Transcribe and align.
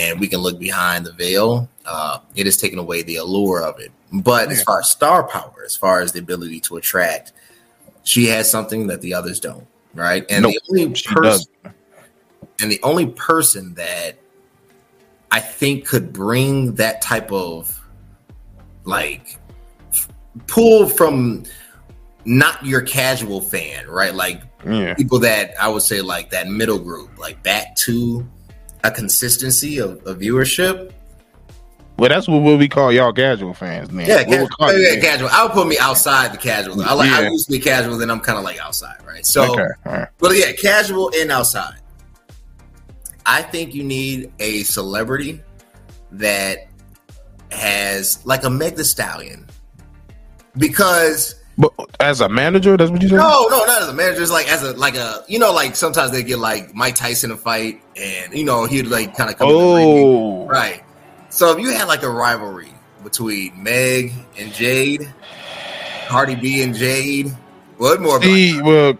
and 0.00 0.18
we 0.18 0.28
can 0.28 0.40
look 0.40 0.58
behind 0.58 1.04
the 1.04 1.12
veil, 1.12 1.68
uh, 1.84 2.18
it 2.34 2.46
has 2.46 2.56
taken 2.56 2.78
away 2.78 3.02
the 3.02 3.16
allure 3.16 3.62
of 3.62 3.78
it. 3.78 3.92
But 4.12 4.48
yeah. 4.48 4.54
as 4.54 4.62
far 4.62 4.80
as 4.80 4.90
star 4.90 5.24
power, 5.26 5.62
as 5.64 5.76
far 5.76 6.00
as 6.00 6.12
the 6.12 6.20
ability 6.20 6.60
to 6.60 6.76
attract, 6.76 7.32
she 8.02 8.26
has 8.26 8.50
something 8.50 8.86
that 8.86 9.02
the 9.02 9.14
others 9.14 9.40
don't, 9.40 9.66
right? 9.94 10.24
And 10.30 10.42
nope, 10.42 10.54
the 10.54 10.60
only 10.70 11.02
person, 11.02 11.52
and 12.60 12.70
the 12.70 12.80
only 12.82 13.06
person 13.06 13.74
that 13.74 14.18
I 15.30 15.40
think 15.40 15.86
could 15.86 16.12
bring 16.12 16.74
that 16.76 17.02
type 17.02 17.30
of 17.30 17.78
like 18.84 19.38
pull 20.46 20.88
from 20.88 21.44
not 22.24 22.64
your 22.64 22.80
casual 22.82 23.40
fan, 23.40 23.86
right? 23.86 24.14
Like 24.14 24.42
yeah. 24.66 24.94
people 24.94 25.18
that 25.20 25.54
I 25.60 25.68
would 25.68 25.82
say 25.82 26.00
like 26.00 26.30
that 26.30 26.48
middle 26.48 26.78
group, 26.78 27.18
like 27.18 27.42
back 27.42 27.76
to 27.76 28.26
a 28.84 28.90
consistency 28.90 29.78
of, 29.78 30.04
of 30.06 30.18
viewership. 30.18 30.92
Well, 31.98 32.08
that's 32.08 32.26
what 32.26 32.38
we 32.40 32.66
call 32.66 32.92
y'all 32.92 33.12
casual 33.12 33.52
fans, 33.52 33.90
man. 33.90 34.08
Yeah, 34.08 34.24
casual. 34.24 34.80
Yeah, 34.80 35.00
casual. 35.00 35.28
I'll 35.32 35.50
put 35.50 35.66
me 35.66 35.78
outside 35.78 36.32
the 36.32 36.38
casual. 36.38 36.80
I 36.82 36.94
like. 36.94 37.10
Yeah. 37.10 37.18
I 37.18 37.28
used 37.28 37.46
to 37.46 37.52
be 37.52 37.58
casual, 37.58 37.98
then 37.98 38.10
I'm 38.10 38.20
kind 38.20 38.38
of 38.38 38.44
like 38.44 38.58
outside, 38.58 38.96
right? 39.06 39.26
So, 39.26 39.52
okay. 39.52 39.66
right. 39.84 40.08
but 40.18 40.34
yeah, 40.34 40.52
casual 40.52 41.12
and 41.14 41.30
outside. 41.30 41.76
I 43.26 43.42
think 43.42 43.74
you 43.74 43.84
need 43.84 44.32
a 44.40 44.62
celebrity 44.62 45.40
that 46.12 46.68
has 47.52 48.24
like 48.24 48.44
a 48.44 48.50
Meg 48.50 48.76
the 48.76 48.84
Stallion 48.84 49.46
because 50.56 51.39
but 51.60 51.72
as 52.00 52.20
a 52.22 52.28
manager, 52.28 52.76
that's 52.76 52.90
what 52.90 53.02
you 53.02 53.08
said. 53.08 53.16
No, 53.16 53.46
no, 53.50 53.64
not 53.66 53.82
as 53.82 53.88
a 53.88 53.92
manager. 53.92 54.22
It's 54.22 54.30
like 54.30 54.50
as 54.50 54.62
a 54.62 54.72
like 54.72 54.96
a 54.96 55.22
you 55.28 55.38
know 55.38 55.52
like 55.52 55.76
sometimes 55.76 56.10
they 56.10 56.22
get 56.22 56.38
like 56.38 56.74
Mike 56.74 56.94
Tyson 56.94 57.30
a 57.30 57.36
fight, 57.36 57.82
and 57.96 58.32
you 58.32 58.44
know 58.44 58.64
he'd 58.64 58.86
like 58.86 59.14
kind 59.16 59.30
of 59.30 59.36
come. 59.36 59.48
Oh, 59.50 60.46
right. 60.46 60.82
So 61.28 61.56
if 61.56 61.60
you 61.60 61.70
had 61.70 61.86
like 61.86 62.02
a 62.02 62.10
rivalry 62.10 62.72
between 63.04 63.62
Meg 63.62 64.12
and 64.38 64.52
Jade, 64.52 65.12
Cardi 66.08 66.34
B 66.34 66.62
and 66.62 66.74
Jade, 66.74 67.28
what 67.76 68.00
more? 68.00 68.22
See, 68.22 68.60
well, 68.60 68.94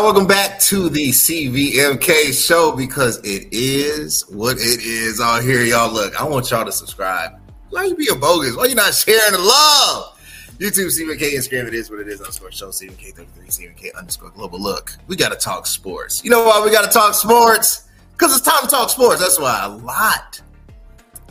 Y'all, 0.00 0.06
welcome 0.06 0.26
back 0.26 0.58
to 0.58 0.88
the 0.88 1.10
CVMK 1.10 2.32
show 2.32 2.74
because 2.74 3.18
it 3.18 3.48
is 3.52 4.22
what 4.30 4.56
it 4.56 4.80
is 4.80 5.20
out 5.20 5.42
here. 5.42 5.62
Y'all, 5.62 5.92
look, 5.92 6.18
I 6.18 6.24
want 6.24 6.50
y'all 6.50 6.64
to 6.64 6.72
subscribe. 6.72 7.32
Why 7.68 7.84
you 7.84 7.94
being 7.94 8.18
bogus? 8.18 8.56
Why 8.56 8.64
you 8.64 8.74
not 8.74 8.94
sharing 8.94 9.32
the 9.32 9.38
love? 9.38 10.18
YouTube, 10.56 10.86
CVMK, 10.86 11.34
Instagram, 11.34 11.66
it 11.68 11.74
is 11.74 11.90
what 11.90 12.00
it 12.00 12.08
is. 12.08 12.18
Underscore 12.18 12.50
show, 12.50 12.68
CVMK33, 12.68 13.26
CVMK 13.48 13.94
underscore 13.94 14.30
global. 14.30 14.58
Look, 14.58 14.96
we 15.06 15.16
got 15.16 15.32
to 15.32 15.36
talk 15.36 15.66
sports. 15.66 16.24
You 16.24 16.30
know 16.30 16.46
why 16.46 16.64
we 16.64 16.70
got 16.70 16.90
to 16.90 16.90
talk 16.90 17.12
sports? 17.12 17.86
Because 18.12 18.34
it's 18.34 18.46
time 18.46 18.62
to 18.62 18.68
talk 18.68 18.88
sports. 18.88 19.20
That's 19.20 19.38
why 19.38 19.64
a 19.64 19.68
lot 19.68 20.40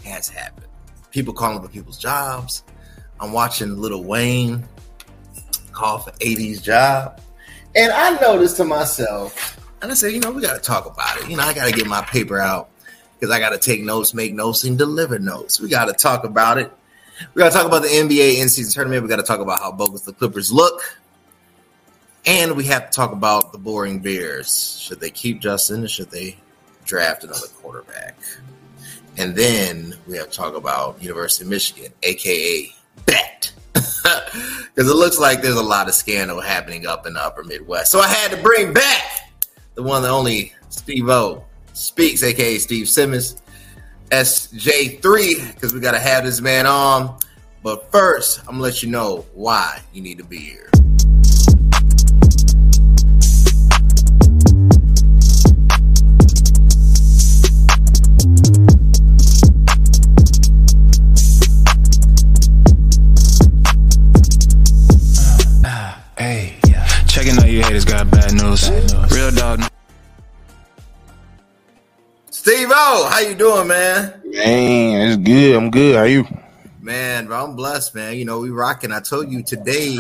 has 0.06 0.30
happened. 0.30 0.68
People 1.10 1.34
calling 1.34 1.60
for 1.60 1.70
people's 1.70 1.98
jobs. 1.98 2.64
I'm 3.20 3.34
watching 3.34 3.82
Lil 3.82 4.04
Wayne 4.04 4.64
call 5.72 5.98
for 5.98 6.12
AD's 6.22 6.62
job. 6.62 7.20
And 7.80 7.94
I 7.94 8.20
noticed 8.20 8.58
to 8.58 8.66
myself, 8.66 9.58
and 9.82 9.90
I 9.90 9.96
said, 9.96 10.12
you 10.12 10.20
know, 10.20 10.32
we 10.32 10.42
got 10.42 10.56
to 10.56 10.60
talk 10.60 10.86
about 10.86 11.22
it. 11.22 11.30
You 11.30 11.38
know, 11.38 11.44
I 11.44 11.54
got 11.54 11.70
to 11.70 11.72
get 11.74 11.88
my 11.88 12.02
paper 12.02 12.38
out 12.38 12.70
because 13.18 13.34
I 13.34 13.40
got 13.40 13.52
to 13.52 13.58
take 13.58 13.82
notes, 13.82 14.14
make 14.14 14.34
notes, 14.34 14.66
and 14.66 14.78
deliver 14.78 15.18
notes. 15.18 15.62
We 15.62 15.70
got 15.70 15.86
to 15.86 15.94
talk 15.94 16.26
about 16.26 16.58
it. 16.58 16.70
We 17.34 17.40
got 17.40 17.54
to 17.54 17.58
talk 17.58 17.66
about 17.66 17.84
the 17.84 17.88
NBA 17.88 18.42
in 18.42 18.50
season 18.50 18.74
tournament. 18.74 19.04
We 19.04 19.08
got 19.08 19.16
to 19.16 19.24
talk 19.24 19.40
about 19.40 19.60
how 19.60 19.72
bogus 19.72 20.02
the 20.02 20.12
Clippers 20.12 20.52
look. 20.52 21.00
And 22.26 22.58
we 22.58 22.66
have 22.66 22.90
to 22.90 22.94
talk 22.94 23.14
about 23.14 23.54
the 23.54 23.58
boring 23.58 24.00
Bears. 24.00 24.78
Should 24.78 25.00
they 25.00 25.10
keep 25.10 25.40
Justin 25.40 25.86
or 25.86 25.88
should 25.88 26.12
they 26.12 26.36
draft 26.84 27.24
another 27.24 27.48
quarterback? 27.62 28.18
And 29.16 29.38
then 29.38 29.96
we 30.06 30.18
have 30.18 30.32
to 30.32 30.36
talk 30.36 30.54
about 30.54 31.02
University 31.02 31.46
of 31.46 31.50
Michigan, 31.50 31.94
aka 32.04 32.76
Bet 33.06 33.54
because 33.74 34.90
it 34.90 34.96
looks 34.96 35.20
like 35.20 35.42
there's 35.42 35.56
a 35.56 35.64
lot 35.64 35.88
of 35.88 35.94
scandal 35.94 36.42
happening 36.42 36.86
up 36.86 37.06
in 37.06 37.14
the 37.14 37.22
upper 37.22 37.44
Midwest. 37.44 37.92
So 37.92 38.00
I 38.00 38.08
had 38.08 38.32
to 38.32 38.38
bring 38.38 38.74
back 38.74 39.32
the 39.76 39.84
one 39.84 40.02
that 40.04 40.10
only 40.10 40.54
Steve 40.70 41.10
O 41.10 41.44
speaks, 41.74 42.24
aka 42.24 42.58
Steve 42.58 42.90
Simmons, 42.90 43.42
SJ3, 44.12 45.54
because 45.54 45.74
we 45.74 45.80
got 45.80 45.92
to 45.92 46.00
have 46.00 46.24
this 46.24 46.42
man 46.42 46.66
on. 46.66 47.18
But 47.64 47.92
first, 47.92 48.40
I'm 48.42 48.54
gonna 48.54 48.62
let 48.62 48.82
you 48.82 48.90
know 48.90 49.26
why 49.34 49.82
you 49.94 50.02
need 50.02 50.18
to 50.18 50.24
be 50.24 50.38
here. 50.38 50.70
How 73.20 73.28
you 73.28 73.36
doing, 73.36 73.68
man? 73.68 74.22
Man, 74.24 75.10
it's 75.10 75.18
good. 75.18 75.56
I'm 75.58 75.70
good. 75.70 75.98
How 75.98 76.04
you? 76.04 76.26
Man, 76.82 77.28
bro, 77.28 77.44
I'm 77.44 77.56
blessed, 77.56 77.94
man. 77.94 78.16
You 78.16 78.24
know, 78.24 78.40
we 78.40 78.50
rocking. 78.50 78.94
I 78.94 79.02
told 79.02 79.30
you 79.30 79.44
today 79.44 80.00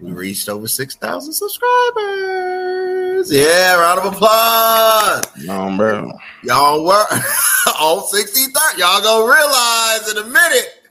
we 0.00 0.12
reached 0.12 0.48
over 0.48 0.66
6,000 0.66 1.32
subscribers. 1.34 3.30
Yeah, 3.30 3.74
round 3.76 4.00
of 4.00 4.14
applause. 4.14 5.24
No, 5.44 5.76
bro. 5.76 6.10
Y'all 6.42 6.82
work 6.86 7.06
all 7.78 8.00
60, 8.00 8.52
Y'all 8.78 9.02
gonna 9.02 9.30
realize 9.30 10.10
in 10.10 10.16
a 10.16 10.26
minute. 10.26 10.84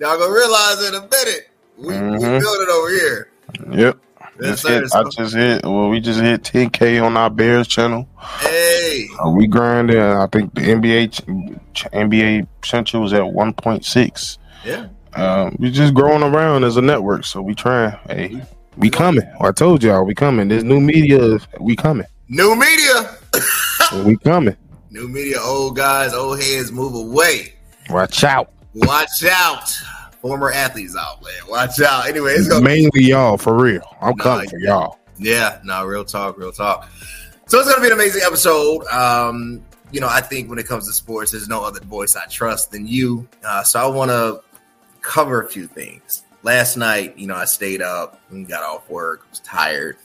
Y'all 0.00 0.18
gonna 0.18 0.30
realize 0.30 0.86
in 0.86 0.94
a 0.94 1.00
minute. 1.00 1.48
We, 1.78 1.94
mm-hmm. 1.94 2.12
we 2.12 2.38
build 2.38 2.60
it 2.60 2.68
over 2.68 2.90
here. 2.90 3.30
Yep. 3.72 3.98
Just 4.40 4.66
hit, 4.66 4.84
I 4.94 5.04
just 5.04 5.34
hit. 5.34 5.64
Well, 5.64 5.88
we 5.88 6.00
just 6.00 6.20
hit 6.20 6.42
10k 6.42 7.02
on 7.04 7.16
our 7.16 7.30
Bears 7.30 7.68
channel. 7.68 8.08
Hey, 8.40 9.06
uh, 9.24 9.30
we 9.30 9.46
grinding. 9.46 10.00
I 10.00 10.26
think 10.26 10.54
the 10.54 10.62
NBA 10.62 11.54
NBA 11.92 12.46
Central 12.64 13.02
was 13.02 13.12
at 13.12 13.22
1.6. 13.22 14.38
Yeah. 14.64 14.88
Um, 15.14 15.56
we 15.60 15.70
just 15.70 15.94
growing 15.94 16.22
around 16.22 16.64
as 16.64 16.76
a 16.76 16.82
network, 16.82 17.24
so 17.24 17.42
we 17.42 17.54
trying. 17.54 17.96
Hey, 18.08 18.42
we 18.76 18.90
coming. 18.90 19.30
I 19.40 19.52
told 19.52 19.82
y'all 19.84 20.04
we 20.04 20.14
coming. 20.14 20.48
There's 20.48 20.64
new 20.64 20.80
media. 20.80 21.38
We 21.60 21.76
coming. 21.76 22.06
New 22.28 22.56
media. 22.56 23.16
we 24.04 24.16
coming. 24.16 24.56
New 24.90 25.08
media. 25.08 25.40
Old 25.40 25.76
guys, 25.76 26.12
old 26.12 26.42
heads 26.42 26.72
move 26.72 26.94
away. 26.94 27.54
Watch 27.88 28.24
out. 28.24 28.50
Watch 28.74 29.24
out 29.24 29.72
former 30.24 30.50
athletes 30.50 30.96
out, 30.96 31.22
man. 31.22 31.32
Watch 31.50 31.78
out. 31.82 32.08
Anyway, 32.08 32.32
it's 32.32 32.48
gonna 32.48 32.64
mainly 32.64 32.90
be- 32.94 33.08
y'all 33.08 33.36
for 33.36 33.54
real. 33.54 33.82
I'm 34.00 34.16
nah, 34.16 34.24
coming 34.24 34.48
for 34.48 34.58
y'all. 34.58 34.98
Yeah, 35.18 35.58
no, 35.64 35.84
real 35.84 36.02
talk, 36.02 36.38
real 36.38 36.50
talk. 36.50 36.88
So 37.46 37.60
it's 37.60 37.68
gonna 37.68 37.82
be 37.82 37.88
an 37.88 37.92
amazing 37.92 38.22
episode. 38.24 38.86
Um, 38.86 39.62
you 39.92 40.00
know, 40.00 40.08
I 40.08 40.22
think 40.22 40.48
when 40.48 40.58
it 40.58 40.66
comes 40.66 40.86
to 40.88 40.94
sports, 40.94 41.32
there's 41.32 41.46
no 41.46 41.62
other 41.62 41.80
voice 41.80 42.16
I 42.16 42.24
trust 42.24 42.72
than 42.72 42.86
you. 42.86 43.28
Uh, 43.46 43.64
so 43.64 43.78
I 43.78 43.86
want 43.86 44.10
to 44.12 44.40
cover 45.02 45.42
a 45.42 45.48
few 45.48 45.66
things. 45.66 46.22
Last 46.42 46.78
night, 46.78 47.18
you 47.18 47.26
know, 47.26 47.36
I 47.36 47.44
stayed 47.44 47.82
up 47.82 48.18
and 48.30 48.48
got 48.48 48.62
off 48.62 48.88
work, 48.88 49.28
was 49.28 49.40
tired. 49.40 49.98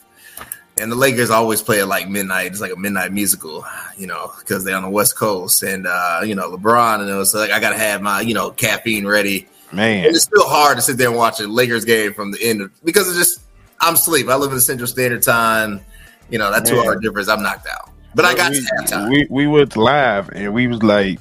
And 0.82 0.92
the 0.92 0.98
Lakers 0.98 1.30
always 1.30 1.62
play 1.62 1.80
at 1.80 1.88
like 1.88 2.10
midnight. 2.10 2.48
It's 2.48 2.62
like 2.62 2.74
a 2.74 2.76
midnight 2.76 3.14
musical, 3.14 3.66
you 3.98 4.08
know, 4.08 4.34
because 4.40 4.66
they're 4.66 4.76
on 4.76 4.84
the 4.84 4.90
West 4.90 5.16
Coast. 5.16 5.64
And, 5.64 5.88
uh, 5.88 6.22
you 6.26 6.36
know, 6.36 6.52
LeBron, 6.52 7.00
and 7.00 7.10
it 7.10 7.16
was 7.16 7.34
like, 7.34 7.52
I 7.52 7.60
got 7.60 7.72
to 7.72 7.78
have 7.78 8.02
my, 8.02 8.20
you 8.22 8.34
know, 8.34 8.52
caffeine 8.52 9.08
ready 9.08 9.48
Man, 9.72 10.06
and 10.06 10.16
it's 10.16 10.24
still 10.24 10.48
hard 10.48 10.78
to 10.78 10.82
sit 10.82 10.98
there 10.98 11.10
and 11.10 11.18
watch 11.18 11.40
a 11.40 11.48
Lakers 11.48 11.86
game 11.86 12.14
from 12.14 12.32
the 12.32 12.42
end 12.42 12.62
of, 12.62 12.72
because 12.84 13.08
it's 13.08 13.18
just 13.18 13.42
I'm 13.80 13.94
asleep. 13.94 14.28
I 14.28 14.36
live 14.36 14.50
in 14.50 14.56
the 14.56 14.62
Central 14.62 14.88
Standard 14.88 15.22
Time. 15.22 15.82
You 16.30 16.40
know 16.40 16.52
that 16.52 16.66
two 16.66 16.80
hour 16.80 17.00
difference. 17.00 17.30
I'm 17.30 17.44
knocked 17.44 17.68
out, 17.68 17.92
but 18.16 18.26
I 18.26 18.36
got 18.36 18.52
we, 18.52 18.62
halftime. 18.62 19.10
We 19.10 19.28
we 19.30 19.48
went 19.48 19.78
live 19.78 20.30
and 20.30 20.54
we 20.54 20.68
was 20.68 20.82
like, 20.82 21.20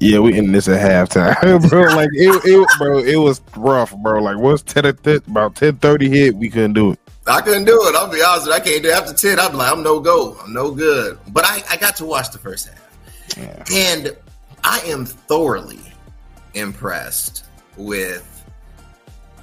yeah, 0.00 0.18
we 0.18 0.36
in 0.36 0.52
this 0.52 0.66
at 0.68 0.80
halftime, 0.80 1.68
bro. 1.68 1.82
Like 1.94 2.08
it, 2.12 2.42
it, 2.44 2.68
bro, 2.78 2.98
it 2.98 3.16
was 3.16 3.42
rough, 3.56 3.94
bro. 3.98 4.22
Like 4.22 4.38
once 4.38 4.62
ten 4.62 4.86
about 4.86 5.56
ten 5.56 5.76
thirty 5.76 6.08
hit, 6.08 6.34
we 6.36 6.48
couldn't 6.48 6.72
do 6.72 6.92
it. 6.92 6.98
I 7.26 7.42
couldn't 7.42 7.66
do 7.66 7.78
it. 7.86 7.94
I'll 7.94 8.10
be 8.10 8.22
honest. 8.22 8.48
I 8.48 8.60
can't 8.60 8.82
do 8.82 8.88
it. 8.88 8.94
after 8.94 9.12
ten. 9.12 9.38
I'm 9.38 9.54
like, 9.54 9.70
I'm 9.70 9.82
no 9.82 10.00
go. 10.00 10.38
I'm 10.42 10.54
no 10.54 10.70
good. 10.70 11.18
But 11.28 11.44
I, 11.44 11.62
I 11.70 11.76
got 11.76 11.96
to 11.96 12.06
watch 12.06 12.30
the 12.30 12.38
first 12.38 12.68
half, 12.68 13.36
yeah. 13.36 13.64
and 13.72 14.16
I 14.64 14.80
am 14.86 15.04
thoroughly 15.04 15.80
impressed 16.54 17.44
with, 17.76 18.26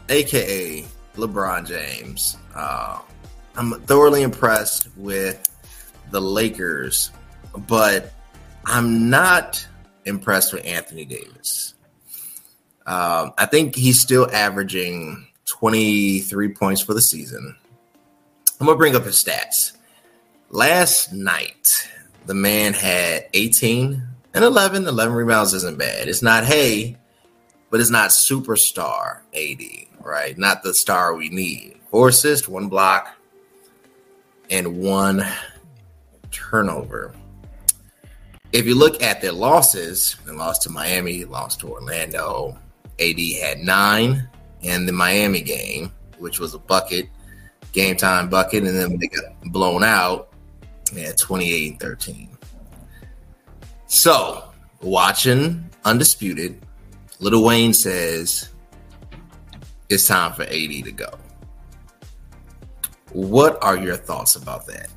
AKA 0.09 0.85
LeBron 1.15 1.67
James. 1.67 2.37
Uh, 2.55 2.99
I'm 3.55 3.73
thoroughly 3.81 4.21
impressed 4.21 4.87
with 4.95 5.43
the 6.11 6.21
Lakers, 6.21 7.11
but 7.67 8.13
I'm 8.65 9.09
not 9.09 9.65
impressed 10.05 10.53
with 10.53 10.65
Anthony 10.65 11.05
Davis. 11.05 11.73
Um, 12.85 13.33
I 13.37 13.45
think 13.45 13.75
he's 13.75 13.99
still 13.99 14.29
averaging 14.31 15.27
23 15.47 16.53
points 16.53 16.81
for 16.81 16.93
the 16.93 17.01
season. 17.01 17.55
I'm 18.59 18.65
going 18.65 18.75
to 18.75 18.77
bring 18.77 18.95
up 18.95 19.03
his 19.03 19.23
stats. 19.23 19.73
Last 20.49 21.11
night, 21.11 21.67
the 22.25 22.33
man 22.33 22.73
had 22.73 23.27
18 23.33 24.06
and 24.37 24.45
11. 24.45 24.87
11 24.87 25.15
rebounds 25.15 25.53
isn't 25.55 25.79
bad. 25.79 26.07
It's 26.07 26.21
not, 26.21 26.45
hey, 26.45 26.95
but 27.71 27.79
it's 27.79 27.89
not 27.89 28.11
superstar 28.11 29.21
AD, 29.33 29.61
right? 29.99 30.37
Not 30.37 30.61
the 30.61 30.75
star 30.75 31.15
we 31.15 31.29
need. 31.29 31.79
Four 31.89 32.09
assists, 32.09 32.47
one 32.47 32.67
block, 32.69 33.15
and 34.51 34.79
one 34.79 35.25
turnover. 36.29 37.15
If 38.53 38.67
you 38.67 38.75
look 38.75 39.01
at 39.01 39.21
their 39.21 39.31
losses, 39.31 40.15
they 40.25 40.33
lost 40.33 40.61
to 40.63 40.69
Miami, 40.69 41.25
lost 41.25 41.61
to 41.61 41.69
Orlando. 41.69 42.59
AD 42.99 43.19
had 43.41 43.57
nine 43.59 44.29
in 44.61 44.85
the 44.85 44.93
Miami 44.93 45.41
game, 45.41 45.91
which 46.19 46.39
was 46.39 46.53
a 46.53 46.59
bucket, 46.59 47.09
game 47.71 47.97
time 47.97 48.29
bucket, 48.29 48.65
and 48.65 48.77
then 48.77 48.99
they 48.99 49.07
got 49.07 49.51
blown 49.51 49.83
out, 49.83 50.31
had 50.95 51.17
28 51.17 51.71
and 51.71 51.79
13. 51.79 52.36
So, 53.87 54.43
watching 54.81 55.69
Undisputed, 55.85 56.61
Lil 57.19 57.43
Wayne 57.43 57.73
says 57.73 58.49
it's 59.89 60.07
time 60.07 60.33
for 60.33 60.43
AD 60.43 60.51
to 60.51 60.91
go. 60.91 61.09
What 63.13 63.61
are 63.63 63.77
your 63.77 63.95
thoughts 63.95 64.35
about 64.35 64.67
that? 64.67 64.89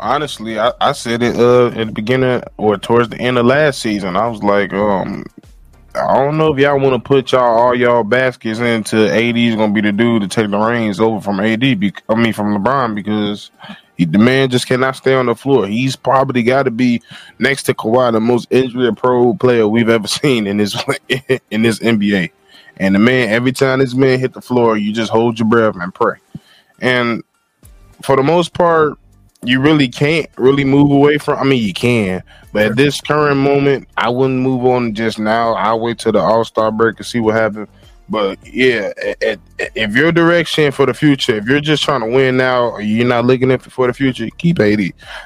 Honestly, 0.00 0.58
I, 0.58 0.72
I 0.80 0.92
said 0.92 1.22
it 1.22 1.36
uh, 1.36 1.68
at 1.68 1.88
the 1.88 1.92
beginning 1.92 2.42
or 2.56 2.78
towards 2.78 3.10
the 3.10 3.18
end 3.18 3.36
of 3.36 3.46
last 3.46 3.80
season. 3.80 4.16
I 4.16 4.28
was 4.28 4.42
like, 4.42 4.72
um, 4.72 5.24
I 5.94 6.24
don't 6.24 6.38
know 6.38 6.52
if 6.52 6.58
y'all 6.58 6.78
want 6.78 6.94
to 6.94 7.06
put 7.06 7.32
y'all 7.32 7.42
all 7.42 7.74
y'all 7.74 8.04
baskets 8.04 8.60
into 8.60 9.12
AD 9.12 9.36
is 9.36 9.56
gonna 9.56 9.72
be 9.72 9.80
the 9.80 9.92
dude 9.92 10.22
to 10.22 10.28
take 10.28 10.50
the 10.50 10.58
reins 10.58 11.00
over 11.00 11.20
from 11.20 11.40
AD. 11.40 11.60
Be, 11.60 11.92
I 12.08 12.14
mean 12.14 12.32
from 12.32 12.56
LeBron 12.56 12.94
because 12.94 13.50
he, 13.98 14.04
the 14.04 14.18
man 14.18 14.48
just 14.48 14.68
cannot 14.68 14.96
stay 14.96 15.12
on 15.12 15.26
the 15.26 15.34
floor. 15.34 15.66
He's 15.66 15.96
probably 15.96 16.44
got 16.44 16.62
to 16.62 16.70
be 16.70 17.02
next 17.38 17.64
to 17.64 17.74
Kawhi, 17.74 18.12
the 18.12 18.20
most 18.20 18.46
injury 18.50 18.94
pro 18.94 19.34
player 19.34 19.66
we've 19.68 19.88
ever 19.88 20.06
seen 20.08 20.46
in 20.46 20.56
this 20.56 20.74
in 21.50 21.62
this 21.62 21.80
NBA. 21.80 22.30
And 22.78 22.94
the 22.94 23.00
man, 23.00 23.28
every 23.28 23.52
time 23.52 23.80
this 23.80 23.94
man 23.94 24.20
hit 24.20 24.32
the 24.32 24.40
floor, 24.40 24.78
you 24.78 24.92
just 24.92 25.10
hold 25.10 25.38
your 25.38 25.48
breath 25.48 25.74
and 25.76 25.92
pray. 25.92 26.16
And 26.80 27.24
for 28.02 28.14
the 28.14 28.22
most 28.22 28.54
part, 28.54 28.96
you 29.42 29.60
really 29.60 29.88
can't 29.88 30.28
really 30.36 30.64
move 30.64 30.92
away 30.92 31.18
from. 31.18 31.38
I 31.38 31.44
mean, 31.44 31.62
you 31.62 31.74
can, 31.74 32.22
but 32.52 32.66
at 32.66 32.76
this 32.76 33.00
current 33.00 33.38
moment, 33.38 33.88
I 33.96 34.10
wouldn't 34.10 34.40
move 34.40 34.64
on 34.64 34.94
just 34.94 35.18
now. 35.18 35.54
I'll 35.54 35.80
wait 35.80 35.98
till 35.98 36.12
the 36.12 36.20
All 36.20 36.44
Star 36.44 36.70
break 36.70 36.98
and 36.98 37.06
see 37.06 37.18
what 37.18 37.34
happens. 37.34 37.68
But 38.10 38.38
yeah, 38.46 38.92
at, 39.04 39.22
at, 39.22 39.40
if 39.58 39.94
your 39.94 40.12
direction 40.12 40.72
for 40.72 40.86
the 40.86 40.94
future, 40.94 41.36
if 41.36 41.46
you're 41.46 41.60
just 41.60 41.82
trying 41.82 42.00
to 42.00 42.06
win 42.06 42.38
now, 42.38 42.62
or 42.70 42.80
you're 42.80 43.06
not 43.06 43.26
looking 43.26 43.50
at 43.50 43.60
for 43.62 43.86
the 43.86 43.92
future, 43.92 44.28
keep 44.38 44.58
AD. 44.60 44.80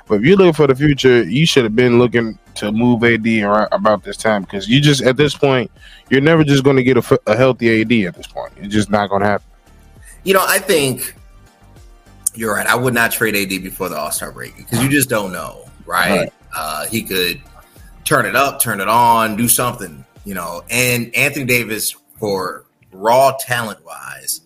But 0.08 0.16
if 0.16 0.22
you're 0.22 0.36
looking 0.36 0.52
for 0.52 0.66
the 0.66 0.74
future, 0.74 1.22
you 1.22 1.46
should 1.46 1.64
have 1.64 1.76
been 1.76 1.98
looking 1.98 2.38
to 2.56 2.72
move 2.72 3.04
AD 3.04 3.26
around 3.26 3.68
about 3.70 4.02
this 4.02 4.16
time 4.16 4.42
because 4.42 4.68
you 4.68 4.80
just 4.80 5.02
at 5.02 5.16
this 5.16 5.36
point, 5.36 5.70
you're 6.10 6.20
never 6.20 6.42
just 6.42 6.64
going 6.64 6.76
to 6.76 6.82
get 6.82 6.96
a, 6.96 7.20
a 7.26 7.36
healthy 7.36 7.82
AD 7.82 7.92
at 8.08 8.14
this 8.16 8.26
point. 8.26 8.52
It's 8.56 8.74
just 8.74 8.90
not 8.90 9.08
going 9.08 9.22
to 9.22 9.28
happen. 9.28 9.46
You 10.24 10.34
know, 10.34 10.44
I 10.46 10.58
think 10.58 11.14
you're 12.34 12.54
right. 12.54 12.66
I 12.66 12.74
would 12.74 12.94
not 12.94 13.12
trade 13.12 13.36
AD 13.36 13.62
before 13.62 13.88
the 13.90 13.96
All 13.96 14.10
Star 14.10 14.32
break 14.32 14.56
because 14.56 14.82
you 14.82 14.88
just 14.88 15.08
don't 15.08 15.32
know, 15.32 15.68
right? 15.86 16.10
right. 16.10 16.32
Uh, 16.54 16.86
he 16.86 17.02
could 17.02 17.40
turn 18.04 18.26
it 18.26 18.34
up, 18.34 18.60
turn 18.60 18.80
it 18.80 18.88
on, 18.88 19.36
do 19.36 19.48
something, 19.48 20.04
you 20.24 20.34
know. 20.34 20.62
And 20.68 21.14
Anthony 21.14 21.46
Davis, 21.46 21.94
for 22.22 22.64
raw 22.92 23.36
talent 23.38 23.84
wise, 23.84 24.40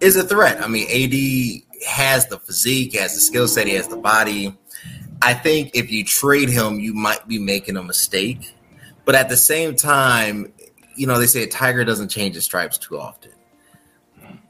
is 0.00 0.16
a 0.16 0.22
threat. 0.22 0.62
I 0.62 0.68
mean, 0.68 0.86
AD 0.88 1.86
has 1.86 2.26
the 2.26 2.38
physique, 2.38 2.94
has 2.94 3.14
the 3.14 3.20
skill 3.20 3.48
set, 3.48 3.66
he 3.66 3.74
has 3.74 3.88
the 3.88 3.96
body. 3.96 4.56
I 5.22 5.34
think 5.34 5.72
if 5.74 5.90
you 5.90 6.04
trade 6.04 6.48
him, 6.48 6.78
you 6.80 6.94
might 6.94 7.26
be 7.26 7.38
making 7.38 7.76
a 7.76 7.82
mistake. 7.82 8.54
But 9.04 9.14
at 9.14 9.28
the 9.28 9.36
same 9.36 9.74
time, 9.74 10.52
you 10.94 11.06
know, 11.06 11.18
they 11.18 11.26
say 11.26 11.42
a 11.42 11.46
tiger 11.46 11.84
doesn't 11.84 12.08
change 12.08 12.34
his 12.34 12.44
stripes 12.44 12.78
too 12.78 12.98
often. 12.98 13.32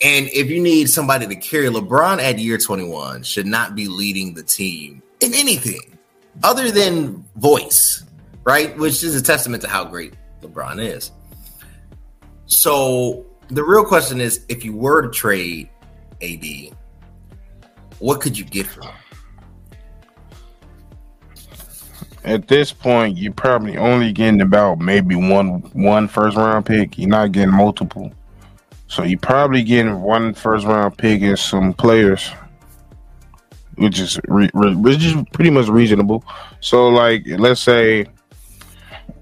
And 0.00 0.28
if 0.32 0.48
you 0.48 0.62
need 0.62 0.88
somebody 0.88 1.26
to 1.26 1.36
carry 1.36 1.66
LeBron 1.66 2.20
at 2.20 2.38
year 2.38 2.58
21 2.58 3.22
should 3.24 3.46
not 3.46 3.74
be 3.74 3.88
leading 3.88 4.34
the 4.34 4.42
team 4.42 5.02
in 5.20 5.34
anything 5.34 5.98
other 6.42 6.70
than 6.70 7.24
voice, 7.36 8.04
right? 8.44 8.76
Which 8.78 9.02
is 9.02 9.14
a 9.14 9.22
testament 9.22 9.62
to 9.62 9.68
how 9.68 9.84
great 9.84 10.14
LeBron 10.42 10.84
is. 10.84 11.10
So 12.46 13.26
the 13.48 13.64
real 13.64 13.84
question 13.84 14.20
is 14.20 14.44
if 14.48 14.64
you 14.64 14.74
were 14.74 15.02
to 15.02 15.08
trade 15.08 15.68
AD, 16.22 16.74
what 17.98 18.20
could 18.20 18.38
you 18.38 18.44
get 18.44 18.66
from 18.66 18.84
him? 18.84 18.94
At 22.24 22.46
this 22.46 22.72
point, 22.72 23.16
you're 23.16 23.32
probably 23.32 23.78
only 23.78 24.12
getting 24.12 24.42
about 24.42 24.78
maybe 24.78 25.14
one 25.14 25.60
one 25.72 26.08
first 26.08 26.36
round 26.36 26.66
pick. 26.66 26.98
You're 26.98 27.08
not 27.08 27.32
getting 27.32 27.54
multiple. 27.54 28.12
So 28.86 29.02
you're 29.02 29.18
probably 29.18 29.62
getting 29.62 30.00
one 30.00 30.34
first 30.34 30.66
round 30.66 30.98
pick 30.98 31.22
and 31.22 31.38
some 31.38 31.72
players, 31.72 32.30
which 33.76 33.98
is 33.98 34.20
re- 34.28 34.50
re- 34.52 34.74
which 34.74 35.02
is 35.02 35.14
pretty 35.32 35.50
much 35.50 35.68
reasonable. 35.68 36.22
So 36.60 36.88
like, 36.88 37.22
let's 37.26 37.62
say 37.62 38.06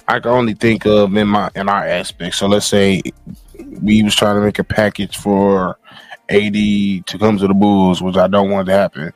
I 0.09 0.19
can 0.19 0.33
only 0.33 0.55
think 0.55 0.85
of 0.87 1.15
in 1.17 1.29
my 1.29 1.51
in 1.55 1.69
our 1.69 1.87
aspect. 1.87 2.35
So 2.35 2.49
let's 2.49 2.67
say 2.67 3.03
we 3.83 4.03
was 4.03 4.15
trying 4.15 4.37
to 4.37 4.43
make 4.43 4.59
a 4.59 4.65
package 4.65 5.17
for 5.17 5.79
AD 6.29 6.55
to 6.55 7.19
come 7.19 7.39
to 7.39 7.47
the 7.47 7.55
Bulls, 7.55 8.03
which 8.03 8.17
I 8.17 8.27
don't 8.27 8.51
want 8.51 8.67
to 8.67 8.73
happen. 8.73 9.13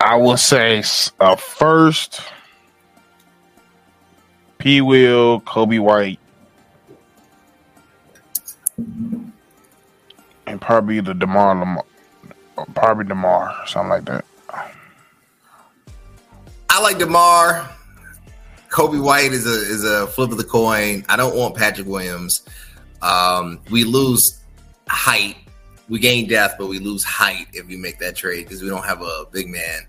I 0.00 0.16
will 0.16 0.36
say 0.36 0.82
a 1.20 1.24
uh, 1.24 1.36
first 1.36 2.20
P. 4.58 4.80
Will, 4.80 5.40
Coby 5.42 5.80
White, 5.80 6.18
and 10.46 10.60
probably 10.60 11.00
the 11.00 11.14
Demar 11.14 11.54
Lamar, 11.54 11.84
probably 12.74 13.04
Demar, 13.04 13.54
something 13.66 13.90
like 13.90 14.04
that. 14.06 14.24
I 16.68 16.80
like 16.82 16.98
Demar. 16.98 17.70
Coby 18.68 19.00
White 19.00 19.32
is 19.32 19.46
a 19.46 19.72
is 19.72 19.84
a 19.84 20.06
flip 20.08 20.32
of 20.32 20.36
the 20.36 20.44
coin. 20.44 21.04
I 21.08 21.16
don't 21.16 21.36
want 21.36 21.54
Patrick 21.54 21.86
Williams. 21.86 22.42
Um, 23.04 23.60
we 23.70 23.84
lose 23.84 24.40
height. 24.88 25.36
We 25.88 25.98
gain 25.98 26.26
depth, 26.26 26.56
but 26.58 26.68
we 26.68 26.78
lose 26.78 27.04
height 27.04 27.46
if 27.52 27.66
we 27.66 27.76
make 27.76 27.98
that 27.98 28.16
trade 28.16 28.44
because 28.44 28.62
we 28.62 28.68
don't 28.68 28.84
have 28.84 29.02
a 29.02 29.26
big 29.30 29.48
man. 29.48 29.86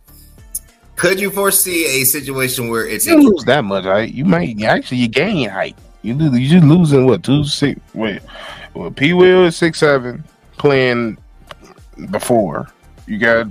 Could 0.97 1.19
you 1.19 1.31
foresee 1.31 2.01
a 2.01 2.05
situation 2.05 2.69
where 2.69 2.85
it's 2.85 3.05
you 3.05 3.21
lose 3.21 3.45
that 3.45 3.63
much 3.63 3.85
height? 3.85 4.13
You 4.13 4.25
might 4.25 4.61
actually 4.63 4.97
you 4.97 5.07
gain 5.07 5.49
height. 5.49 5.77
You 6.01 6.13
lose, 6.15 6.37
you 6.37 6.49
just 6.49 6.65
losing 6.65 7.05
what 7.05 7.23
two 7.23 7.45
six? 7.45 7.79
Wait, 7.93 8.21
well, 8.73 8.91
P. 8.91 9.13
Will 9.13 9.45
is 9.45 9.55
six 9.55 9.79
seven 9.79 10.23
playing 10.57 11.17
before. 12.11 12.67
You 13.07 13.17
got 13.17 13.47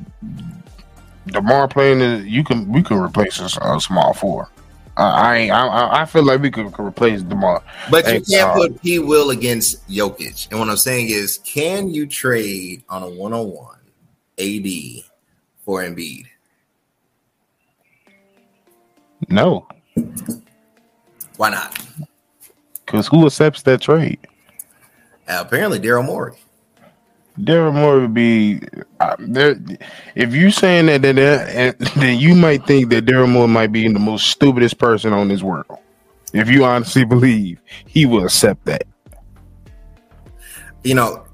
Demar 1.26 1.68
playing. 1.68 1.98
The, 2.00 2.24
you 2.26 2.44
can 2.44 2.70
we 2.70 2.82
can 2.82 2.98
replace 2.98 3.40
a, 3.40 3.60
a 3.60 3.80
small 3.80 4.12
four. 4.12 4.48
Uh, 4.96 5.02
I, 5.02 5.48
I 5.48 6.02
I 6.02 6.04
feel 6.04 6.22
like 6.22 6.40
we 6.40 6.52
could, 6.52 6.72
could 6.72 6.86
replace 6.86 7.20
Demar, 7.22 7.64
but 7.90 8.06
you 8.06 8.20
can't 8.20 8.50
uh, 8.50 8.54
put 8.54 8.80
P. 8.80 9.00
Will 9.00 9.30
against 9.30 9.86
Jokic. 9.88 10.48
And 10.50 10.60
what 10.60 10.68
I'm 10.68 10.76
saying 10.76 11.10
is, 11.10 11.38
can 11.38 11.90
you 11.90 12.06
trade 12.06 12.84
on 12.88 13.02
a 13.02 13.08
one 13.08 13.32
on 13.32 13.50
one 13.50 13.80
AD 14.38 15.02
for 15.64 15.82
Embiid? 15.82 16.26
No. 19.28 19.66
Why 21.38 21.50
not? 21.50 21.76
Because 22.86 23.08
who 23.08 23.26
accepts 23.26 23.62
that 23.62 23.80
trade? 23.80 24.20
Uh, 25.26 25.42
apparently, 25.44 25.80
Daryl 25.80 26.04
Morey. 26.04 26.36
Daryl 27.38 27.74
Morey 27.74 28.02
would 28.02 28.14
be 28.14 28.60
uh, 29.00 29.16
there. 29.18 29.56
If 30.14 30.34
you 30.34 30.50
saying 30.50 30.86
that, 30.86 31.02
then, 31.02 31.16
then 31.96 32.18
you 32.18 32.34
might 32.34 32.66
think 32.66 32.90
that 32.90 33.06
Daryl 33.06 33.28
Morey 33.28 33.48
might 33.48 33.72
be 33.72 33.88
the 33.92 33.98
most 33.98 34.28
stupidest 34.28 34.78
person 34.78 35.12
on 35.12 35.28
this 35.28 35.42
world. 35.42 35.78
If 36.32 36.48
you 36.48 36.64
honestly 36.64 37.04
believe 37.04 37.60
he 37.86 38.06
will 38.06 38.24
accept 38.24 38.64
that, 38.64 38.84
you 40.82 40.94
know, 40.94 41.24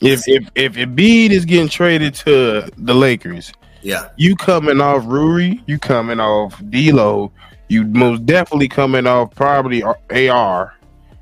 If 0.00 0.26
if 0.26 0.48
if 0.54 0.74
Embiid 0.74 1.30
is 1.30 1.44
getting 1.44 1.68
traded 1.68 2.14
to 2.16 2.70
the 2.78 2.94
Lakers, 2.94 3.52
yeah, 3.82 4.08
you 4.16 4.36
coming 4.36 4.80
off 4.80 5.04
Rui, 5.04 5.58
you 5.66 5.78
coming 5.78 6.20
off 6.20 6.58
D'Lo, 6.70 7.32
you 7.68 7.84
most 7.84 8.24
definitely 8.24 8.68
coming 8.68 9.06
off 9.06 9.34
probably 9.34 9.82
AR, 9.82 10.74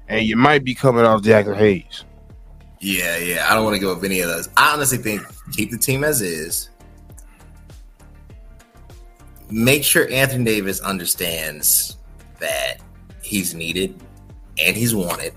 and 0.09 0.25
you 0.25 0.37
might 0.37 0.65
be 0.65 0.75
coming 0.75 1.05
off 1.05 1.23
Jaxson 1.23 1.57
Hayes. 1.57 2.05
Yeah, 2.81 3.17
yeah. 3.17 3.47
I 3.49 3.55
don't 3.55 3.65
want 3.65 3.75
to 3.75 3.81
go 3.81 3.95
with 3.95 4.05
any 4.05 4.21
of 4.21 4.29
those. 4.29 4.49
I 4.57 4.73
honestly 4.73 4.99
think 4.99 5.23
keep 5.53 5.71
the 5.71 5.79
team 5.79 6.05
as 6.05 6.21
is. 6.21 6.71
Make 9.51 9.83
sure 9.83 10.09
Anthony 10.11 10.45
Davis 10.45 10.81
understands 10.81 11.97
that 12.39 12.77
he's 13.23 13.55
needed 13.55 14.01
and 14.63 14.77
he's 14.77 14.95
wanted. 14.95 15.33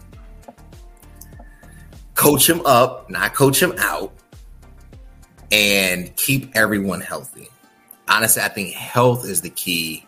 Coach 2.15 2.47
him 2.47 2.61
up, 2.65 3.09
not 3.09 3.33
coach 3.33 3.61
him 3.61 3.73
out, 3.79 4.13
and 5.51 6.15
keep 6.17 6.55
everyone 6.55 7.01
healthy. 7.01 7.47
Honestly, 8.07 8.43
I 8.43 8.49
think 8.49 8.73
health 8.73 9.25
is 9.25 9.41
the 9.41 9.49
key 9.49 10.05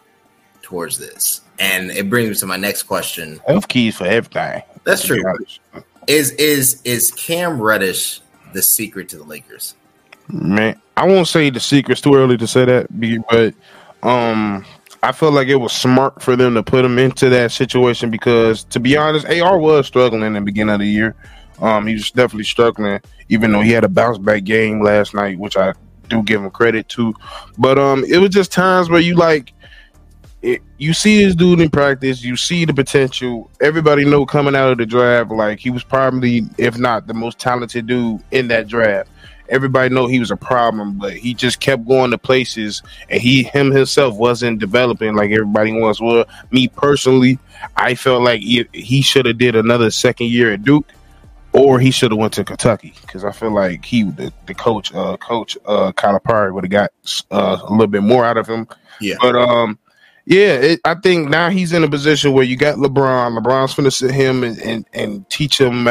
towards 0.62 0.98
this. 0.98 1.42
And 1.60 1.92
it 1.92 2.10
brings 2.10 2.30
me 2.30 2.36
to 2.36 2.46
my 2.46 2.58
next 2.58 2.84
question. 2.84 3.40
Health 3.48 3.68
keys 3.68 3.98
for 3.98 4.06
everything. 4.06 4.64
That's 4.84 5.06
true. 5.06 5.24
Is 6.08 6.32
is 6.32 6.82
is 6.84 7.12
Cam 7.12 7.62
Reddish 7.62 8.22
the 8.54 8.62
secret 8.62 9.10
to 9.10 9.18
the 9.18 9.24
Lakers? 9.24 9.76
Man, 10.30 10.80
I 10.96 11.08
won't 11.08 11.28
say 11.28 11.50
the 11.50 11.60
secret's 11.60 12.02
too 12.02 12.16
early 12.16 12.38
to 12.38 12.48
say 12.48 12.66
that, 12.66 12.88
but 13.30 13.54
um, 14.08 14.66
I 15.02 15.12
feel 15.12 15.32
like 15.32 15.48
it 15.48 15.56
was 15.56 15.74
smart 15.74 16.22
for 16.22 16.36
them 16.36 16.54
to 16.54 16.64
put 16.64 16.86
him 16.86 16.98
into 16.98 17.30
that 17.30 17.52
situation 17.52 18.10
because, 18.10 18.64
to 18.66 18.80
be 18.80 18.96
honest, 18.96 19.28
AR 19.28 19.58
was 19.58 19.86
struggling 19.86 20.24
in 20.24 20.34
the 20.34 20.42
beginning 20.42 20.74
of 20.74 20.80
the 20.80 20.88
year. 20.88 21.16
Um, 21.60 21.88
he 21.88 21.94
was 21.94 22.12
definitely 22.12 22.46
struggling, 22.46 23.00
even 23.30 23.52
though 23.52 23.62
he 23.62 23.72
had 23.72 23.84
a 23.84 23.90
bounce 23.90 24.18
back 24.18 24.44
game 24.44 24.82
last 24.82 25.14
night, 25.14 25.38
which 25.38 25.58
I 25.58 25.74
do 26.08 26.24
give 26.24 26.42
him 26.42 26.50
credit 26.52 26.88
to. 26.90 27.14
But 27.58 27.78
um, 27.78 28.04
it 28.06 28.18
was 28.18 28.30
just 28.30 28.52
times 28.52 28.90
where 28.90 29.02
you 29.02 29.16
like 29.16 29.54
it, 30.44 30.62
you 30.78 30.94
see 30.94 31.24
this 31.24 31.36
dude 31.36 31.62
in 31.62 31.70
practice, 31.70 32.22
you 32.22 32.36
see 32.36 32.66
the 32.66 32.74
potential. 32.74 33.50
Everybody 33.62 34.04
know 34.04 34.26
coming 34.26 34.56
out 34.56 34.74
of 34.74 34.78
the 34.78 34.86
draft, 34.86 35.32
like 35.32 35.58
he 35.58 35.70
was 35.70 35.86
probably, 35.86 36.44
if 36.58 36.78
not 36.78 37.08
the 37.08 37.14
most 37.14 37.40
talented 37.40 37.88
dude 37.88 38.22
in 38.32 38.50
that 38.50 38.68
draft. 38.68 39.10
Everybody 39.50 39.94
know 39.94 40.08
he 40.08 40.20
was 40.20 40.32
a 40.32 40.36
problem, 40.36 40.98
but 40.98 41.14
he 41.14 41.34
just 41.34 41.60
kept 41.60 41.86
going 41.88 42.12
to 42.12 42.18
places, 42.18 42.82
and 43.10 43.22
he 43.22 43.44
him 43.44 43.72
himself 43.72 44.16
wasn't 44.16 44.60
developing 44.60 45.16
like 45.16 45.32
everybody 45.32 45.72
wants. 45.72 46.02
Well, 46.02 46.26
me 46.52 46.68
personally, 46.68 47.40
I 47.78 47.96
felt 47.96 48.24
like 48.24 48.42
he, 48.42 48.66
he 48.74 49.02
should 49.02 49.26
have 49.26 49.38
did 49.38 49.56
another 49.56 49.92
second 49.92 50.28
year 50.28 50.54
at 50.54 50.64
Duke, 50.64 50.92
or 51.54 51.80
he 51.80 51.92
should 51.92 52.12
have 52.12 52.20
went 52.20 52.34
to 52.34 52.44
Kentucky 52.44 52.94
because 53.02 53.24
I 53.24 53.32
feel 53.32 53.52
like 53.52 53.86
he 53.86 54.04
the, 54.04 54.34
the 54.48 54.56
coach 54.56 54.94
uh 54.94 55.18
coach 55.18 55.58
uh 55.66 55.92
Calipari 55.94 56.54
would 56.54 56.66
have 56.66 56.72
got 56.72 56.92
uh, 57.32 57.60
a 57.62 57.72
little 57.72 57.88
bit 57.88 58.04
more 58.04 58.26
out 58.26 58.38
of 58.38 58.48
him. 58.48 58.68
Yeah, 59.00 59.16
but 59.22 59.36
um 59.36 59.78
yeah, 60.26 60.54
it, 60.54 60.80
I 60.86 60.96
think 60.96 61.30
now 61.30 61.50
he's 61.50 61.74
in 61.74 61.84
a 61.84 61.90
position 61.90 62.32
where 62.32 62.46
you 62.46 62.56
got 62.56 62.78
LeBron. 62.78 63.38
LeBron's 63.38 63.74
going 63.74 63.86
to 63.86 63.92
sit 63.92 64.12
him 64.12 64.44
and, 64.44 64.58
and, 64.60 64.86
and, 64.94 65.30
teach 65.30 65.60
him 65.60 65.90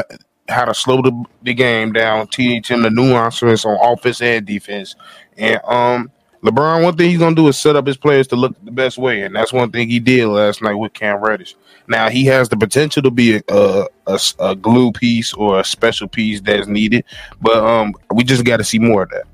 how 0.49 0.65
to 0.65 0.75
slow 0.75 1.03
the, 1.03 1.25
the 1.43 1.53
game 1.53 1.93
down, 1.93 2.27
teach 2.29 2.71
him 2.71 2.83
the 2.83 2.91
nuances 2.91 3.65
on 3.65 3.79
offense 3.81 4.23
and 4.23 4.47
defense. 4.47 4.95
And 5.37 5.61
um, 5.65 6.11
LeBron, 6.43 6.83
one 6.83 6.97
thing 6.97 7.11
he's 7.11 7.19
going 7.19 7.37
to 7.37 7.43
do 7.43 7.49
is 7.49 7.59
set 7.59 7.77
up 7.77 7.87
his 7.87 7.97
players 7.99 8.27
to 8.29 8.37
look 8.37 8.57
the 8.65 8.71
best 8.71 8.97
way, 8.97 9.23
and 9.23 9.37
that's 9.37 9.53
one 9.53 9.71
thing 9.71 9.89
he 9.89 10.01
did 10.01 10.27
last 10.27 10.63
night 10.63 10.75
with 10.75 10.95
Cam 10.95 11.19
Reddish. 11.19 11.55
Now 11.87 12.09
he 12.09 12.25
has 12.27 12.49
the 12.49 12.57
potential 12.57 13.03
to 13.03 13.11
be 13.11 13.43
a, 13.49 13.87
a, 14.07 14.19
a, 14.39 14.57
glue 14.57 14.93
piece 14.93 15.35
or 15.35 15.61
a 15.61 15.65
special 15.65 16.09
piece 16.09 16.41
that's 16.41 16.67
needed, 16.67 17.05
but 17.41 17.59
um, 17.59 17.95
we 18.15 18.25
just 18.25 18.45
got 18.45 18.57
to 18.57 18.65
see 18.65 18.79
more 18.79 19.03
of 19.03 19.11
that. 19.11 19.25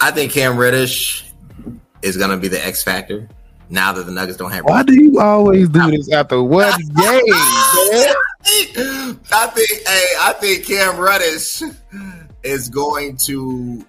I 0.00 0.10
think 0.10 0.32
Cam 0.32 0.56
Reddish 0.56 1.29
is 2.02 2.16
going 2.16 2.30
to 2.30 2.36
be 2.36 2.48
the 2.48 2.64
X 2.64 2.82
factor. 2.82 3.28
Now 3.72 3.92
that 3.92 4.04
the 4.04 4.10
Nuggets 4.10 4.36
don't 4.36 4.50
have, 4.50 4.64
why 4.64 4.82
do 4.82 5.00
you 5.00 5.20
always 5.20 5.68
do 5.68 5.90
this 5.92 6.10
after 6.12 6.42
one 6.42 6.72
game? 6.78 7.22
I 9.32 9.46
think, 9.54 9.86
hey, 9.86 10.12
I 10.20 10.34
think 10.40 10.66
Cam 10.66 10.98
Reddish 10.98 11.62
is 12.42 12.68
going 12.68 13.16
to 13.18 13.86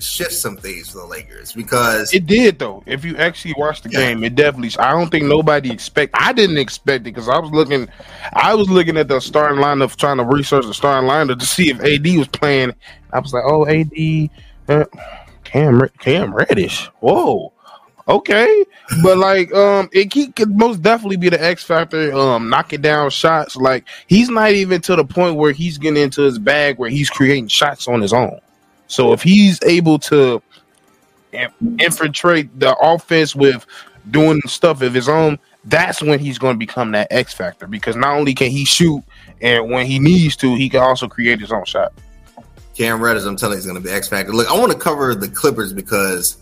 shift 0.00 0.32
some 0.32 0.56
things 0.56 0.90
for 0.90 0.98
the 0.98 1.06
Lakers 1.06 1.52
because 1.52 2.12
it 2.12 2.26
did 2.26 2.58
though. 2.58 2.82
If 2.86 3.04
you 3.04 3.16
actually 3.16 3.54
watch 3.56 3.82
the 3.82 3.90
yeah. 3.90 4.00
game, 4.00 4.24
it 4.24 4.34
definitely. 4.34 4.70
I 4.78 4.92
don't 4.92 5.10
think 5.10 5.26
nobody 5.26 5.70
expect. 5.70 6.14
I 6.18 6.32
didn't 6.32 6.58
expect 6.58 7.02
it 7.02 7.14
because 7.14 7.28
I 7.28 7.38
was 7.38 7.50
looking, 7.50 7.88
I 8.32 8.54
was 8.54 8.68
looking 8.68 8.96
at 8.96 9.08
the 9.08 9.20
starting 9.20 9.58
lineup, 9.58 9.94
trying 9.96 10.18
to 10.18 10.24
research 10.24 10.66
the 10.66 10.74
starting 10.74 11.08
lineup 11.08 11.38
to 11.38 11.46
see 11.46 11.70
if 11.70 11.80
AD 11.80 12.18
was 12.18 12.28
playing. 12.28 12.74
I 13.12 13.20
was 13.20 13.32
like, 13.32 13.44
oh, 13.46 13.66
AD. 13.66 14.30
Uh, 14.68 14.84
Cam 15.48 15.88
Cam 15.98 16.34
Reddish. 16.34 16.90
Whoa. 17.00 17.52
Okay. 18.06 18.64
But 19.02 19.16
like 19.16 19.52
um 19.54 19.88
it 19.92 20.12
he 20.12 20.30
could 20.30 20.54
most 20.54 20.82
definitely 20.82 21.16
be 21.16 21.30
the 21.30 21.42
X 21.42 21.64
factor, 21.64 22.12
um, 22.12 22.50
knocking 22.50 22.82
down 22.82 23.08
shots. 23.08 23.56
Like 23.56 23.86
he's 24.06 24.28
not 24.28 24.50
even 24.50 24.82
to 24.82 24.96
the 24.96 25.04
point 25.04 25.36
where 25.36 25.52
he's 25.52 25.78
getting 25.78 26.02
into 26.02 26.22
his 26.22 26.38
bag 26.38 26.78
where 26.78 26.90
he's 26.90 27.08
creating 27.08 27.48
shots 27.48 27.88
on 27.88 28.02
his 28.02 28.12
own. 28.12 28.40
So 28.88 29.14
if 29.14 29.22
he's 29.22 29.62
able 29.62 29.98
to 30.00 30.42
infiltrate 31.78 32.58
the 32.60 32.76
offense 32.76 33.34
with 33.34 33.64
doing 34.10 34.42
stuff 34.46 34.82
of 34.82 34.92
his 34.92 35.08
own, 35.08 35.38
that's 35.64 36.02
when 36.02 36.18
he's 36.18 36.38
going 36.38 36.54
to 36.54 36.58
become 36.58 36.92
that 36.92 37.08
X 37.10 37.32
factor 37.32 37.66
because 37.66 37.96
not 37.96 38.16
only 38.16 38.34
can 38.34 38.50
he 38.50 38.66
shoot, 38.66 39.02
and 39.40 39.70
when 39.70 39.86
he 39.86 39.98
needs 39.98 40.36
to, 40.36 40.54
he 40.56 40.68
can 40.68 40.80
also 40.80 41.08
create 41.08 41.40
his 41.40 41.52
own 41.52 41.64
shot. 41.64 41.92
Cam 42.78 43.02
Reddish, 43.02 43.24
I'm 43.24 43.34
telling 43.34 43.54
you, 43.54 43.58
is 43.58 43.66
going 43.66 43.82
to 43.82 43.82
be 43.82 43.90
X 43.90 44.06
factor. 44.06 44.32
Look, 44.32 44.48
I 44.48 44.56
want 44.56 44.70
to 44.70 44.78
cover 44.78 45.12
the 45.12 45.26
Clippers 45.26 45.72
because, 45.72 46.36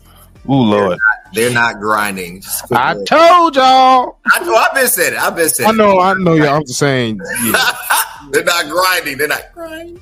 oh 0.46 0.52
lord, 0.52 0.82
they're 0.82 0.90
not, 0.90 1.34
they're 1.34 1.50
not 1.50 1.80
grinding. 1.80 2.42
I 2.70 2.92
told 3.04 3.56
y'all. 3.56 4.18
I 4.26 4.44
know. 4.44 4.54
I've 4.54 4.74
been 4.74 4.86
saying 4.86 5.14
it. 5.14 5.18
I've 5.18 5.34
been 5.34 5.48
saying. 5.48 5.70
I 5.70 5.72
know. 5.72 5.98
It. 5.98 6.02
I 6.02 6.12
know. 6.12 6.34
Y'all. 6.34 6.56
I'm 6.56 6.66
just 6.66 6.78
saying. 6.78 7.20
Yeah. 8.26 8.32
they're 8.32 8.44
not 8.44 8.68
grinding. 8.68 9.18
They're 9.18 9.28
not 9.28 9.52
grinding. 9.54 10.00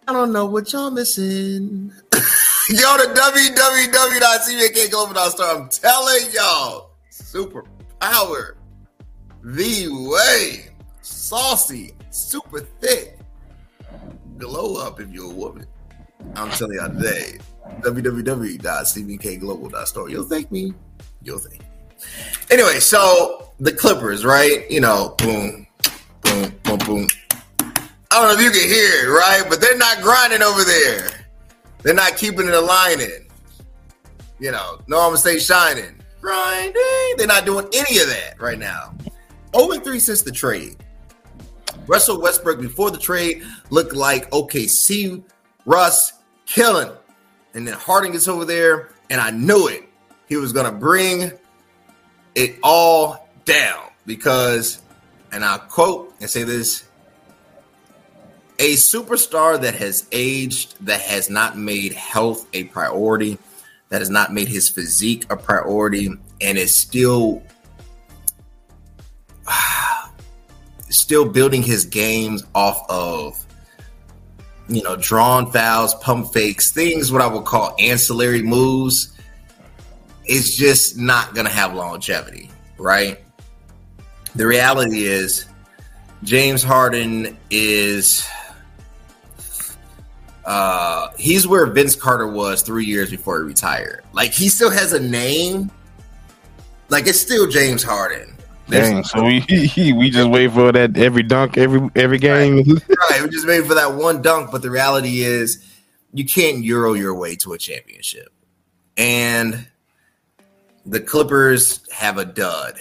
I 0.09 0.13
don't 0.13 0.33
know 0.33 0.47
what 0.47 0.73
y'all 0.73 0.91
missing. 0.91 1.93
Go 2.81 2.97
to 2.97 3.05
www.cvmkglobal.store. 3.13 5.47
I'm 5.47 5.69
telling 5.69 6.31
y'all, 6.33 6.93
super 7.11 7.65
power, 8.01 8.57
the 9.43 9.89
way, 9.91 10.69
saucy, 11.03 11.93
super 12.11 12.61
thick, 12.61 13.19
glow 14.39 14.77
up 14.77 15.01
if 15.01 15.11
you're 15.11 15.31
a 15.31 15.35
woman. 15.35 15.67
I'm 16.37 16.51
telling 16.51 16.77
y'all 16.77 16.91
today, 16.91 17.39
www.cvmkglobal.store. 17.81 20.09
You'll 20.09 20.25
thank 20.25 20.51
me. 20.53 20.73
You'll 21.23 21.39
thank 21.39 21.61
me. 21.61 21.67
Anyway, 22.51 22.81
so 22.81 23.53
the 23.59 23.73
Clippers, 23.73 24.25
right? 24.25 24.71
You 24.71 24.81
know, 24.81 25.15
boom, 25.19 25.67
boom, 26.23 26.55
boom, 26.63 26.79
boom 26.79 27.07
I 28.13 28.21
don't 28.21 28.29
know 28.29 28.35
if 28.35 28.45
you 28.45 28.51
can 28.51 28.69
hear 28.69 29.07
it, 29.07 29.09
right? 29.09 29.43
But 29.49 29.63
they're 29.63 29.79
not 29.79 30.03
grinding 30.03 30.43
over 30.43 30.65
there. 30.65 31.22
They're 31.83 31.95
not 31.95 32.17
keeping 32.17 32.47
it 32.47 32.55
aligning. 32.55 33.29
You 34.39 34.53
know, 34.53 34.79
no, 34.87 34.99
I'm 35.01 35.09
gonna 35.11 35.19
say 35.19 35.39
shining. 35.39 36.01
Grinding. 36.21 37.15
They're 37.17 37.27
not 37.27 37.45
doing 37.45 37.67
any 37.73 37.99
of 37.99 38.09
that 38.09 38.41
right 38.41 38.59
now. 38.59 38.95
0 39.57 39.81
3 39.81 39.99
since 39.99 40.23
the 40.23 40.33
trade. 40.33 40.77
Russell 41.87 42.21
Westbrook 42.21 42.61
before 42.61 42.91
the 42.91 42.99
trade 42.99 43.43
looked 43.71 43.95
like 43.95 44.31
OKC, 44.31 45.23
Russ 45.67 46.13
killing. 46.47 46.91
And 47.55 47.67
then 47.67 47.75
Harden 47.75 48.13
gets 48.13 48.29
over 48.29 48.45
there, 48.45 48.91
and 49.11 49.21
I 49.21 49.31
knew 49.31 49.69
it. 49.69 49.85
He 50.29 50.37
was 50.37 50.53
gonna 50.53 50.73
bring 50.73 51.33
it 52.35 52.59
all 52.63 53.29
down 53.45 53.91
because, 54.07 54.83
and 55.33 55.45
I'll 55.45 55.59
quote 55.59 56.15
and 56.21 56.31
say 56.31 56.45
this 56.45 56.85
a 58.63 58.75
superstar 58.75 59.61
that 59.61 59.75
has 59.75 60.07
aged, 60.13 60.77
that 60.87 61.01
has 61.01 61.29
not 61.29 61.59
made 61.59 61.93
health 61.93 62.47
a 62.53 62.63
priority, 62.65 63.37
that 63.89 64.01
has 64.01 64.09
not 64.09 64.33
made 64.33 64.47
his 64.47 64.69
physique 64.69 65.27
a 65.31 65.37
priority, 65.37 66.11
and 66.41 66.57
is 66.57 66.73
still 66.73 67.43
still 70.91 71.29
building 71.29 71.61
his 71.61 71.85
games 71.87 72.45
off 72.55 72.87
of 72.89 73.45
you 74.69 74.81
know 74.85 74.95
drawn 74.95 75.51
fouls, 75.51 75.97
pump 75.97 76.33
fakes, 76.33 76.71
things 76.71 77.11
what 77.11 77.21
I 77.21 77.27
would 77.27 77.45
call 77.45 77.75
ancillary 77.81 78.43
moves, 78.43 79.13
it's 80.25 80.55
just 80.55 80.97
not 80.97 81.35
going 81.35 81.49
to 81.49 81.53
have 81.53 81.75
longevity, 81.75 82.49
right? 82.79 83.19
The 84.37 84.47
reality 84.47 85.03
is 85.03 85.47
James 86.23 86.63
Harden 86.63 87.37
is 87.51 88.25
uh 90.45 91.09
he's 91.19 91.47
where 91.47 91.67
Vince 91.67 91.95
Carter 91.95 92.27
was 92.27 92.63
3 92.63 92.85
years 92.85 93.11
before 93.11 93.41
he 93.41 93.47
retired. 93.47 94.03
Like 94.13 94.33
he 94.33 94.49
still 94.49 94.71
has 94.71 94.93
a 94.93 95.01
name. 95.01 95.71
Like 96.89 97.07
it's 97.07 97.21
still 97.21 97.49
James 97.49 97.83
Harden. 97.83 98.37
Dang, 98.69 99.05
so 99.05 99.23
we 99.25 99.45
we 99.93 100.11
just 100.11 100.31
wait 100.31 100.53
for 100.53 100.73
that 100.73 100.97
every 100.97 101.23
dunk 101.23 101.59
every 101.59 101.91
every 101.95 102.19
game. 102.19 102.57
Right. 102.57 102.89
right, 103.11 103.23
we 103.23 103.29
just 103.29 103.47
wait 103.47 103.67
for 103.67 103.75
that 103.75 103.95
one 103.95 104.23
dunk, 104.23 104.51
but 104.51 104.63
the 104.63 104.71
reality 104.71 105.21
is 105.21 105.65
you 106.13 106.25
can't 106.25 106.63
euro 106.63 106.95
your 106.95 107.15
way 107.15 107.37
to 107.37 107.53
a 107.53 107.59
championship. 107.59 108.33
And 108.97 109.67
the 110.87 111.01
Clippers 111.01 111.89
have 111.91 112.19
a 112.19 112.25
dud 112.25 112.79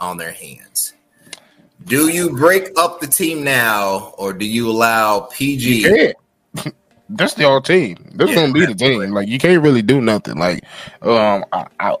on 0.00 0.16
their 0.16 0.32
hands. 0.32 0.92
Do 1.84 2.08
you 2.08 2.30
break 2.30 2.70
up 2.76 3.00
the 3.00 3.06
team 3.06 3.44
now, 3.44 4.14
or 4.16 4.32
do 4.32 4.46
you 4.46 4.70
allow 4.70 5.28
PG? 5.32 6.14
That's 7.16 7.34
the 7.34 7.44
all 7.44 7.60
team. 7.60 7.96
That's 8.14 8.30
yeah, 8.30 8.36
gonna 8.36 8.52
be 8.52 8.66
the 8.66 8.74
team. 8.74 9.10
Like 9.12 9.28
you 9.28 9.38
can't 9.38 9.62
really 9.62 9.82
do 9.82 10.00
nothing. 10.00 10.38
Like, 10.38 10.64
um, 11.02 11.44
I, 11.52 11.66
I, 11.80 11.96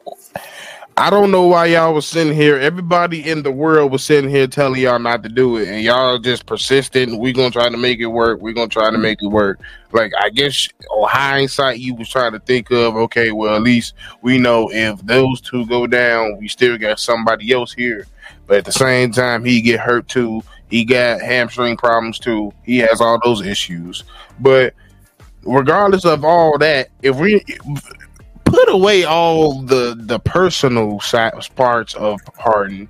I 0.96 1.10
don't 1.10 1.30
know 1.30 1.46
why 1.46 1.66
y'all 1.66 1.94
was 1.94 2.06
sitting 2.06 2.34
here. 2.34 2.58
Everybody 2.58 3.28
in 3.28 3.42
the 3.42 3.50
world 3.50 3.92
was 3.92 4.04
sitting 4.04 4.30
here 4.30 4.46
telling 4.46 4.80
y'all 4.80 4.98
not 4.98 5.22
to 5.24 5.28
do 5.28 5.56
it, 5.56 5.68
and 5.68 5.82
y'all 5.82 6.18
just 6.18 6.46
persistent. 6.46 7.18
We 7.18 7.32
gonna 7.32 7.50
try 7.50 7.68
to 7.68 7.76
make 7.76 8.00
it 8.00 8.06
work. 8.06 8.40
We 8.40 8.52
gonna 8.52 8.68
try 8.68 8.90
to 8.90 8.98
make 8.98 9.22
it 9.22 9.28
work. 9.28 9.60
Like 9.92 10.12
I 10.20 10.30
guess 10.30 10.68
on 10.90 11.08
hindsight, 11.08 11.78
you 11.78 11.94
was 11.94 12.08
trying 12.08 12.32
to 12.32 12.40
think 12.40 12.70
of 12.70 12.96
okay, 12.96 13.32
well 13.32 13.54
at 13.56 13.62
least 13.62 13.94
we 14.22 14.38
know 14.38 14.70
if 14.72 15.00
those 15.06 15.40
two 15.40 15.66
go 15.66 15.86
down, 15.86 16.38
we 16.38 16.48
still 16.48 16.78
got 16.78 17.00
somebody 17.00 17.52
else 17.52 17.72
here 17.72 18.06
but 18.46 18.58
at 18.58 18.64
the 18.64 18.72
same 18.72 19.12
time, 19.12 19.44
he 19.44 19.60
get 19.60 19.80
hurt 19.80 20.08
too. 20.08 20.42
He 20.68 20.84
got 20.84 21.20
hamstring 21.20 21.76
problems 21.76 22.18
too. 22.18 22.52
He 22.64 22.78
has 22.78 23.00
all 23.00 23.18
those 23.22 23.44
issues. 23.46 24.04
But 24.40 24.74
regardless 25.46 26.04
of 26.04 26.24
all 26.24 26.58
that, 26.58 26.88
if 27.02 27.16
we 27.16 27.44
put 28.44 28.68
away 28.68 29.04
all 29.04 29.62
the 29.62 29.94
the 29.98 30.18
personal 30.18 31.00
parts 31.56 31.94
of 31.94 32.20
Harden, 32.36 32.88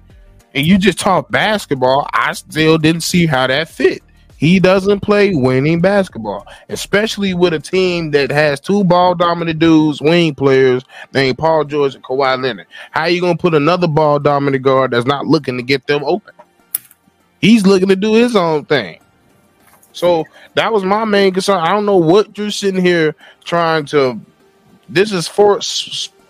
and 0.55 0.67
you 0.67 0.79
just 0.79 0.99
talk 0.99 1.31
basketball, 1.31 2.07
I 2.13 2.33
still 2.33 2.79
didn't 2.79 3.03
see 3.03 3.27
how 3.27 3.47
that 3.47 3.69
fit. 3.69 4.03
He 4.37 4.61
doesn't 4.61 5.01
play 5.01 5.35
winning 5.35 5.81
basketball, 5.81 6.47
especially 6.69 7.33
with 7.35 7.55
a 7.55 7.61
team 7.61 8.11
that 8.11 8.31
has 8.31 8.61
two 8.61 8.85
ball 8.85 9.15
dominant 9.15 9.59
dudes, 9.59 10.03
wing 10.03 10.35
players 10.35 10.83
named 11.15 11.39
Paul 11.39 11.65
George 11.65 11.95
and 11.95 12.05
Kawhi 12.05 12.43
Leonard. 12.43 12.67
How 12.91 13.03
are 13.03 13.09
you 13.09 13.21
gonna 13.21 13.39
put 13.39 13.55
another 13.55 13.89
ball 13.89 14.19
dominant 14.19 14.63
guard 14.63 14.91
that's 14.91 15.07
not 15.07 15.27
looking 15.27 15.57
to 15.57 15.63
get 15.63 15.87
them 15.87 16.05
open? 16.05 16.35
He's 17.41 17.67
looking 17.67 17.89
to 17.89 17.97
do 17.97 18.15
his 18.15 18.37
own 18.37 18.65
thing. 18.65 19.01
So 19.95 20.25
that 20.55 20.73
was 20.73 20.85
my 20.85 21.05
main 21.05 21.33
concern. 21.33 21.61
I 21.61 21.73
don't 21.73 21.87
know 21.87 21.97
what 21.97 22.37
you're 22.37 22.51
sitting 22.51 22.85
here 22.85 23.15
trying 23.45 23.87
to. 23.87 24.21
This 24.89 25.13
is 25.13 25.27
for 25.27 25.61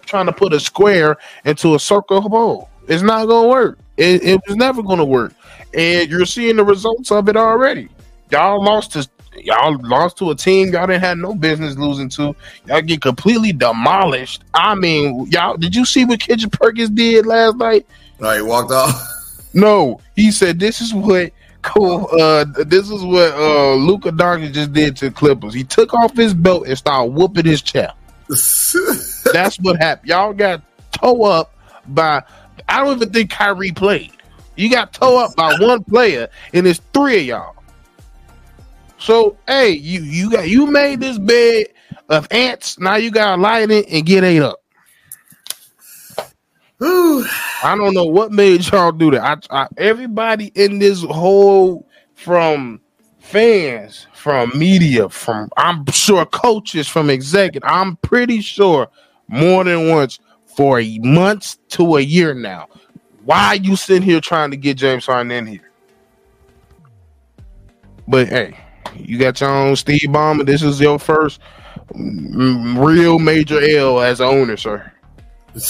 trying 0.07 0.27
to 0.27 0.33
put 0.33 0.53
a 0.53 0.61
square 0.61 1.17
into 1.45 1.75
a 1.75 1.79
circle 1.81 2.21
hole. 2.21 2.69
It's 2.87 3.03
not 3.03 3.27
gonna 3.27 3.49
work. 3.49 3.79
It, 3.97 4.23
it 4.23 4.41
was 4.47 4.57
never 4.57 4.83
gonna 4.83 5.05
work, 5.05 5.33
and 5.73 6.09
you're 6.09 6.27
seeing 6.27 6.57
the 6.57 6.65
results 6.65 7.11
of 7.11 7.29
it 7.29 7.37
already. 7.37 7.89
Y'all 8.31 8.63
lost 8.63 8.93
to 8.93 9.09
y'all 9.37 9.77
lost 9.83 10.19
to 10.19 10.31
a 10.31 10.35
team 10.35 10.73
y'all 10.73 10.87
didn't 10.87 11.03
have 11.03 11.19
no 11.19 11.35
business 11.35 11.77
losing 11.77 12.09
to. 12.11 12.37
Y'all 12.67 12.83
get 12.83 13.01
completely 13.01 13.53
demolished. 13.53 14.45
I 14.53 14.75
mean, 14.75 15.27
y'all 15.31 15.57
did 15.57 15.75
you 15.75 15.87
see 15.87 16.05
what 16.05 16.21
Kendrick 16.21 16.53
Perkins 16.53 16.91
did 16.91 17.27
last 17.27 17.57
night? 17.57 17.87
No, 18.21 18.31
he 18.35 18.43
walked 18.43 18.73
off. 18.73 19.11
No, 19.55 20.01
he 20.17 20.33
said 20.33 20.59
this 20.59 20.81
is 20.81 20.93
what 20.93 21.33
cool. 21.65 22.09
Uh, 22.13 22.45
this 22.67 22.91
is 22.91 23.03
what 23.03 23.33
uh 23.35 23.75
Luka 23.75 24.11
Doncic 24.11 24.53
just 24.53 24.73
did 24.73 24.97
to 24.99 25.11
Clippers. 25.11 25.55
He 25.55 25.65
took 25.65 25.93
off 25.95 26.17
his 26.17 26.35
belt 26.35 26.69
and 26.69 26.79
started 26.79 27.13
whooping 27.13 27.47
his 27.47 27.63
chest. 27.63 27.97
That's 29.33 29.57
what 29.57 29.77
happened. 29.79 30.09
Y'all 30.09 30.33
got 30.33 30.63
toe 30.93 31.25
up 31.25 31.55
by. 31.89 32.23
I 32.69 32.85
don't 32.85 32.97
even 32.97 33.13
think 33.13 33.31
Kyrie 33.31 33.73
played. 33.73 34.13
You 34.57 34.71
got 34.71 34.93
toe 34.93 35.19
up 35.25 35.35
by 35.35 35.57
one 35.59 35.83
player, 35.85 36.29
and 36.53 36.67
it's 36.67 36.81
three 36.93 37.21
of 37.21 37.27
y'all. 37.27 37.55
So 38.99 39.37
hey, 39.47 39.71
you 39.71 40.03
you 40.03 40.31
got 40.31 40.49
you 40.49 40.67
made 40.67 41.01
this 41.01 41.19
bed 41.19 41.67
of 42.09 42.29
ants. 42.31 42.79
Now 42.79 42.97
you 42.97 43.11
gotta 43.11 43.41
light 43.41 43.71
it 43.71 43.87
and 43.91 44.07
get 44.07 44.25
ate 44.25 44.43
up. 44.43 44.64
I 46.81 47.75
don't 47.77 47.95
know 47.95 48.05
what 48.05 48.33
made 48.33 48.67
y'all 48.67 48.93
do 48.93 49.11
that. 49.13 49.47
I, 49.51 49.63
I, 49.63 49.69
everybody 49.77 50.51
in 50.55 50.79
this 50.79 51.03
whole 51.03 51.87
from 52.15 52.81
fans, 53.21 54.07
from 54.13 54.51
media, 54.57 55.09
from 55.09 55.49
I'm 55.57 55.87
sure 55.87 56.27
coaches, 56.27 56.89
from 56.89 57.11
executive. 57.11 57.69
I'm 57.69 57.97
pretty 57.97 58.41
sure 58.41 58.89
more 59.29 59.65
than 59.65 59.89
once 59.89 60.19
for 60.47 60.83
months 61.01 61.59
to 61.71 61.97
a 61.97 62.01
year 62.01 62.35
now. 62.35 62.69
Why 63.25 63.47
are 63.49 63.57
you 63.57 63.77
sitting 63.77 64.03
here 64.03 64.21
trying 64.21 64.51
to 64.51 64.57
get 64.57 64.77
James 64.77 65.07
Harden 65.07 65.31
in 65.31 65.47
here? 65.47 65.71
But 68.07 68.29
hey, 68.29 68.59
you 68.97 69.19
got 69.19 69.41
your 69.41 69.51
own 69.51 69.77
Steve 69.77 70.09
Ballmer. 70.09 70.45
This 70.45 70.63
is 70.63 70.79
your 70.81 70.99
first 70.99 71.41
mm, 71.95 72.85
real 72.87 73.19
major 73.19 73.61
L 73.63 74.01
as 74.01 74.21
an 74.21 74.27
owner, 74.27 74.57
sir. 74.57 74.93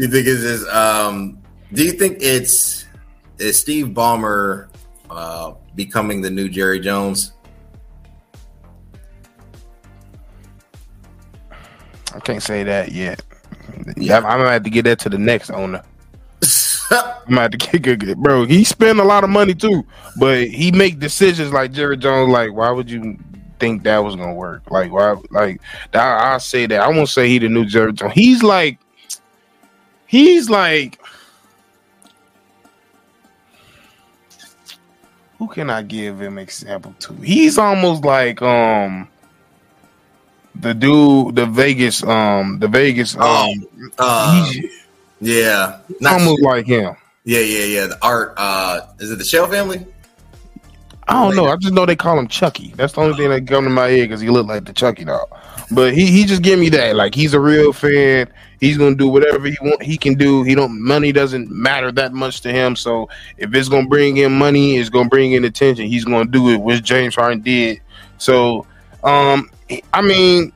You 0.00 0.08
think 0.08 0.26
it's 0.26 0.40
just, 0.40 0.66
um, 0.68 1.36
do 1.74 1.84
you 1.84 1.92
think 1.92 2.22
it's 2.22 2.86
is 3.36 3.60
Steve 3.60 3.88
Ballmer 3.88 4.68
uh, 5.10 5.52
becoming 5.74 6.22
the 6.22 6.30
new 6.30 6.48
Jerry 6.48 6.80
Jones? 6.80 7.34
I 12.14 12.20
can't 12.20 12.42
say 12.42 12.62
that 12.62 12.92
yet. 12.92 13.20
Yeah, 13.98 14.16
I'm 14.16 14.22
gonna 14.22 14.52
have 14.52 14.62
to 14.62 14.70
get 14.70 14.86
that 14.86 15.00
to 15.00 15.10
the 15.10 15.18
next 15.18 15.50
owner. 15.50 15.82
I'm 16.90 17.34
about 17.34 17.52
to 17.52 17.58
kick 17.58 17.86
it, 17.86 18.16
bro. 18.16 18.46
He 18.46 18.64
spend 18.64 19.00
a 19.00 19.04
lot 19.04 19.22
of 19.22 19.28
money 19.28 19.52
too, 19.52 19.84
but 20.16 20.48
he 20.48 20.72
make 20.72 20.98
decisions 20.98 21.52
like 21.52 21.72
Jerry 21.72 21.98
Jones. 21.98 22.32
Like, 22.32 22.54
why 22.54 22.70
would 22.70 22.90
you 22.90 23.18
think 23.58 23.82
that 23.82 23.98
was 23.98 24.16
gonna 24.16 24.32
work? 24.32 24.70
Like, 24.70 24.92
why? 24.92 25.16
Like, 25.30 25.60
I, 25.92 26.36
I 26.36 26.38
say 26.38 26.64
that. 26.64 26.80
I 26.80 26.88
won't 26.88 27.10
say 27.10 27.28
he 27.28 27.38
the 27.38 27.50
new 27.50 27.66
Jerry 27.66 27.92
Jones. 27.92 28.14
He's 28.14 28.42
like, 28.42 28.78
he's 30.10 30.50
like, 30.50 31.00
who 35.38 35.46
can 35.46 35.70
I 35.70 35.82
give 35.82 36.20
him 36.20 36.36
example 36.36 36.94
to? 36.98 37.14
He's 37.14 37.58
almost 37.58 38.04
like 38.04 38.42
um 38.42 39.08
the 40.56 40.74
dude, 40.74 41.36
the 41.36 41.46
Vegas, 41.46 42.02
um, 42.02 42.58
the 42.58 42.66
Vegas, 42.66 43.16
um, 43.16 43.22
um 43.22 43.68
uh, 43.98 44.52
yeah, 45.20 45.78
almost 46.04 46.42
like 46.42 46.66
him. 46.66 46.96
Yeah, 47.24 47.40
yeah, 47.40 47.64
yeah. 47.64 47.86
The 47.86 47.98
art. 48.02 48.34
Uh, 48.36 48.80
is 48.98 49.12
it 49.12 49.18
the 49.18 49.24
Shell 49.24 49.46
family? 49.46 49.86
I 51.06 51.12
don't 51.14 51.36
know. 51.36 51.46
I 51.46 51.56
just 51.56 51.72
know 51.72 51.86
they 51.86 51.96
call 51.96 52.18
him 52.18 52.28
Chucky. 52.28 52.72
That's 52.76 52.94
the 52.94 53.00
only 53.00 53.16
thing 53.16 53.30
that 53.30 53.46
come 53.46 53.64
to 53.64 53.70
my 53.70 53.88
head 53.88 54.08
because 54.08 54.20
he 54.20 54.28
looked 54.28 54.48
like 54.48 54.64
the 54.64 54.72
Chucky 54.72 55.04
dog. 55.04 55.28
But 55.70 55.94
he 55.94 56.06
he 56.06 56.24
just 56.24 56.42
give 56.42 56.58
me 56.58 56.68
that. 56.70 56.96
Like 56.96 57.14
he's 57.14 57.34
a 57.34 57.40
real 57.40 57.72
fan. 57.72 58.28
He's 58.58 58.76
gonna 58.76 58.96
do 58.96 59.08
whatever 59.08 59.46
he 59.46 59.56
want. 59.62 59.82
He 59.82 59.96
can 59.96 60.14
do. 60.14 60.42
He 60.42 60.54
don't. 60.54 60.80
Money 60.80 61.12
doesn't 61.12 61.50
matter 61.50 61.92
that 61.92 62.12
much 62.12 62.40
to 62.42 62.50
him. 62.52 62.76
So 62.76 63.08
if 63.38 63.54
it's 63.54 63.68
gonna 63.68 63.88
bring 63.88 64.16
in 64.16 64.32
money, 64.32 64.76
it's 64.76 64.90
gonna 64.90 65.08
bring 65.08 65.32
in 65.32 65.44
attention. 65.44 65.86
He's 65.86 66.04
gonna 66.04 66.26
do 66.26 66.50
it, 66.50 66.60
which 66.60 66.82
James 66.82 67.14
Harden 67.14 67.40
did. 67.40 67.80
So, 68.18 68.66
um, 69.04 69.48
I 69.94 70.02
mean, 70.02 70.52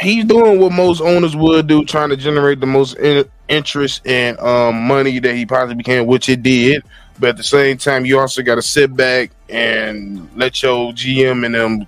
he's 0.00 0.24
doing 0.24 0.60
what 0.60 0.72
most 0.72 1.00
owners 1.00 1.36
would 1.36 1.66
do, 1.66 1.84
trying 1.84 2.10
to 2.10 2.16
generate 2.16 2.60
the 2.60 2.66
most 2.66 2.96
in- 2.96 3.28
interest 3.48 4.06
and 4.06 4.38
um, 4.40 4.86
money 4.86 5.18
that 5.18 5.34
he 5.34 5.46
possibly 5.46 5.82
can, 5.84 6.06
which 6.06 6.28
it 6.28 6.42
did. 6.42 6.82
But 7.18 7.30
at 7.30 7.36
the 7.36 7.42
same 7.44 7.76
time, 7.78 8.04
you 8.04 8.18
also 8.18 8.42
got 8.42 8.56
to 8.56 8.62
sit 8.62 8.94
back 8.96 9.30
and 9.48 10.28
let 10.36 10.62
your 10.62 10.92
GM 10.92 11.44
and 11.44 11.54
them. 11.54 11.86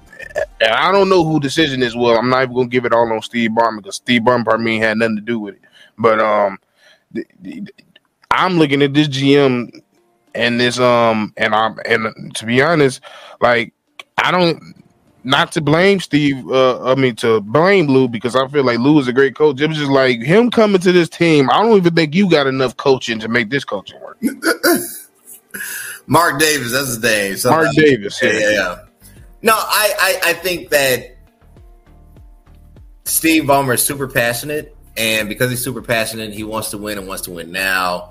And 0.60 0.72
I 0.72 0.90
don't 0.90 1.08
know 1.08 1.24
who 1.24 1.40
decision 1.40 1.82
is. 1.82 1.96
Well, 1.96 2.18
I'm 2.18 2.28
not 2.28 2.42
even 2.42 2.54
gonna 2.54 2.68
give 2.68 2.84
it 2.84 2.92
all 2.92 3.10
on 3.12 3.22
Steve 3.22 3.50
Ballmer 3.50 3.78
because 3.78 3.96
Steve 3.96 4.22
Ballmer 4.22 4.44
probably 4.44 4.78
had 4.78 4.98
nothing 4.98 5.16
to 5.16 5.22
do 5.22 5.38
with 5.38 5.54
it. 5.54 5.62
But 5.96 6.20
um, 6.20 6.58
I'm 8.30 8.58
looking 8.58 8.82
at 8.82 8.94
this 8.94 9.08
GM 9.08 9.80
and 10.34 10.60
this 10.60 10.78
um, 10.78 11.32
and 11.36 11.54
I'm 11.54 11.78
and 11.84 12.34
to 12.36 12.46
be 12.46 12.62
honest, 12.62 13.00
like 13.40 13.72
I 14.18 14.30
don't 14.30 14.74
not 15.22 15.52
to 15.52 15.60
blame 15.60 16.00
Steve. 16.00 16.48
Uh, 16.50 16.82
I 16.84 16.94
mean 16.94 17.16
to 17.16 17.40
blame 17.40 17.86
Lou 17.86 18.08
because 18.08 18.34
I 18.36 18.46
feel 18.48 18.64
like 18.64 18.78
Lou 18.78 18.98
is 18.98 19.08
a 19.08 19.12
great 19.12 19.36
coach. 19.36 19.60
It 19.60 19.68
was 19.68 19.78
just 19.78 19.90
like 19.90 20.20
him 20.20 20.50
coming 20.50 20.80
to 20.80 20.92
this 20.92 21.08
team. 21.08 21.48
I 21.50 21.62
don't 21.62 21.76
even 21.76 21.94
think 21.94 22.14
you 22.14 22.28
got 22.28 22.46
enough 22.46 22.76
coaching 22.76 23.18
to 23.20 23.28
make 23.28 23.50
this 23.50 23.64
coaching 23.64 24.00
work. 24.00 24.18
Mark 26.06 26.38
Davis, 26.38 26.72
that's 26.72 26.88
his 26.88 27.02
name. 27.02 27.36
Mark 27.50 27.74
Davis. 27.74 28.20
Yeah, 28.22 28.32
yeah, 28.32 28.50
yeah. 28.50 28.78
No, 29.44 29.52
I, 29.54 29.94
I, 30.24 30.30
I 30.30 30.33
think 30.33 30.70
that 30.70 31.18
Steve 33.04 33.42
Ballmer 33.42 33.74
is 33.74 33.85
super 33.85 34.09
passionate, 34.09 34.74
and 34.96 35.28
because 35.28 35.50
he's 35.50 35.62
super 35.62 35.83
passionate, 35.83 36.33
he 36.33 36.44
wants 36.44 36.70
to 36.70 36.78
win 36.78 36.96
and 36.96 37.07
wants 37.07 37.24
to 37.24 37.30
win 37.30 37.52
now. 37.52 38.11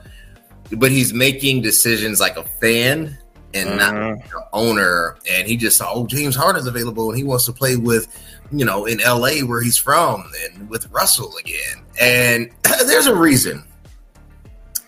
But 0.72 0.92
he's 0.92 1.12
making 1.12 1.64
decisions 1.64 2.20
like 2.20 2.38
a 2.38 2.44
fan 2.44 3.18
and 3.56 3.68
mm-hmm. 3.68 3.78
not 3.78 3.96
an 3.96 4.22
owner. 4.54 5.18
And 5.28 5.48
he 5.48 5.58
just 5.58 5.76
saw, 5.78 5.92
oh, 5.92 6.06
James 6.06 6.36
Harden's 6.36 6.68
available, 6.68 7.10
and 7.10 7.18
he 7.18 7.24
wants 7.24 7.48
to 7.48 7.52
play 7.52 7.78
with, 7.78 8.08
you 8.52 8.64
know, 8.64 8.86
in 8.86 9.00
LA 9.00 9.40
where 9.40 9.62
he's 9.62 9.78
from, 9.78 10.32
and 10.46 10.70
with 10.70 10.88
Russell 10.92 11.34
again. 11.40 11.84
And 12.00 12.52
there's 12.86 13.08
a 13.08 13.16
reason. 13.16 13.64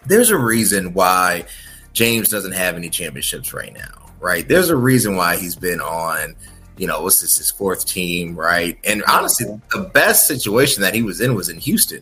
There's 0.06 0.30
a 0.30 0.38
reason 0.38 0.94
why 0.94 1.46
James 1.94 2.30
doesn't 2.30 2.52
have 2.52 2.76
any 2.76 2.92
championships 2.92 3.52
right 3.52 3.74
now, 3.74 4.05
right? 4.26 4.48
There's 4.48 4.72
a 4.72 4.76
reason 4.76 5.16
why 5.16 5.38
he's 5.38 5.56
been 5.56 5.80
on, 5.80 6.36
you 6.78 6.88
know, 6.88 7.04
what's 7.04 7.22
this, 7.22 7.38
his 7.38 7.52
fourth 7.52 7.86
team, 7.86 8.36
right? 8.36 8.76
And 8.84 9.04
honestly, 9.08 9.62
the 9.72 9.82
best 9.94 10.26
situation 10.26 10.82
that 10.82 10.96
he 10.96 11.04
was 11.04 11.22
in 11.22 11.36
was 11.36 11.48
in 11.48 11.60
Houston, 11.60 12.02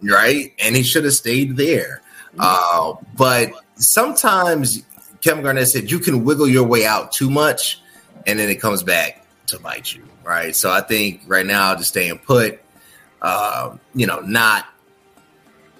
right? 0.00 0.52
And 0.60 0.76
he 0.76 0.84
should 0.84 1.02
have 1.02 1.12
stayed 1.12 1.56
there. 1.56 2.02
Uh, 2.38 2.94
but 3.16 3.50
sometimes 3.74 4.84
Kevin 5.22 5.42
Garnett 5.42 5.66
said 5.66 5.90
you 5.90 5.98
can 5.98 6.24
wiggle 6.24 6.46
your 6.46 6.68
way 6.68 6.86
out 6.86 7.10
too 7.10 7.28
much, 7.28 7.80
and 8.28 8.38
then 8.38 8.48
it 8.48 8.60
comes 8.60 8.84
back 8.84 9.26
to 9.48 9.58
bite 9.58 9.92
you, 9.92 10.06
right? 10.22 10.54
So 10.54 10.70
I 10.70 10.82
think 10.82 11.22
right 11.26 11.44
now, 11.44 11.74
just 11.74 11.88
staying 11.88 12.18
put, 12.18 12.60
uh, 13.22 13.76
you 13.92 14.06
know, 14.06 14.20
not 14.20 14.66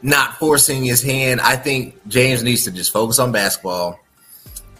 not 0.03 0.35
forcing 0.35 0.85
his 0.85 1.01
hand. 1.01 1.41
I 1.41 1.55
think 1.55 2.09
James 2.09 2.43
needs 2.43 2.65
to 2.65 2.73
just 2.73 2.93
focus 2.93 3.21
on 3.21 3.31
basketball, 3.31 4.01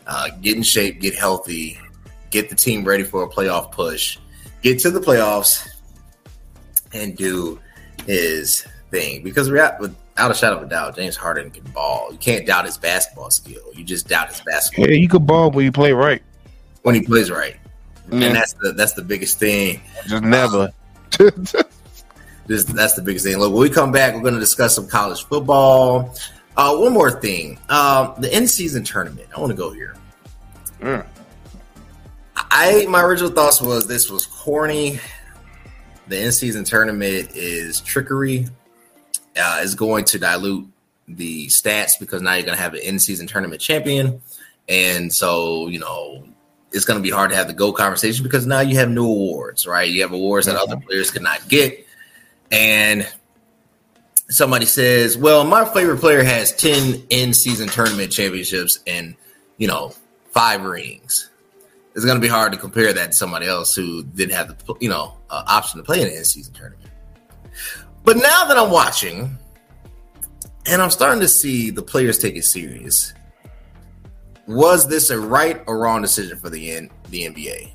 uh, 0.07 0.29
get 0.41 0.57
in 0.57 0.63
shape, 0.63 1.01
get 1.01 1.15
healthy, 1.15 1.79
get 2.31 2.49
the 2.49 2.55
team 2.55 2.85
ready 2.85 3.05
for 3.05 3.23
a 3.23 3.29
playoff 3.29 3.73
push, 3.73 4.19
get 4.63 4.79
to 4.81 4.91
the 4.91 5.01
playoffs, 5.01 5.69
and 6.93 7.17
do 7.17 7.59
his 8.07 8.67
thing. 8.91 9.23
Because 9.23 9.51
without 9.51 10.31
a 10.31 10.35
shadow 10.35 10.57
of 10.57 10.63
a 10.63 10.67
doubt, 10.67 10.97
James 10.97 11.17
Harden 11.17 11.51
can 11.51 11.65
ball. 11.73 12.09
You 12.13 12.19
can't 12.19 12.47
doubt 12.47 12.67
his 12.67 12.79
basketball 12.79 13.31
skill. 13.31 13.63
You 13.75 13.85
just 13.85 14.09
doubt 14.09 14.29
his 14.29 14.41
basketball. 14.41 14.89
Yeah, 14.89 14.97
you 14.97 15.09
can 15.09 15.25
ball 15.25 15.51
when 15.51 15.65
you 15.65 15.73
play 15.73 15.93
right. 15.93 16.23
When 16.83 16.95
he 16.95 17.03
plays 17.03 17.31
right, 17.31 17.57
yeah. 18.13 18.27
and 18.27 18.37
that's 18.37 18.53
the 18.55 18.73
that's 18.73 18.93
the 18.93 19.03
biggest 19.03 19.39
thing. 19.39 19.81
Just 20.07 20.23
never. 20.23 20.73
This, 22.47 22.65
that's 22.65 22.95
the 22.95 23.03
biggest 23.03 23.25
thing. 23.25 23.39
Look, 23.39 23.53
when 23.53 23.63
we 23.63 23.71
come 23.71 23.91
back, 23.91 24.15
we're 24.15 24.21
going 24.21 24.35
to 24.35 24.41
discuss 24.41 24.75
some 24.75 24.87
college 24.87 25.25
football. 25.25 26.15
Uh, 26.57 26.77
one 26.77 26.93
more 26.93 27.11
thing, 27.11 27.59
um, 27.69 28.15
the 28.19 28.35
in 28.35 28.47
season 28.47 28.85
tournament. 28.85 29.29
I 29.37 29.41
want 29.41 29.51
to 29.51 29.57
go 29.57 29.73
here. 29.73 29.97
Mm. 30.81 31.05
I 32.37 32.87
my 32.89 33.03
original 33.03 33.31
thoughts 33.31 33.61
was 33.61 33.87
this 33.87 34.11
was 34.11 34.27
corny. 34.27 35.01
The 36.09 36.23
in 36.23 36.33
season 36.33 36.65
tournament 36.65 37.31
is 37.35 37.81
trickery. 37.81 38.47
Uh, 39.37 39.61
is 39.63 39.75
going 39.75 40.05
to 40.05 40.19
dilute 40.19 40.69
the 41.09 41.49
stats 41.49 41.93
because 41.99 42.23
now 42.23 42.35
you're 42.35 42.45
going 42.45 42.57
to 42.57 42.63
have 42.63 42.75
an 42.75 42.81
in 42.81 43.01
season 43.01 43.27
tournament 43.27 43.61
champion, 43.61 44.21
and 44.69 45.13
so 45.13 45.67
you 45.67 45.81
know 45.81 46.25
it's 46.71 46.85
going 46.85 46.99
to 46.99 47.03
be 47.03 47.11
hard 47.11 47.31
to 47.31 47.37
have 47.37 47.49
the 47.49 47.53
go 47.53 47.73
conversation 47.73 48.23
because 48.23 48.47
now 48.47 48.61
you 48.61 48.77
have 48.77 48.91
new 48.91 49.07
awards, 49.07 49.67
right? 49.67 49.89
You 49.89 50.03
have 50.03 50.13
awards 50.13 50.47
that 50.47 50.57
mm-hmm. 50.57 50.73
other 50.73 50.81
players 50.81 51.11
cannot 51.11 51.49
get 51.49 51.85
and 52.51 53.07
somebody 54.29 54.67
says, 54.67 55.17
"Well, 55.17 55.45
my 55.45 55.65
favorite 55.65 55.99
player 55.99 56.23
has 56.23 56.53
ten 56.53 57.03
in-season 57.11 57.69
tournament 57.69 58.13
championships 58.13 58.81
and 58.87 59.15
you 59.59 59.69
know 59.69 59.93
five 60.33 60.63
rings." 60.63 61.31
It's 61.95 62.05
going 62.05 62.17
to 62.17 62.23
be 62.23 62.29
hard 62.29 62.53
to 62.53 62.59
compare 62.59 62.93
that 62.93 63.13
to 63.13 63.17
somebody 63.17 63.47
else 63.47 63.75
who 63.75 64.03
didn't 64.03 64.35
have 64.35 64.49
the 64.49 64.75
you 64.81 64.89
know 64.89 65.17
uh, 65.31 65.45
option 65.47 65.79
to 65.79 65.85
play 65.85 66.01
in 66.01 66.09
an 66.09 66.15
in-season 66.15 66.55
tournament. 66.55 66.91
But 68.03 68.17
now 68.17 68.47
that 68.47 68.59
I'm 68.59 68.71
watching, 68.71 69.39
and 70.67 70.83
I'm 70.83 70.91
starting 70.91 71.21
to 71.21 71.29
see 71.29 71.71
the 71.71 71.83
players 71.83 72.19
take 72.19 72.37
it 72.37 72.45
serious, 72.45 73.15
was 74.47 74.89
this 74.89 75.11
a 75.11 75.19
right 75.19 75.63
or 75.67 75.79
wrong 75.79 76.03
decision 76.03 76.39
for 76.39 76.51
the 76.51 76.73
N- 76.73 76.91
the 77.11 77.25
NBA? 77.25 77.71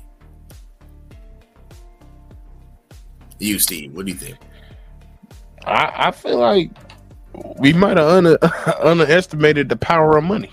You, 3.38 3.58
Steve, 3.58 3.92
what 3.94 4.04
do 4.04 4.12
you 4.12 4.18
think? 4.18 4.36
I, 5.66 6.08
I 6.08 6.10
feel 6.10 6.38
like 6.38 6.70
we 7.58 7.72
might 7.72 7.96
have 7.96 8.08
under, 8.08 8.38
underestimated 8.82 9.68
the 9.68 9.76
power 9.76 10.16
of 10.16 10.24
money. 10.24 10.50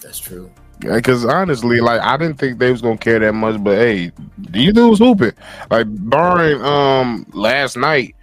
That's 0.00 0.18
true. 0.18 0.50
Because 0.80 1.24
honestly, 1.24 1.80
like 1.80 2.00
I 2.00 2.16
didn't 2.16 2.38
think 2.38 2.58
they 2.58 2.70
was 2.70 2.82
gonna 2.82 2.98
care 2.98 3.18
that 3.18 3.32
much, 3.32 3.62
but 3.62 3.76
hey, 3.76 4.12
these 4.36 4.74
dudes 4.74 4.98
hooping. 4.98 5.32
Like 5.70 5.86
barring 5.88 6.60
um 6.62 7.26
last 7.32 7.76
night, 7.76 8.14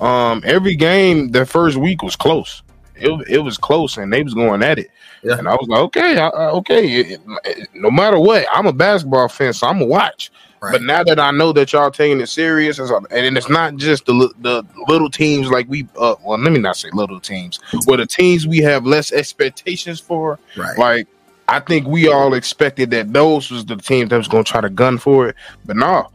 um 0.00 0.42
every 0.44 0.74
game 0.74 1.32
the 1.32 1.44
first 1.44 1.76
week 1.76 2.02
was 2.02 2.16
close. 2.16 2.62
It, 2.96 3.10
it 3.28 3.38
was 3.38 3.58
close, 3.58 3.96
and 3.98 4.12
they 4.12 4.22
was 4.22 4.34
going 4.34 4.62
at 4.62 4.78
it. 4.78 4.90
Yeah. 5.22 5.38
And 5.38 5.48
I 5.48 5.54
was 5.54 5.68
like, 5.68 5.80
okay, 5.80 6.18
I, 6.18 6.28
okay. 6.28 6.86
It, 6.88 7.20
it, 7.44 7.68
no 7.74 7.90
matter 7.90 8.18
what, 8.18 8.46
I'm 8.52 8.66
a 8.66 8.72
basketball 8.72 9.28
fan, 9.28 9.52
so 9.52 9.66
I'm 9.66 9.78
gonna 9.78 9.86
watch. 9.86 10.30
Right. 10.60 10.72
But 10.72 10.82
now 10.82 11.04
that 11.04 11.20
I 11.20 11.30
know 11.30 11.52
that 11.52 11.72
y'all 11.72 11.90
taking 11.90 12.20
it 12.20 12.28
serious, 12.28 12.78
and 12.78 13.06
it's 13.10 13.48
not 13.48 13.76
just 13.76 14.06
the 14.06 14.32
the 14.40 14.64
little 14.88 15.08
teams 15.08 15.50
like 15.50 15.68
we, 15.68 15.86
uh, 15.96 16.16
well, 16.24 16.38
let 16.38 16.52
me 16.52 16.58
not 16.58 16.76
say 16.76 16.90
little 16.92 17.20
teams, 17.20 17.60
but 17.86 17.98
the 17.98 18.06
teams 18.06 18.46
we 18.46 18.58
have 18.58 18.84
less 18.84 19.12
expectations 19.12 20.00
for. 20.00 20.38
Right. 20.56 20.76
Like 20.76 21.08
I 21.48 21.60
think 21.60 21.86
we 21.86 22.08
all 22.08 22.34
expected 22.34 22.90
that 22.90 23.12
those 23.12 23.50
was 23.50 23.64
the 23.64 23.76
team 23.76 24.08
that 24.08 24.16
was 24.16 24.28
going 24.28 24.44
to 24.44 24.50
try 24.50 24.60
to 24.60 24.70
gun 24.70 24.98
for 24.98 25.28
it, 25.28 25.36
but 25.64 25.76
no. 25.76 26.08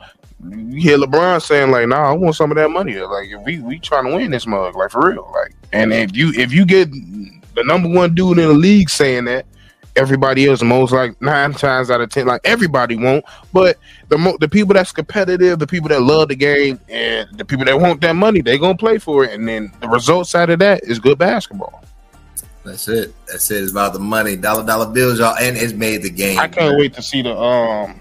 You 0.46 0.82
hear 0.82 0.98
LeBron 0.98 1.42
saying 1.42 1.72
like, 1.72 1.88
"Nah, 1.88 2.10
I 2.10 2.12
want 2.12 2.36
some 2.36 2.52
of 2.52 2.58
that 2.58 2.70
money. 2.70 3.00
Like, 3.00 3.30
if 3.30 3.42
we 3.46 3.60
we 3.60 3.80
trying 3.80 4.06
to 4.10 4.14
win 4.14 4.30
this 4.30 4.46
mug, 4.46 4.76
like 4.76 4.92
for 4.92 5.10
real. 5.10 5.32
Like, 5.34 5.56
and 5.72 5.94
if 5.94 6.14
you 6.18 6.34
if 6.34 6.52
you 6.52 6.66
get 6.66 6.92
the 6.92 7.64
number 7.64 7.88
one 7.88 8.14
dude 8.14 8.40
in 8.40 8.50
the 8.50 8.54
league 8.54 8.90
saying 8.90 9.24
that, 9.26 9.46
everybody 9.96 10.48
else 10.48 10.62
most 10.62 10.92
like 10.92 11.20
nine 11.22 11.54
times 11.54 11.90
out 11.92 12.02
of 12.02 12.10
ten. 12.10 12.26
Like 12.26 12.42
everybody 12.44 12.96
won't 12.96 13.26
but 13.52 13.78
the 14.10 14.18
mo- 14.18 14.38
the 14.40 14.50
people 14.50 14.74
that's 14.74 14.92
competitive 14.92 15.60
the 15.60 15.68
people 15.68 15.90
that 15.90 16.02
love 16.02 16.30
the 16.30 16.36
game 16.36 16.80
and 16.90 17.30
the 17.38 17.46
people 17.46 17.66
that 17.66 17.80
want 17.80 18.02
that 18.02 18.16
money 18.16 18.42
they 18.42 18.58
gonna 18.58 18.78
play 18.78 18.98
for 18.98 19.24
it. 19.24 19.34
And 19.34 19.48
then 19.48 19.72
the 19.82 19.88
result 19.88 20.28
side 20.28 20.50
of 20.50 20.60
that 20.60 20.84
is 20.84 21.00
good 21.00 21.18
basketball. 21.18 21.84
That's 22.64 22.88
it. 22.88 23.14
That's 23.28 23.52
it. 23.52 23.64
It's 23.64 23.72
about 23.72 23.94
the 23.94 24.00
money. 24.00 24.36
Dollar 24.36 24.66
dollar 24.66 24.92
bills 24.92 25.20
y'all 25.20 25.36
and 25.38 25.58
it's 25.58 25.74
made 25.74 26.04
the 26.04 26.10
game. 26.10 26.40
I 26.40 26.48
can't 26.48 26.78
wait 26.78 26.94
to 26.94 27.02
see 27.02 27.22
the 27.22 27.38
um 27.38 28.00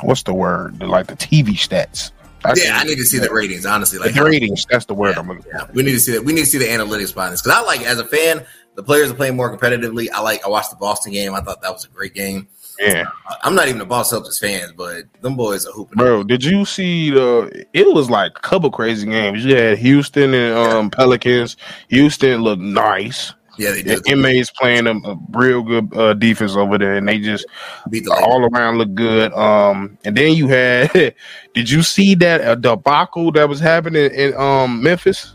what's 0.00 0.22
the 0.22 0.34
word? 0.34 0.78
The, 0.78 0.86
like 0.86 1.06
the 1.06 1.16
tv 1.16 1.50
stats. 1.50 2.12
I 2.44 2.52
yeah, 2.56 2.76
I 2.76 2.84
need 2.84 2.96
to 2.96 3.04
see 3.06 3.18
the 3.18 3.32
ratings. 3.32 3.64
Honestly, 3.64 3.98
like 3.98 4.14
the 4.14 4.22
ratings. 4.22 4.66
That's 4.66 4.84
the 4.84 4.94
word 4.94 5.14
yeah, 5.14 5.20
I'm 5.20 5.28
looking. 5.28 5.44
Yeah, 5.46 5.66
we 5.72 5.82
need 5.82 5.92
to 5.92 6.00
see 6.00 6.12
that. 6.12 6.24
We 6.24 6.34
need 6.34 6.42
to 6.42 6.46
see 6.46 6.58
the 6.58 6.66
analytics 6.66 7.14
behind 7.14 7.32
this 7.32 7.40
because 7.40 7.58
I 7.58 7.62
like 7.62 7.80
as 7.82 7.98
a 7.98 8.04
fan, 8.04 8.44
the 8.74 8.82
players 8.82 9.10
are 9.10 9.14
playing 9.14 9.36
more 9.36 9.56
competitively. 9.56 10.08
I 10.12 10.20
like. 10.20 10.44
I 10.44 10.48
watched 10.48 10.70
the 10.70 10.76
Boston 10.76 11.12
game. 11.12 11.34
I 11.34 11.40
thought 11.40 11.62
that 11.62 11.72
was 11.72 11.84
a 11.84 11.88
great 11.88 12.14
game. 12.14 12.48
Yeah, 12.78 13.04
I'm 13.42 13.54
not 13.54 13.68
even 13.68 13.80
a 13.80 13.84
Boston 13.84 14.20
Celtics 14.20 14.40
fan, 14.40 14.70
but 14.76 15.04
them 15.20 15.36
boys 15.36 15.64
are 15.64 15.72
hooping. 15.72 15.96
Bro, 15.96 16.24
did 16.24 16.42
you 16.42 16.64
see 16.64 17.10
the? 17.10 17.66
It 17.72 17.92
was 17.94 18.10
like 18.10 18.32
a 18.36 18.40
couple 18.40 18.70
crazy 18.70 19.06
games. 19.06 19.44
You 19.44 19.54
had 19.56 19.78
Houston 19.78 20.34
and 20.34 20.58
um, 20.58 20.90
Pelicans. 20.90 21.56
Houston 21.88 22.42
looked 22.42 22.62
nice. 22.62 23.32
Yeah, 23.56 23.70
they 23.70 23.82
did. 23.82 24.02
The 24.04 24.16
MA's 24.16 24.50
playing 24.50 24.88
a, 24.88 24.94
a 25.08 25.16
real 25.30 25.62
good 25.62 25.96
uh, 25.96 26.14
defense 26.14 26.56
over 26.56 26.76
there, 26.76 26.96
and 26.96 27.06
they 27.06 27.20
just 27.20 27.46
Beat 27.88 28.04
the 28.04 28.12
all 28.12 28.44
around 28.44 28.78
look 28.78 28.92
good. 28.94 29.32
Um, 29.32 29.96
and 30.04 30.16
then 30.16 30.34
you 30.34 30.48
had, 30.48 30.90
did 31.54 31.70
you 31.70 31.84
see 31.84 32.16
that 32.16 32.40
uh, 32.40 32.54
debacle 32.56 33.30
that 33.32 33.48
was 33.48 33.60
happening 33.60 34.10
in 34.10 34.34
um 34.34 34.82
Memphis? 34.82 35.34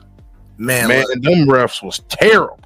Man, 0.57 0.89
man, 0.89 1.05
look. 1.07 1.21
them 1.21 1.47
refs 1.47 1.81
was 1.81 1.99
terrible. 2.09 2.59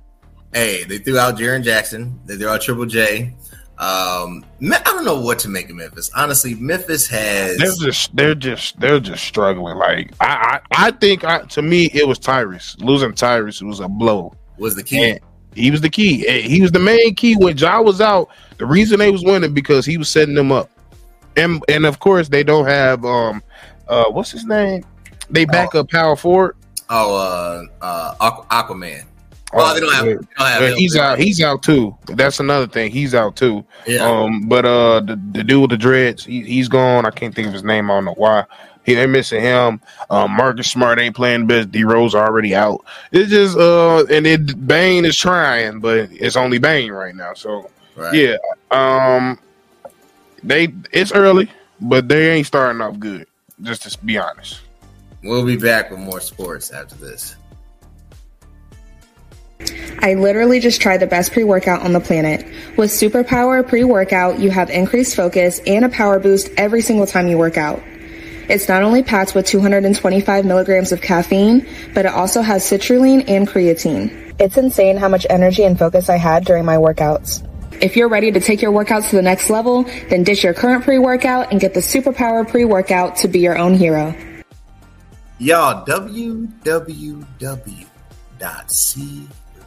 Hey, 0.53 0.83
they 0.83 0.99
threw 0.99 1.17
out 1.17 1.37
Jaren 1.37 1.63
Jackson. 1.63 2.19
They 2.25 2.37
threw 2.37 2.49
out 2.49 2.61
Triple 2.61 2.85
J. 2.85 3.35
Um, 3.79 4.45
I 4.61 4.79
don't 4.85 5.03
know 5.03 5.19
what 5.19 5.39
to 5.39 5.49
make 5.49 5.69
of 5.69 5.75
Memphis. 5.75 6.11
Honestly, 6.15 6.53
Memphis 6.55 7.07
has 7.07 7.57
they're 7.57 7.89
just 7.89 8.15
they're 8.15 8.35
just 8.35 8.79
they're 8.79 8.99
just 8.99 9.23
struggling. 9.23 9.77
Like 9.77 10.13
I 10.21 10.59
I, 10.71 10.87
I 10.87 10.91
think 10.91 11.23
I, 11.23 11.39
to 11.39 11.61
me 11.61 11.89
it 11.93 12.07
was 12.07 12.19
Tyrese 12.19 12.79
losing 12.81 13.11
Tyrese 13.13 13.63
was 13.63 13.79
a 13.79 13.87
blow. 13.87 14.35
Was 14.57 14.75
the 14.75 14.83
key. 14.83 15.11
And 15.11 15.19
he 15.55 15.71
was 15.71 15.81
the 15.81 15.89
key. 15.89 16.19
He 16.41 16.61
was 16.61 16.71
the 16.71 16.79
main 16.79 17.15
key 17.15 17.35
when 17.35 17.57
Ja 17.57 17.81
was 17.81 17.99
out. 17.99 18.29
The 18.57 18.65
reason 18.65 18.99
they 18.99 19.11
was 19.11 19.23
winning 19.23 19.53
because 19.53 19.85
he 19.85 19.97
was 19.97 20.07
setting 20.07 20.35
them 20.35 20.51
up, 20.51 20.69
and 21.35 21.63
and 21.67 21.85
of 21.85 21.99
course 21.99 22.29
they 22.29 22.43
don't 22.43 22.67
have 22.67 23.03
um 23.03 23.41
uh 23.87 24.05
what's 24.05 24.31
his 24.31 24.45
name? 24.45 24.85
They 25.29 25.45
back 25.45 25.73
oh. 25.73 25.79
up 25.79 25.89
power 25.89 26.15
forward. 26.15 26.55
Oh, 26.89 27.15
uh, 27.15 27.63
uh, 27.81 28.39
Aquaman. 28.51 29.05
Well, 29.53 29.73
they 29.73 29.79
don't 29.79 29.93
have. 29.93 30.05
They 30.05 30.13
don't 30.13 30.27
have 30.47 30.77
he's 30.77 30.95
out. 30.95 31.19
He's 31.19 31.41
out 31.41 31.63
too. 31.63 31.97
That's 32.07 32.39
another 32.39 32.67
thing. 32.67 32.91
He's 32.91 33.13
out 33.13 33.35
too. 33.35 33.65
Yeah. 33.87 34.09
Um. 34.09 34.47
But 34.47 34.65
uh, 34.65 35.01
the, 35.01 35.19
the 35.31 35.43
dude 35.43 35.61
with 35.61 35.69
the 35.71 35.77
dreads, 35.77 36.25
he, 36.25 36.41
he's 36.43 36.67
gone. 36.67 37.05
I 37.05 37.11
can't 37.11 37.33
think 37.35 37.47
of 37.47 37.53
his 37.53 37.63
name. 37.63 37.89
I 37.89 37.95
don't 37.95 38.05
know 38.05 38.15
why. 38.15 38.45
He 38.85 38.95
they 38.95 39.05
missing 39.07 39.41
him. 39.41 39.79
Um, 40.09 40.31
Marcus 40.31 40.69
Smart 40.69 40.99
ain't 40.99 41.15
playing 41.15 41.47
best. 41.47 41.71
D 41.71 41.83
Rose 41.83 42.15
already 42.15 42.53
out. 42.53 42.83
It's 43.11 43.29
just 43.29 43.57
uh, 43.57 44.05
and 44.09 44.27
it 44.27 44.67
Bane 44.67 45.05
is 45.05 45.17
trying, 45.17 45.79
but 45.79 46.09
it's 46.11 46.35
only 46.35 46.57
Bane 46.57 46.91
right 46.91 47.15
now. 47.15 47.33
So 47.33 47.69
Right. 47.95 48.13
yeah. 48.13 48.37
Um, 48.71 49.39
they 50.41 50.73
it's 50.91 51.11
early, 51.11 51.49
but 51.79 52.07
they 52.07 52.31
ain't 52.31 52.47
starting 52.47 52.81
off 52.81 52.99
good. 52.99 53.27
Just 53.61 53.83
to 53.89 54.05
be 54.05 54.17
honest. 54.17 54.61
We'll 55.23 55.45
be 55.45 55.55
back 55.55 55.89
with 55.89 55.99
more 55.99 56.19
sports 56.19 56.71
after 56.71 56.95
this. 56.95 57.37
I 60.03 60.15
literally 60.15 60.59
just 60.59 60.81
tried 60.81 60.97
the 60.97 61.07
best 61.07 61.31
pre 61.31 61.45
workout 61.45 61.81
on 61.81 61.93
the 61.93 62.01
planet. 62.01 62.45
With 62.75 62.91
Superpower 62.91 63.65
pre 63.65 63.85
workout, 63.85 64.37
you 64.37 64.51
have 64.51 64.69
increased 64.69 65.15
focus 65.15 65.61
and 65.65 65.85
a 65.85 65.89
power 65.89 66.19
boost 66.19 66.49
every 66.57 66.81
single 66.81 67.07
time 67.07 67.29
you 67.29 67.37
work 67.37 67.55
out. 67.55 67.81
It's 68.49 68.67
not 68.67 68.83
only 68.83 69.01
packed 69.01 69.33
with 69.33 69.45
225 69.45 70.43
milligrams 70.43 70.91
of 70.91 70.99
caffeine, 70.99 71.65
but 71.93 72.05
it 72.05 72.11
also 72.11 72.41
has 72.41 72.65
citrulline 72.65 73.29
and 73.29 73.47
creatine. 73.47 74.35
It's 74.41 74.57
insane 74.57 74.97
how 74.97 75.07
much 75.07 75.25
energy 75.29 75.63
and 75.63 75.79
focus 75.79 76.09
I 76.09 76.17
had 76.17 76.43
during 76.43 76.65
my 76.65 76.75
workouts. 76.75 77.47
If 77.81 77.95
you're 77.95 78.09
ready 78.09 78.29
to 78.33 78.41
take 78.41 78.61
your 78.61 78.73
workouts 78.73 79.09
to 79.11 79.15
the 79.15 79.21
next 79.21 79.49
level, 79.49 79.83
then 80.09 80.23
ditch 80.23 80.43
your 80.43 80.53
current 80.53 80.83
pre 80.83 80.99
workout 80.99 81.51
and 81.51 81.61
get 81.61 81.73
the 81.73 81.79
Superpower 81.79 82.45
pre 82.45 82.65
workout 82.65 83.15
to 83.17 83.29
be 83.29 83.39
your 83.39 83.57
own 83.57 83.73
hero. 83.73 84.13
Y'all, 85.39 85.85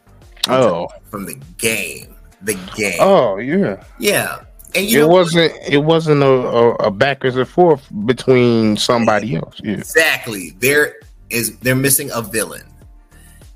Oh. 0.49 0.89
From 1.11 1.27
the 1.27 1.35
game. 1.59 2.15
The 2.43 2.55
game. 2.77 2.99
Oh 3.01 3.39
yeah. 3.39 3.83
Yeah. 3.99 4.41
And 4.75 4.91
you 4.91 5.03
it 5.03 5.09
wasn't 5.09 5.53
it 5.69 5.79
wasn't 5.79 6.23
a, 6.23 6.27
a, 6.27 6.75
a 6.75 6.91
backwards 6.91 7.37
and 7.37 7.49
forth 7.49 7.89
between 8.05 8.77
somebody 8.77 9.37
else. 9.37 9.61
Yeah. 9.63 9.75
Exactly. 9.75 10.51
There 10.59 10.97
is 11.31 11.57
they're 11.59 11.75
missing 11.77 12.11
a 12.13 12.23
villain. 12.23 12.67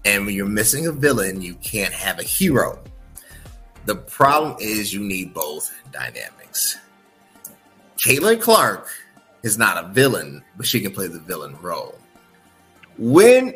And 0.04 0.26
when 0.26 0.34
you're 0.34 0.46
missing 0.46 0.86
a 0.86 0.92
villain, 0.92 1.42
you 1.42 1.54
can't 1.56 1.92
have 1.92 2.18
a 2.18 2.22
hero. 2.22 2.78
The 3.86 3.96
problem 3.96 4.56
is 4.60 4.92
you 4.92 5.00
need 5.00 5.34
both 5.34 5.74
dynamics. 5.92 6.78
Caitlin 7.98 8.40
Clark 8.40 8.88
is 9.42 9.58
not 9.58 9.84
a 9.84 9.88
villain, 9.88 10.42
but 10.56 10.66
she 10.66 10.80
can 10.80 10.92
play 10.92 11.08
the 11.08 11.18
villain 11.18 11.56
role. 11.60 11.94
When 12.96 13.54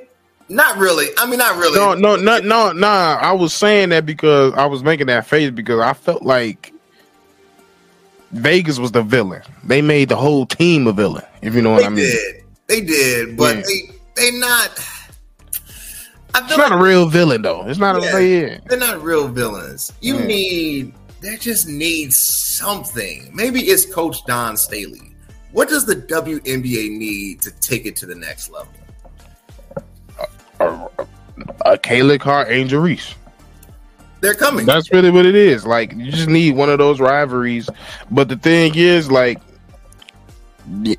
not 0.48 0.76
really. 0.76 1.06
I 1.18 1.26
mean, 1.26 1.38
not 1.38 1.56
really. 1.56 1.78
No, 1.78 1.94
no, 1.94 2.16
no, 2.16 2.38
no, 2.38 2.72
nah. 2.72 3.18
I 3.20 3.32
was 3.32 3.54
saying 3.54 3.90
that 3.90 4.04
because 4.04 4.52
I 4.54 4.66
was 4.66 4.82
making 4.82 5.06
that 5.06 5.26
face 5.26 5.50
because 5.50 5.80
I 5.80 5.92
felt 5.92 6.22
like 6.22 6.71
Vegas 8.32 8.78
was 8.78 8.92
the 8.92 9.02
villain. 9.02 9.42
They 9.64 9.82
made 9.82 10.08
the 10.08 10.16
whole 10.16 10.46
team 10.46 10.86
a 10.86 10.92
villain. 10.92 11.24
If 11.42 11.54
you 11.54 11.62
know 11.62 11.70
what 11.72 11.80
they 11.80 11.86
I 11.86 11.90
mean. 11.90 11.96
They 11.96 12.10
did. 12.10 12.44
They 12.66 12.80
did, 12.80 13.36
but 13.36 13.56
Yeah. 13.56 13.62
they 13.62 13.90
they 14.16 14.38
not. 14.38 14.70
It's 16.34 16.56
not 16.56 16.72
a 16.72 16.78
real 16.78 17.06
villain 17.08 17.42
though. 17.42 17.66
It's 17.68 17.78
not 17.78 18.02
Yeah. 18.02 18.16
a 18.16 18.20
yeah. 18.22 18.58
they're 18.66 18.78
not 18.78 19.02
real 19.02 19.28
villains. 19.28 19.92
You 20.00 20.18
Yeah. 20.18 20.26
need 20.26 20.94
They 21.20 21.36
just 21.36 21.68
need 21.68 22.12
something. 22.12 23.30
Maybe 23.32 23.60
it's 23.60 23.86
Coach 23.86 24.24
Dawn 24.26 24.56
Staley. 24.56 25.12
What 25.52 25.68
does 25.68 25.86
the 25.86 25.94
WNBA 25.94 26.88
need 26.98 27.40
to 27.42 27.52
take 27.60 27.86
it 27.86 27.94
to 27.96 28.06
the 28.06 28.14
next 28.16 28.50
level? 28.50 28.72
A, 30.58 30.66
a 31.64 31.78
Kayla 31.78 32.18
Carr, 32.18 32.50
Angel 32.50 32.80
Reese. 32.80 33.14
They're 34.22 34.34
coming. 34.34 34.64
That's 34.64 34.92
really 34.92 35.10
what 35.10 35.26
it 35.26 35.34
is. 35.34 35.66
Like 35.66 35.92
you 35.94 36.12
just 36.12 36.28
need 36.28 36.54
one 36.54 36.70
of 36.70 36.78
those 36.78 37.00
rivalries. 37.00 37.68
But 38.08 38.28
the 38.28 38.36
thing 38.36 38.72
is, 38.76 39.10
like, 39.10 39.40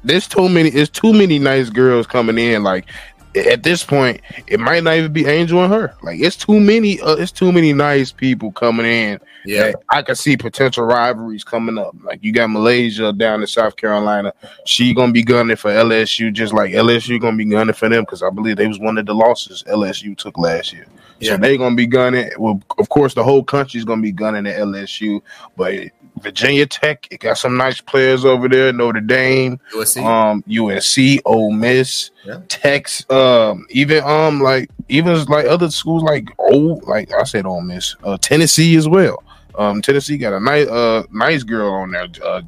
there's 0.03 0.27
too 0.27 0.49
many. 0.49 0.69
It's 0.69 0.91
too 0.91 1.13
many 1.13 1.39
nice 1.39 1.69
girls 1.69 2.05
coming 2.05 2.37
in. 2.37 2.63
Like 2.63 2.85
at 3.33 3.63
this 3.63 3.81
point, 3.81 4.19
it 4.47 4.59
might 4.59 4.83
not 4.83 4.95
even 4.95 5.13
be 5.13 5.25
Angel 5.25 5.63
and 5.63 5.73
her. 5.73 5.95
Like 6.03 6.19
it's 6.19 6.35
too 6.35 6.59
many. 6.59 6.99
Uh, 6.99 7.15
it's 7.15 7.31
too 7.31 7.53
many 7.53 7.71
nice 7.71 8.11
people 8.11 8.51
coming 8.51 8.85
in. 8.85 9.21
yeah. 9.45 9.71
I 9.89 10.01
can 10.01 10.15
see 10.15 10.35
potential 10.35 10.83
rivalries 10.83 11.45
coming 11.45 11.77
up. 11.77 11.95
Like 12.03 12.21
you 12.25 12.33
got 12.33 12.49
MiLaysia 12.49 13.17
down 13.17 13.39
in 13.39 13.47
South 13.47 13.77
Carolina. 13.77 14.33
She 14.65 14.93
gonna 14.93 15.13
be 15.13 15.23
gunning 15.23 15.55
for 15.55 15.71
LSU, 15.71 16.33
just 16.33 16.53
like 16.53 16.73
LSU 16.73 17.21
gonna 17.21 17.37
be 17.37 17.45
gunning 17.45 17.73
for 17.73 17.87
them 17.87 18.03
because 18.03 18.21
I 18.21 18.29
believe 18.29 18.57
they 18.57 18.67
was 18.67 18.79
one 18.79 18.97
of 18.97 19.05
the 19.05 19.15
losses 19.15 19.63
LSU 19.63 20.17
took 20.17 20.37
last 20.37 20.73
year. 20.73 20.87
Yeah. 21.19 21.31
So 21.31 21.37
they 21.37 21.57
gonna 21.57 21.75
be 21.75 21.87
gunning. 21.87 22.29
Well, 22.37 22.61
of 22.77 22.89
course, 22.89 23.13
the 23.13 23.23
whole 23.23 23.43
country's 23.43 23.85
gonna 23.85 24.01
be 24.01 24.11
gunning 24.11 24.45
at 24.47 24.59
LSU, 24.59 25.21
but 25.55 25.73
Virginia 26.21 26.65
Tech 26.65 27.07
it 27.11 27.19
got 27.21 27.37
some 27.37 27.57
nice 27.57 27.81
players 27.81 28.23
over 28.25 28.47
there. 28.47 28.71
Notre 28.73 29.01
Dame, 29.01 29.59
USC. 29.73 30.03
um, 30.05 30.43
USC, 30.47 31.19
Ole 31.25 31.51
Miss, 31.51 32.11
Yeah. 32.25 32.39
Tex, 32.49 33.09
um, 33.09 33.65
even 33.69 34.03
um, 34.03 34.41
like 34.41 34.69
even 34.89 35.23
like 35.25 35.45
other 35.45 35.69
schools 35.71 36.03
like 36.03 36.27
old, 36.37 36.83
like 36.87 37.11
I 37.13 37.23
said, 37.23 37.45
Ole 37.45 37.61
Miss, 37.61 37.95
uh, 38.03 38.17
Tennessee 38.21 38.75
as 38.75 38.87
well. 38.87 39.23
Um, 39.57 39.81
Tennessee 39.81 40.17
got 40.17 40.33
a 40.33 40.39
nice, 40.39 40.67
uh, 40.67 41.03
nice 41.11 41.43
girl 41.43 41.71
on 41.73 41.91
there. 41.91 42.07
Uh, 42.23 42.41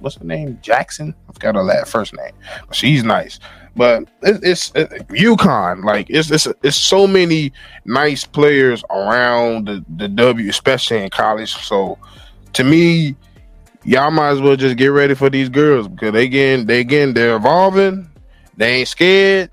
what's 0.00 0.16
her 0.16 0.24
name? 0.24 0.58
Jackson. 0.62 1.14
I 1.28 1.32
forgot 1.32 1.54
her 1.54 1.62
last 1.62 1.90
first 1.90 2.14
name. 2.14 2.32
But 2.66 2.76
she's 2.76 3.02
nice, 3.02 3.38
but 3.76 4.04
it's, 4.22 4.72
it's 4.74 4.92
it, 4.92 5.08
UConn. 5.08 5.84
Like 5.84 6.08
it's 6.10 6.30
it's 6.30 6.46
it's 6.62 6.76
so 6.76 7.06
many 7.06 7.52
nice 7.84 8.24
players 8.24 8.82
around 8.90 9.66
the 9.66 9.84
the 9.96 10.08
W, 10.08 10.48
especially 10.48 11.02
in 11.02 11.10
college. 11.10 11.54
So 11.54 11.98
to 12.54 12.64
me, 12.64 13.16
y'all 13.84 14.10
might 14.10 14.30
as 14.30 14.40
well 14.40 14.56
just 14.56 14.76
get 14.76 14.88
ready 14.88 15.14
for 15.14 15.30
these 15.30 15.48
girls 15.48 15.88
because 15.88 16.12
they 16.12 16.28
getting 16.28 16.66
they 16.66 16.84
getting 16.84 17.14
they're 17.14 17.36
evolving. 17.36 18.08
They 18.56 18.80
ain't 18.80 18.88
scared, 18.88 19.50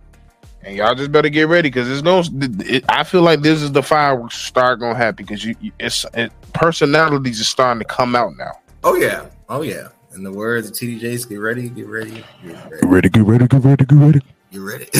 and 0.64 0.76
y'all 0.76 0.96
just 0.96 1.12
better 1.12 1.30
get 1.30 1.48
ready 1.48 1.70
because 1.70 1.90
it's 1.90 2.02
going. 2.02 2.26
It, 2.66 2.84
I 2.90 3.04
feel 3.04 3.22
like 3.22 3.42
this 3.42 3.62
is 3.62 3.72
the 3.72 3.84
fireworks 3.84 4.36
start 4.36 4.80
gonna 4.80 4.98
happen 4.98 5.26
because 5.26 5.46
you, 5.46 5.56
you 5.62 5.72
it's 5.80 6.06
it, 6.14 6.32
personalities 6.54 7.40
are 7.40 7.46
starting 7.46 7.80
to 7.80 7.86
come 7.86 8.16
out 8.16 8.36
now. 8.38 8.52
oh 8.84 8.96
yeah. 8.96 9.28
Oh 9.50 9.62
yeah. 9.62 9.88
In 10.18 10.24
the 10.24 10.32
words 10.32 10.68
of 10.68 10.74
TDJs, 10.74 11.30
get 11.30 11.36
ready, 11.36 11.70
get 11.70 11.86
ready, 11.88 12.24
get 12.44 12.56
ready. 12.56 12.80
get 12.82 12.84
ready, 12.90 13.10
get 13.10 13.24
ready, 13.24 13.48
get 13.48 13.64
ready, 13.64 13.86
get 13.86 13.96
ready. 13.98 14.22
You 14.50 14.68
ready? 14.68 14.86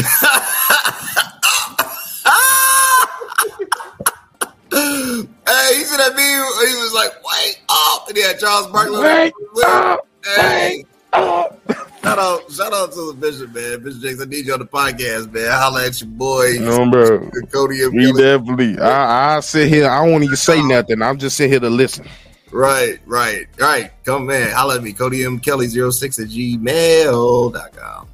hey, 4.72 5.76
he 5.76 5.84
said 5.84 5.98
that 5.98 6.14
meme. 6.16 6.68
He 6.70 6.76
was 6.76 6.94
like, 6.94 7.12
"Wait 7.26 7.60
up!" 7.70 8.08
And 8.08 8.18
he 8.18 8.24
had 8.24 8.40
Charles 8.40 8.68
Barkley. 8.68 9.00
Wake 9.00 9.34
up, 9.66 10.08
Hey, 10.24 10.86
up. 11.14 11.60
shout 12.04 12.20
out, 12.20 12.52
shout 12.52 12.74
out 12.74 12.92
to 12.94 13.08
the 13.14 13.18
Bishop, 13.20 13.54
man. 13.56 13.84
Bishop 13.84 14.02
Jakes, 14.02 14.22
I 14.22 14.26
need 14.26 14.46
you 14.46 14.54
on 14.54 14.60
the 14.60 14.66
podcast, 14.66 15.32
man. 15.32 15.50
Holla 15.52 15.86
at 15.88 16.00
your 16.02 16.10
boy, 16.10 16.58
No, 16.60 16.90
bro. 16.90 17.30
Cody 17.52 17.84
and 17.84 17.94
We 17.94 18.06
Kelly. 18.12 18.22
definitely. 18.22 18.80
I 18.80 19.38
I 19.38 19.40
sit 19.40 19.70
here. 19.70 19.90
I 19.90 20.02
won't 20.06 20.24
even 20.24 20.36
say 20.36 20.62
nothing. 20.62 21.02
I'm 21.02 21.18
just 21.18 21.38
sitting 21.38 21.52
here 21.52 21.60
to 21.62 21.70
listen. 21.70 22.06
Right, 22.52 23.00
right, 23.06 23.48
right. 23.60 23.92
Come, 24.06 24.26
man. 24.28 24.52
Holla 24.52 24.78
at 24.78 24.84
me, 24.84 24.94
Cody 24.94 25.24
M. 25.24 25.40
Kelly06 25.40 26.22
at 26.22 26.28
gmail.com. 26.30 28.08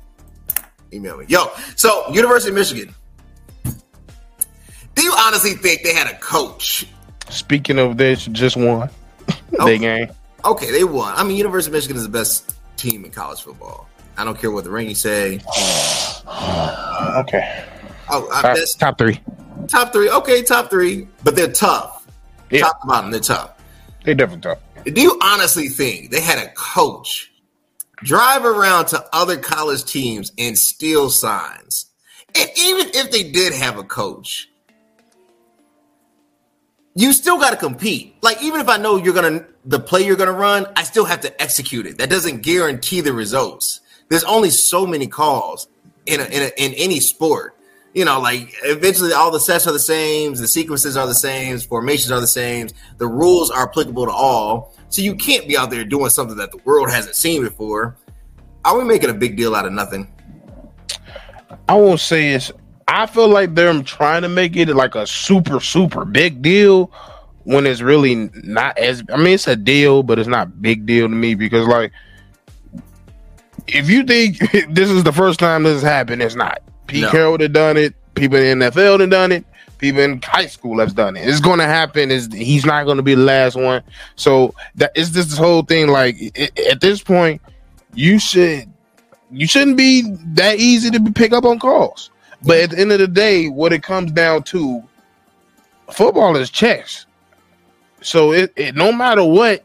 Email 0.91 1.17
me. 1.17 1.25
Yo, 1.27 1.47
so 1.75 2.03
University 2.11 2.49
of 2.49 2.55
Michigan. 2.55 2.93
Do 4.95 5.03
you 5.03 5.13
honestly 5.17 5.53
think 5.53 5.81
they 5.81 5.93
had 5.93 6.07
a 6.07 6.17
coach 6.19 6.85
Speaking 7.33 7.79
of 7.79 7.97
this, 7.97 8.25
just 8.27 8.55
one. 8.57 8.89
Oh. 9.59 9.67
They 9.67 9.77
game. 9.77 10.09
Okay, 10.43 10.71
they 10.71 10.83
won. 10.83 11.13
I 11.15 11.23
mean, 11.23 11.37
University 11.37 11.69
of 11.69 11.73
Michigan 11.73 11.95
is 11.95 12.01
the 12.03 12.09
best 12.09 12.55
team 12.75 13.05
in 13.05 13.11
college 13.11 13.43
football. 13.43 13.87
I 14.17 14.25
don't 14.25 14.35
care 14.35 14.49
what 14.49 14.63
the 14.63 14.71
rankings 14.71 14.97
say. 14.97 15.35
okay. 17.19 17.63
Oh, 18.09 18.27
I, 18.33 18.41
Top, 18.41 18.57
top 18.79 18.97
three. 18.97 19.19
top 19.67 19.93
three. 19.93 20.09
Okay, 20.09 20.41
top 20.41 20.71
three, 20.71 21.07
but 21.23 21.35
they're 21.35 21.51
tough. 21.51 22.07
Yeah. 22.49 22.61
Top 22.61 22.81
to 22.81 22.87
bottom, 22.87 23.11
they're 23.11 23.19
tough. 23.19 23.52
They 24.03 24.13
definitely 24.13 24.41
tough. 24.41 24.59
Do 24.85 25.01
you 25.01 25.17
honestly 25.21 25.69
think 25.69 26.11
they 26.11 26.21
had 26.21 26.37
a 26.37 26.51
coach 26.53 27.31
drive 27.97 28.43
around 28.43 28.87
to 28.87 29.03
other 29.13 29.37
college 29.37 29.85
teams 29.85 30.31
and 30.37 30.57
steal 30.57 31.09
signs? 31.09 31.85
And 32.35 32.49
even 32.57 32.87
if 32.93 33.11
they 33.11 33.31
did 33.31 33.53
have 33.53 33.77
a 33.77 33.83
coach, 33.83 34.49
you 36.95 37.13
still 37.13 37.39
got 37.39 37.51
to 37.51 37.57
compete. 37.57 38.15
Like 38.21 38.41
even 38.43 38.59
if 38.59 38.67
I 38.67 38.77
know 38.77 38.97
you're 38.97 39.13
gonna 39.13 39.45
the 39.65 39.79
play 39.79 40.05
you're 40.05 40.17
gonna 40.17 40.31
run, 40.31 40.67
I 40.75 40.83
still 40.83 41.05
have 41.05 41.21
to 41.21 41.41
execute 41.41 41.85
it. 41.85 41.97
That 41.97 42.09
doesn't 42.09 42.41
guarantee 42.41 43.01
the 43.01 43.13
results. 43.13 43.81
There's 44.09 44.23
only 44.25 44.49
so 44.49 44.85
many 44.85 45.07
calls 45.07 45.67
in 46.05 46.19
a, 46.19 46.25
in, 46.25 46.43
a, 46.43 46.51
in 46.57 46.73
any 46.73 46.99
sport. 46.99 47.55
You 47.93 48.05
know, 48.05 48.19
like 48.19 48.53
eventually 48.63 49.13
all 49.13 49.29
the 49.29 49.39
sets 49.39 49.67
are 49.67 49.71
the 49.71 49.79
same, 49.79 50.33
the 50.33 50.47
sequences 50.47 50.97
are 50.97 51.05
the 51.05 51.13
same, 51.13 51.59
formations 51.59 52.11
are 52.11 52.19
the 52.19 52.27
same, 52.27 52.69
the 52.97 53.07
rules 53.07 53.51
are 53.51 53.69
applicable 53.69 54.05
to 54.05 54.11
all. 54.11 54.73
So 54.89 55.01
you 55.01 55.15
can't 55.15 55.47
be 55.47 55.57
out 55.57 55.69
there 55.69 55.83
doing 55.83 56.09
something 56.09 56.37
that 56.37 56.51
the 56.51 56.57
world 56.65 56.89
hasn't 56.89 57.15
seen 57.15 57.43
before. 57.43 57.95
Are 58.65 58.77
we 58.77 58.83
making 58.83 59.09
a 59.09 59.13
big 59.13 59.37
deal 59.37 59.55
out 59.55 59.65
of 59.65 59.73
nothing? 59.73 60.07
I 61.69 61.75
won't 61.75 61.99
say 61.99 62.31
it's. 62.31 62.51
I 62.87 63.05
feel 63.05 63.27
like 63.27 63.55
they're 63.55 63.81
trying 63.83 64.23
to 64.23 64.29
make 64.29 64.55
it 64.55 64.67
like 64.69 64.95
a 64.95 65.07
super 65.07 65.59
super 65.59 66.05
big 66.05 66.41
deal 66.41 66.91
when 67.43 67.65
it's 67.65 67.81
really 67.81 68.29
not 68.43 68.77
as. 68.77 69.03
I 69.11 69.17
mean, 69.17 69.33
it's 69.33 69.47
a 69.47 69.55
deal, 69.55 70.03
but 70.03 70.19
it's 70.19 70.27
not 70.27 70.61
big 70.61 70.85
deal 70.85 71.07
to 71.07 71.15
me 71.15 71.35
because 71.35 71.67
like, 71.67 71.91
if 73.67 73.89
you 73.89 74.03
think 74.03 74.37
this 74.69 74.89
is 74.89 75.03
the 75.03 75.13
first 75.13 75.39
time 75.39 75.63
this 75.63 75.81
has 75.81 75.83
happened, 75.83 76.21
it's 76.21 76.35
not. 76.35 76.61
Pete 76.93 77.01
No. 77.01 77.11
Carroll 77.11 77.39
have 77.39 77.53
done 77.53 77.75
it. 77.75 77.95
People 78.13 78.37
in 78.37 78.59
the 78.59 78.65
NFL 78.65 78.99
have 78.99 79.09
done 79.09 79.31
it. 79.31 79.43
People 79.79 80.01
in 80.01 80.21
high 80.21 80.45
school 80.45 80.79
have 80.79 80.95
done 80.95 81.17
it. 81.17 81.27
It's 81.27 81.39
going 81.39 81.57
to 81.57 81.65
happen. 81.65 82.11
Is 82.11 82.31
he's 82.31 82.65
not 82.65 82.85
going 82.85 82.97
to 82.97 83.03
be 83.03 83.15
the 83.15 83.23
last 83.23 83.55
one. 83.55 83.81
So 84.15 84.53
that 84.75 84.91
is 84.95 85.11
this 85.11 85.35
whole 85.35 85.63
thing. 85.63 85.87
Like 85.87 86.15
i 86.37 86.49
at 86.69 86.81
this 86.81 87.01
point, 87.01 87.41
you 87.95 88.19
should 88.19 88.71
you 89.31 89.47
shouldn't 89.47 89.75
be 89.75 90.03
that 90.35 90.59
easy 90.59 90.91
to 90.91 90.99
pick 91.11 91.33
up 91.33 91.45
on 91.45 91.57
calls. 91.57 92.11
But 92.43 92.59
at 92.59 92.69
the 92.71 92.79
end 92.79 92.91
of 92.91 92.99
the 92.99 93.07
day, 93.07 93.47
what 93.47 93.73
it 93.73 93.81
comes 93.81 94.11
down 94.11 94.43
to, 94.43 94.83
football 95.91 96.35
is 96.35 96.49
chess. 96.51 97.07
So 98.01 98.33
it, 98.33 98.53
it 98.55 98.75
no 98.75 98.91
matter 98.91 99.23
what 99.23 99.63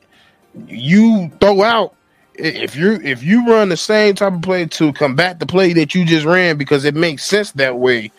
you 0.67 1.31
throw 1.41 1.63
out, 1.63 1.95
if 2.39 2.77
you 2.77 3.01
if 3.03 3.23
you 3.23 3.47
run 3.47 3.69
the 3.69 3.77
same 3.77 4.15
type 4.15 4.33
of 4.33 4.43
play 4.43 4.67
to 4.67 4.93
combat 4.93 5.41
the 5.41 5.47
play 5.47 5.73
that 5.75 5.95
you 5.95 6.05
just 6.05 6.25
ran 6.25 6.57
because 6.57 6.85
it 6.85 6.95
makes 6.95 7.25
sense 7.25 7.53
that 7.53 7.79
way, 7.79 8.13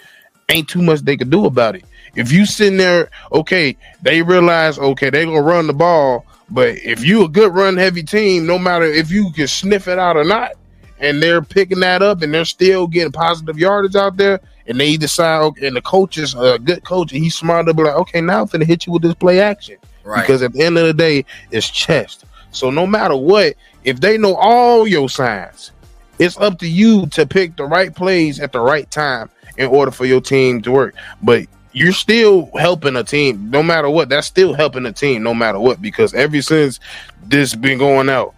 ain't 0.50 0.68
too 0.68 0.82
much 0.82 1.02
they 1.02 1.18
could 1.18 1.30
do 1.30 1.46
about 1.46 1.76
it. 1.76 1.86
If 2.16 2.32
you 2.32 2.46
sitting 2.46 2.78
there, 2.78 3.10
okay, 3.32 3.78
they 4.02 4.22
realize 4.22 4.78
okay 4.78 5.10
they 5.10 5.26
gonna 5.26 5.42
run 5.42 5.68
the 5.68 5.74
ball, 5.74 6.26
but 6.50 6.78
if 6.80 7.04
you 7.04 7.24
a 7.24 7.30
good 7.30 7.54
run 7.54 7.78
heavy 7.78 8.04
team, 8.04 8.46
no 8.46 8.60
matter 8.60 8.86
if 8.86 9.12
you 9.12 9.32
can 9.32 9.48
sniff 9.48 9.88
it 9.88 10.00
out 10.00 10.18
or 10.18 10.24
not, 10.24 10.52
and 11.00 11.24
they're 11.24 11.42
picking 11.42 11.80
that 11.80 12.02
up 12.02 12.22
and 12.22 12.34
they're 12.34 12.46
still 12.46 12.88
getting 12.88 13.12
positive 13.12 13.58
yardage 13.58 13.96
out 13.96 14.18
there, 14.18 14.42
and 14.68 14.80
they 14.80 14.98
decide, 14.98 15.42
okay, 15.42 15.68
and 15.68 15.76
the 15.76 15.82
coach 15.82 16.18
is 16.18 16.36
a 16.36 16.60
good 16.60 16.84
coach 16.84 17.14
and 17.14 17.24
he's 17.24 17.36
smart 17.36 17.68
to 17.68 17.74
be 17.74 17.84
like, 17.84 17.96
okay, 17.96 18.22
now 18.22 18.42
I'm 18.42 18.48
gonna 18.48 18.66
hit 18.66 18.86
you 18.86 18.94
with 18.94 19.02
this 19.02 19.16
play 19.16 19.40
action. 19.40 19.78
Right. 20.04 20.22
Because 20.22 20.42
at 20.42 20.54
the 20.54 20.62
end 20.62 20.78
of 20.78 20.88
the 20.88 20.94
day, 20.94 21.26
it's 21.52 21.70
chest. 21.70 22.26
So 22.52 22.70
no 22.70 22.88
matter 22.88 23.16
what, 23.16 23.56
if 23.84 24.00
they 24.00 24.18
know 24.18 24.36
all 24.36 24.88
your 24.88 25.10
signs, 25.10 25.72
it's 26.18 26.38
up 26.38 26.60
to 26.60 26.68
you 26.68 27.08
to 27.08 27.26
pick 27.26 27.56
the 27.56 27.66
right 27.66 27.96
plays 27.96 28.40
at 28.40 28.52
the 28.52 28.60
right 28.60 28.90
time 28.92 29.30
in 29.58 29.68
order 29.68 29.92
for 29.92 30.06
your 30.06 30.22
team 30.22 30.62
to 30.64 30.72
work. 30.72 30.96
But 31.22 31.48
you're 31.72 31.94
still 31.94 32.50
helping 32.58 32.96
a 32.96 33.04
team, 33.04 33.50
no 33.52 33.62
matter 33.62 33.90
what. 33.90 34.10
That's 34.10 34.28
still 34.28 34.54
helping 34.54 34.86
a 34.86 34.92
team, 34.92 35.24
no 35.24 35.34
matter 35.34 35.60
what. 35.60 35.82
Because 35.82 36.14
ever 36.14 36.42
since 36.42 36.80
this 37.24 37.56
been 37.56 37.78
going 37.78 38.10
out, 38.10 38.34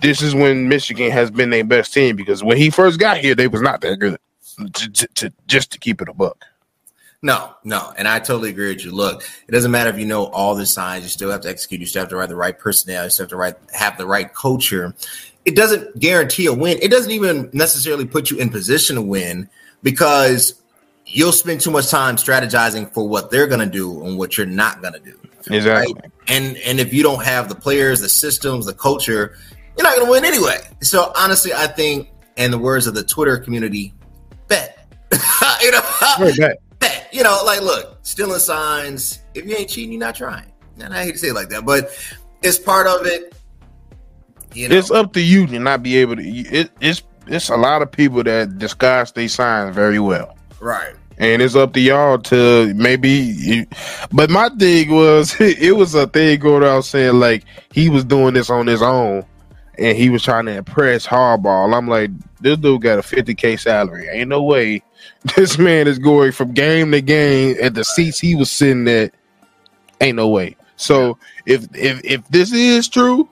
this 0.00 0.22
is 0.22 0.34
when 0.34 0.68
Michigan 0.68 1.10
has 1.10 1.30
been 1.30 1.50
their 1.50 1.64
best 1.64 1.92
team. 1.92 2.16
Because 2.16 2.42
when 2.42 2.56
he 2.56 2.70
first 2.70 2.98
got 2.98 3.18
here, 3.18 3.34
they 3.34 3.48
was 3.48 3.60
not 3.60 3.80
that 3.80 3.96
good. 3.96 4.18
Just 5.46 5.72
to 5.72 5.78
keep 5.78 6.00
it 6.00 6.08
a 6.08 6.14
buck. 6.14 6.44
No, 7.20 7.54
no, 7.64 7.92
and 7.98 8.06
I 8.06 8.20
totally 8.20 8.50
agree 8.50 8.68
with 8.68 8.84
you. 8.84 8.92
Look, 8.92 9.24
it 9.48 9.50
doesn't 9.50 9.72
matter 9.72 9.90
if 9.90 9.98
you 9.98 10.06
know 10.06 10.26
all 10.26 10.54
the 10.54 10.64
signs; 10.64 11.02
you 11.02 11.08
still 11.08 11.30
have 11.30 11.40
to 11.40 11.48
execute. 11.48 11.80
You 11.80 11.86
still 11.86 12.02
have 12.02 12.10
to 12.10 12.16
write 12.16 12.28
the 12.28 12.36
right 12.36 12.56
personnel. 12.56 13.04
You 13.04 13.10
still 13.10 13.24
have 13.24 13.30
to 13.30 13.36
write, 13.36 13.56
have 13.72 13.98
the 13.98 14.06
right 14.06 14.32
culture. 14.32 14.94
It 15.44 15.56
doesn't 15.56 15.98
guarantee 15.98 16.46
a 16.46 16.54
win. 16.54 16.78
It 16.80 16.92
doesn't 16.92 17.10
even 17.10 17.50
necessarily 17.52 18.04
put 18.04 18.30
you 18.30 18.38
in 18.38 18.50
position 18.50 18.96
to 18.96 19.02
win 19.02 19.48
because 19.82 20.62
you'll 21.06 21.32
spend 21.32 21.60
too 21.60 21.72
much 21.72 21.88
time 21.88 22.16
strategizing 22.16 22.92
for 22.92 23.08
what 23.08 23.30
they're 23.30 23.48
going 23.48 23.60
to 23.60 23.66
do 23.66 24.04
and 24.04 24.16
what 24.16 24.36
you're 24.36 24.46
not 24.46 24.80
going 24.80 24.94
to 24.94 25.00
do. 25.00 25.18
Exactly. 25.50 25.94
And 26.28 26.56
and 26.58 26.78
if 26.78 26.94
you 26.94 27.02
don't 27.02 27.24
have 27.24 27.48
the 27.48 27.54
players, 27.56 28.00
the 28.00 28.08
systems, 28.08 28.66
the 28.66 28.74
culture, 28.74 29.36
you're 29.76 29.84
not 29.84 29.96
going 29.96 30.06
to 30.06 30.10
win 30.10 30.24
anyway. 30.24 30.58
So 30.82 31.12
honestly, 31.16 31.52
I 31.52 31.66
think, 31.66 32.10
in 32.36 32.52
the 32.52 32.58
words 32.58 32.86
of 32.86 32.94
the 32.94 33.02
Twitter 33.02 33.38
community, 33.38 33.92
bet. 34.46 34.86
you 35.60 35.72
know, 35.72 35.82
Right 36.20 36.36
back. 36.38 36.58
Bet. 36.78 37.06
You 37.12 37.22
know, 37.22 37.40
like, 37.44 37.62
look, 37.62 37.98
stealing 38.02 38.38
signs. 38.38 39.20
If 39.34 39.46
you 39.46 39.56
ain't 39.56 39.70
cheating, 39.70 39.92
you're 39.92 40.00
not 40.00 40.14
trying. 40.14 40.52
And 40.78 40.92
I 40.94 41.04
hate 41.04 41.12
to 41.12 41.18
say 41.18 41.28
it 41.28 41.34
like 41.34 41.48
that, 41.48 41.64
but 41.64 41.88
it's 42.42 42.58
part 42.58 42.86
of 42.86 43.06
it. 43.06 43.34
You 44.54 44.68
know, 44.68 44.76
It's 44.76 44.90
up 44.90 45.14
to 45.14 45.20
you 45.20 45.46
to 45.46 45.58
not 45.58 45.82
be 45.82 45.96
able 45.96 46.16
to. 46.16 46.22
It, 46.22 46.70
it's 46.80 47.02
it's 47.26 47.48
a 47.48 47.56
lot 47.56 47.80
of 47.80 47.90
people 47.90 48.22
that 48.24 48.58
disguise 48.58 49.10
their 49.12 49.28
signs 49.28 49.74
very 49.74 49.98
well, 49.98 50.36
right? 50.60 50.94
and 51.18 51.42
it's 51.42 51.56
up 51.56 51.72
to 51.74 51.80
y'all 51.80 52.18
to 52.18 52.72
maybe. 52.74 53.66
But 54.12 54.30
my 54.30 54.48
thing 54.50 54.90
was, 54.90 55.34
it 55.40 55.76
was 55.76 55.94
a 55.94 56.06
thing 56.06 56.38
going 56.38 56.64
out 56.64 56.84
saying 56.84 57.18
like 57.18 57.44
he 57.72 57.88
was 57.88 58.04
doing 58.04 58.34
this 58.34 58.50
on 58.50 58.66
his 58.66 58.82
own, 58.82 59.24
and 59.78 59.96
he 59.96 60.10
was 60.10 60.22
trying 60.22 60.46
to 60.46 60.52
impress 60.52 61.06
Harbaugh. 61.06 61.76
I'm 61.76 61.88
like, 61.88 62.10
this 62.40 62.58
dude 62.58 62.82
got 62.82 62.98
a 62.98 63.02
50k 63.02 63.58
salary. 63.60 64.08
Ain't 64.08 64.28
no 64.28 64.42
way 64.42 64.82
this 65.36 65.58
man 65.58 65.86
is 65.86 65.98
going 65.98 66.32
from 66.32 66.52
game 66.52 66.90
to 66.92 67.00
game 67.00 67.56
at 67.62 67.74
the 67.74 67.84
seats 67.84 68.18
he 68.18 68.34
was 68.34 68.50
sitting 68.50 68.88
at. 68.88 69.12
Ain't 70.00 70.16
no 70.16 70.28
way. 70.28 70.56
So 70.76 71.18
if 71.46 71.66
if 71.74 72.04
if 72.04 72.28
this 72.28 72.52
is 72.52 72.88
true, 72.88 73.28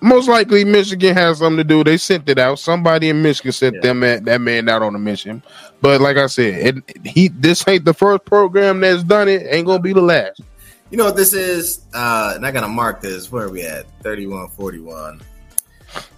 most 0.00 0.28
likely 0.28 0.64
Michigan 0.64 1.14
has 1.14 1.38
something 1.38 1.58
to 1.58 1.64
do. 1.64 1.84
They 1.84 1.98
sent 1.98 2.28
it 2.28 2.38
out. 2.38 2.58
Somebody 2.58 3.10
in 3.10 3.20
Michigan 3.20 3.52
sent 3.52 3.74
Yeah. 3.76 3.80
them 3.82 4.04
at, 4.04 4.24
that 4.24 4.40
man 4.40 4.68
out 4.68 4.82
on 4.82 4.94
a 4.94 4.98
mission. 4.98 5.42
But 5.82 6.00
like 6.00 6.16
I 6.16 6.26
said, 6.26 6.76
it, 6.76 7.06
he 7.06 7.28
this 7.28 7.66
ain't 7.68 7.84
the 7.84 7.92
first 7.94 8.24
program 8.24 8.80
that's 8.80 9.02
done 9.02 9.28
it. 9.28 9.46
Ain't 9.50 9.66
gonna 9.66 9.82
be 9.82 9.92
the 9.92 10.00
last. 10.02 10.40
You 10.90 10.96
know 10.96 11.04
what 11.04 11.16
this 11.16 11.34
is? 11.34 11.80
Uh, 11.92 12.32
and 12.36 12.46
I 12.46 12.50
gotta 12.50 12.68
mark 12.68 13.02
this. 13.02 13.30
Where 13.30 13.44
are 13.44 13.50
we 13.50 13.62
at? 13.62 13.84
3141. 14.02 15.20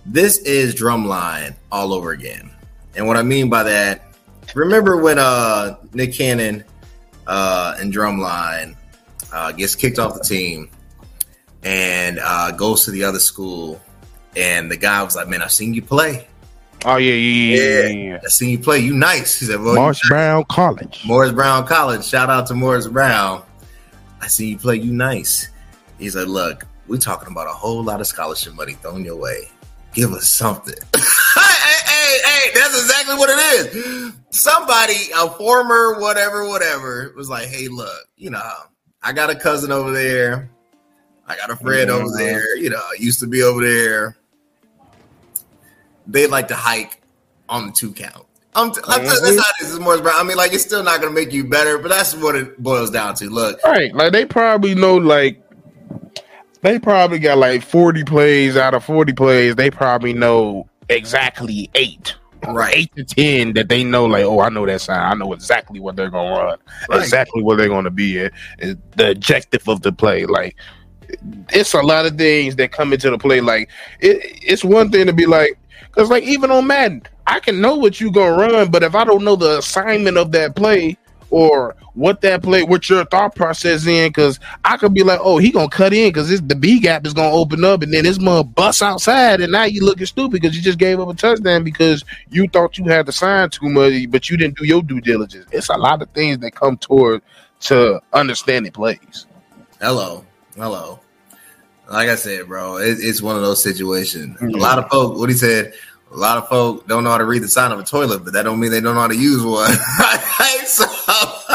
This 0.06 0.38
is 0.38 0.74
drumline 0.74 1.54
all 1.70 1.92
over 1.92 2.10
again. 2.10 2.50
And 2.96 3.06
what 3.06 3.16
I 3.16 3.22
mean 3.22 3.48
by 3.48 3.64
that, 3.64 4.02
remember 4.54 4.96
when 4.96 5.18
uh 5.18 5.76
Nick 5.92 6.14
Cannon 6.14 6.64
uh 7.26 7.76
in 7.80 7.92
drumline 7.92 8.76
uh 9.32 9.52
gets 9.52 9.74
kicked 9.74 9.98
off 9.98 10.14
the 10.14 10.24
team 10.24 10.70
and 11.62 12.18
uh 12.22 12.50
goes 12.52 12.84
to 12.86 12.90
the 12.90 13.04
other 13.04 13.20
school 13.20 13.80
and 14.36 14.70
the 14.70 14.76
guy 14.76 15.02
was 15.02 15.16
like, 15.16 15.28
Man, 15.28 15.42
I've 15.42 15.52
seen 15.52 15.74
you 15.74 15.82
play. 15.82 16.26
Oh 16.84 16.96
yeah, 16.96 17.12
yeah, 17.12 17.56
yeah, 17.56 17.80
yeah. 17.80 17.88
yeah. 17.88 18.20
I've 18.24 18.32
seen 18.32 18.50
you 18.50 18.58
play. 18.58 18.78
You 18.78 18.94
nice. 18.94 19.38
He 19.38 19.46
said, 19.46 19.60
Well, 19.60 19.74
you 19.74 19.80
Marsh 19.80 20.00
Brown 20.08 20.44
College. 20.44 21.02
Morris 21.04 21.32
Brown 21.32 21.66
College. 21.66 22.04
Shout 22.04 22.30
out 22.30 22.46
to 22.46 22.54
Morris 22.54 22.86
Brown. 22.88 23.42
I 24.20 24.28
see 24.28 24.50
you 24.50 24.58
play. 24.58 24.76
You 24.76 24.92
nice. 24.92 25.48
He's 25.98 26.16
like, 26.16 26.26
look, 26.26 26.66
we're 26.88 26.98
talking 26.98 27.30
about 27.30 27.46
a 27.46 27.52
whole 27.52 27.82
lot 27.82 28.00
of 28.00 28.06
scholarship 28.06 28.54
money 28.54 28.74
thrown 28.74 29.04
your 29.04 29.16
way. 29.16 29.48
Give 29.92 30.12
us 30.12 30.28
something. 30.28 30.74
hey, 30.94 31.00
hey, 31.34 31.82
hey, 31.84 32.18
hey, 32.24 32.50
that's 32.54 32.80
exactly 32.80 33.16
what 33.16 33.28
it 33.30 33.74
is. 33.74 34.12
Somebody, 34.30 34.94
a 35.16 35.28
former 35.30 35.98
whatever, 36.00 36.48
whatever, 36.48 37.12
was 37.16 37.28
like, 37.28 37.48
hey, 37.48 37.68
look, 37.68 38.04
you 38.16 38.30
know, 38.30 38.52
I 39.02 39.12
got 39.12 39.30
a 39.30 39.34
cousin 39.34 39.72
over 39.72 39.90
there. 39.90 40.48
I 41.26 41.36
got 41.36 41.50
a 41.50 41.56
friend 41.56 41.90
over 41.90 42.04
Mhm. 42.06 42.18
there. 42.18 42.56
You 42.56 42.70
know, 42.70 42.82
used 42.98 43.20
to 43.20 43.26
be 43.26 43.42
over 43.42 43.64
there. 43.66 44.16
They 46.06 46.26
like 46.26 46.48
to 46.48 46.54
hike 46.56 47.00
on 47.48 47.66
the 47.66 47.72
two 47.72 47.92
count. 47.92 48.26
I'm 48.54 48.72
t- 48.72 48.80
I'm 48.88 49.00
t- 49.02 49.06
that's 49.06 49.20
how 49.38 49.52
this 49.60 49.70
is 49.70 49.78
Brown. 49.78 50.02
I 50.06 50.24
mean, 50.24 50.36
like 50.36 50.52
it's 50.52 50.64
still 50.64 50.82
not 50.82 51.00
going 51.00 51.14
to 51.14 51.20
make 51.20 51.32
you 51.32 51.44
better, 51.44 51.78
but 51.78 51.88
that's 51.88 52.14
what 52.16 52.34
it 52.34 52.60
boils 52.60 52.90
down 52.90 53.14
to. 53.16 53.30
Look, 53.30 53.60
Right, 53.64 53.94
like 53.94 54.12
they 54.12 54.24
probably 54.26 54.74
know 54.74 54.96
like 54.96 55.40
they 56.62 56.78
probably 56.78 57.18
got 57.18 57.38
like 57.38 57.62
40 57.62 58.04
plays 58.04 58.56
out 58.56 58.74
of 58.74 58.84
40 58.84 59.12
plays, 59.12 59.56
they 59.56 59.70
probably 59.70 60.12
know 60.12 60.68
exactly 60.88 61.70
eight. 61.74 62.16
Right. 62.48 62.74
Eight 62.76 62.96
to 62.96 63.04
ten 63.04 63.52
that 63.52 63.68
they 63.68 63.84
know, 63.84 64.06
like, 64.06 64.24
oh, 64.24 64.40
I 64.40 64.48
know 64.48 64.64
that 64.64 64.80
sign. 64.80 64.98
I 64.98 65.14
know 65.14 65.32
exactly 65.34 65.78
what 65.78 65.94
they're 65.96 66.08
gonna 66.08 66.30
run, 66.30 66.58
Right. 66.88 67.02
exactly 67.02 67.42
where 67.42 67.56
they're 67.56 67.68
gonna 67.68 67.90
be 67.90 68.18
at, 68.20 68.32
the 68.58 69.10
objective 69.10 69.68
of 69.68 69.82
the 69.82 69.92
play. 69.92 70.24
Like 70.24 70.56
it's 71.50 71.74
a 71.74 71.82
lot 71.82 72.06
of 72.06 72.16
things 72.16 72.56
that 72.56 72.72
come 72.72 72.92
into 72.92 73.10
the 73.10 73.18
play. 73.18 73.40
Like 73.42 73.68
it, 74.00 74.38
it's 74.42 74.64
one 74.64 74.90
thing 74.90 75.06
to 75.06 75.12
be 75.12 75.26
like, 75.26 75.58
Because 75.88 76.08
like 76.08 76.24
even 76.24 76.50
on 76.50 76.66
Madden, 76.66 77.02
I 77.26 77.40
can 77.40 77.60
know 77.60 77.74
what 77.76 78.00
you're 78.00 78.10
gonna 78.10 78.36
run, 78.36 78.70
but 78.70 78.82
if 78.82 78.94
I 78.94 79.04
don't 79.04 79.24
know 79.24 79.36
the 79.36 79.58
assignment 79.58 80.16
of 80.16 80.32
that 80.32 80.56
play 80.56 80.96
or 81.30 81.74
what 81.94 82.20
that 82.20 82.42
play, 82.42 82.62
what 82.62 82.88
your 82.88 83.04
thought 83.04 83.34
process 83.34 83.86
in, 83.86 84.08
because 84.08 84.38
I 84.64 84.76
could 84.76 84.94
be 84.94 85.02
like, 85.02 85.20
oh, 85.22 85.38
he 85.38 85.50
gonna 85.50 85.68
cut 85.68 85.92
in 85.92 86.08
because 86.08 86.28
the 86.42 86.54
B 86.54 86.80
gap 86.80 87.06
is 87.06 87.14
gonna 87.14 87.34
open 87.34 87.64
up, 87.64 87.82
and 87.82 87.92
then 87.92 88.04
this 88.04 88.18
mother 88.18 88.44
bust 88.44 88.82
outside, 88.82 89.40
and 89.40 89.52
now 89.52 89.64
you 89.64 89.84
looking 89.84 90.06
stupid 90.06 90.40
because 90.40 90.56
you 90.56 90.62
just 90.62 90.78
gave 90.78 91.00
up 91.00 91.08
a 91.08 91.14
touchdown 91.14 91.64
because 91.64 92.04
you 92.30 92.48
thought 92.48 92.78
you 92.78 92.84
had 92.84 93.06
to 93.06 93.12
sign 93.12 93.50
too 93.50 93.68
much, 93.68 94.10
but 94.10 94.28
you 94.28 94.36
didn't 94.36 94.56
do 94.56 94.64
your 94.66 94.82
due 94.82 95.00
diligence. 95.00 95.46
It's 95.52 95.68
a 95.68 95.76
lot 95.76 96.02
of 96.02 96.10
things 96.10 96.38
that 96.38 96.54
come 96.54 96.76
toward 96.76 97.22
to 97.60 98.00
understanding 98.12 98.72
plays. 98.72 99.26
Hello, 99.80 100.24
hello. 100.56 101.00
Like 101.90 102.08
I 102.08 102.14
said, 102.14 102.46
bro, 102.46 102.76
it, 102.76 102.98
it's 103.00 103.20
one 103.20 103.36
of 103.36 103.42
those 103.42 103.62
situations. 103.62 104.36
Yeah. 104.40 104.46
A 104.46 104.50
mm-hmm. 104.50 104.60
lot 104.60 104.78
of 104.78 104.88
folk, 104.88 105.18
what 105.18 105.28
he 105.28 105.34
said, 105.34 105.72
a 106.12 106.16
lot 106.16 106.38
of 106.38 106.48
folk 106.48 106.86
don't 106.86 107.04
know 107.04 107.10
how 107.10 107.18
to 107.18 107.24
read 107.24 107.42
the 107.42 107.48
sign 107.48 107.72
of 107.72 107.78
a 107.78 107.84
toilet, 107.84 108.24
but 108.24 108.32
that 108.32 108.42
don't 108.42 108.58
mean 108.58 108.70
they 108.70 108.80
don't 108.80 108.94
know 108.94 109.00
how 109.00 109.08
to 109.08 109.16
use 109.16 109.44
one. 109.44 109.72
so, 110.66 110.84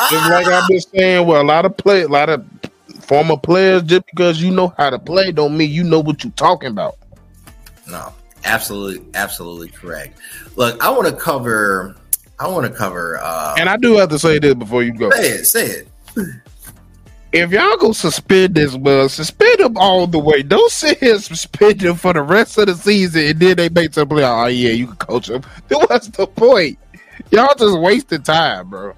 just 0.09 0.29
like 0.29 0.47
I've 0.47 0.67
been 0.67 0.81
saying, 0.81 1.27
well, 1.27 1.41
a 1.41 1.43
lot 1.43 1.65
of 1.65 1.75
play, 1.77 2.03
a 2.03 2.07
lot 2.07 2.29
of 2.29 2.45
former 3.01 3.37
players, 3.37 3.83
just 3.83 4.05
because 4.07 4.41
you 4.41 4.51
know 4.51 4.73
how 4.77 4.89
to 4.89 4.99
play, 4.99 5.31
don't 5.31 5.57
mean 5.57 5.71
you 5.71 5.83
know 5.83 5.99
what 5.99 6.23
you're 6.23 6.33
talking 6.33 6.69
about. 6.69 6.97
No, 7.87 8.13
absolutely, 8.43 9.05
absolutely 9.13 9.69
correct. 9.69 10.19
Look, 10.55 10.83
I 10.83 10.89
want 10.89 11.07
to 11.07 11.15
cover. 11.15 11.95
I 12.39 12.47
want 12.47 12.65
to 12.65 12.73
cover. 12.73 13.19
Uh, 13.21 13.55
and 13.57 13.69
I 13.69 13.77
do 13.77 13.95
have 13.95 14.09
to 14.09 14.19
say 14.19 14.39
this 14.39 14.55
before 14.55 14.83
you 14.83 14.93
go. 14.93 15.09
Say 15.11 15.29
it. 15.29 15.45
Say 15.45 15.65
it 15.67 15.87
if 17.35 17.51
y'all 17.51 17.75
go 17.75 17.91
suspend 17.91 18.55
this 18.55 18.75
well, 18.75 19.09
suspend 19.09 19.59
him 19.59 19.77
all 19.77 20.07
the 20.07 20.17
way. 20.17 20.41
Don't 20.41 20.71
sit 20.71 20.99
here 20.99 21.19
suspend 21.19 21.81
him 21.81 21.95
for 21.95 22.13
the 22.13 22.21
rest 22.21 22.57
of 22.57 22.67
the 22.67 22.75
season 22.75 23.25
and 23.25 23.39
then 23.39 23.57
they 23.57 23.67
make 23.69 23.93
some 23.93 24.07
play. 24.07 24.23
Oh 24.23 24.45
yeah, 24.45 24.71
you 24.71 24.87
can 24.87 24.95
coach 24.95 25.29
him. 25.29 25.43
Then 25.67 25.79
what's 25.87 26.07
the 26.07 26.27
point? 26.27 26.79
Y'all 27.31 27.53
just 27.55 27.77
wasting 27.79 28.23
time, 28.23 28.69
bro. 28.69 28.93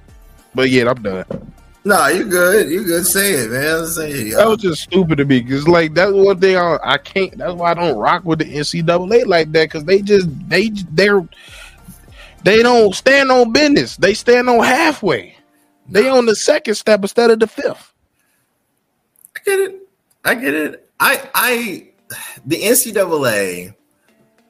But 0.58 0.72
yeah, 0.72 0.90
I'm 0.90 1.04
done. 1.04 1.54
No, 1.86 2.08
you 2.08 2.26
good. 2.26 2.68
You 2.68 2.84
good. 2.84 3.06
Say 3.06 3.34
it, 3.34 3.52
man. 3.52 3.86
Say 3.86 4.10
it. 4.10 4.36
That 4.36 4.48
was 4.48 4.58
just 4.58 4.82
stupid 4.82 5.20
to 5.20 5.26
me. 5.26 5.44
Cause 5.44 5.68
like 5.68 5.94
that's 5.94 6.12
one 6.12 6.40
thing 6.40 6.58
I, 6.58 6.80
I 6.84 6.98
can't. 6.98 7.38
That's 7.38 7.54
why 7.54 7.70
I 7.70 7.74
don't 7.76 7.96
rock 7.96 8.26
with 8.26 8.40
the 8.40 8.46
NCAA 8.46 9.28
like 9.28 9.52
that. 9.52 9.70
Cause 9.70 9.86
they 9.86 10.02
just 10.02 10.28
they 10.50 10.70
they're 10.94 11.22
they 12.44 12.64
don't 12.64 12.96
stand 12.96 13.32
on 13.32 13.54
business. 13.54 13.98
They 13.98 14.16
stand 14.16 14.50
on 14.50 14.64
halfway. 14.64 15.38
They 15.90 16.10
on 16.10 16.26
the 16.26 16.36
second 16.36 16.74
step 16.74 17.02
instead 17.04 17.30
of 17.30 17.40
the 17.40 17.48
fifth 17.48 17.94
I 19.36 19.40
get 19.46 19.60
it. 19.60 19.76
I 20.26 20.36
get 20.36 20.54
it. 20.56 20.90
I 21.00 21.30
I 21.36 21.88
the 22.48 22.64
NCAA 22.64 23.76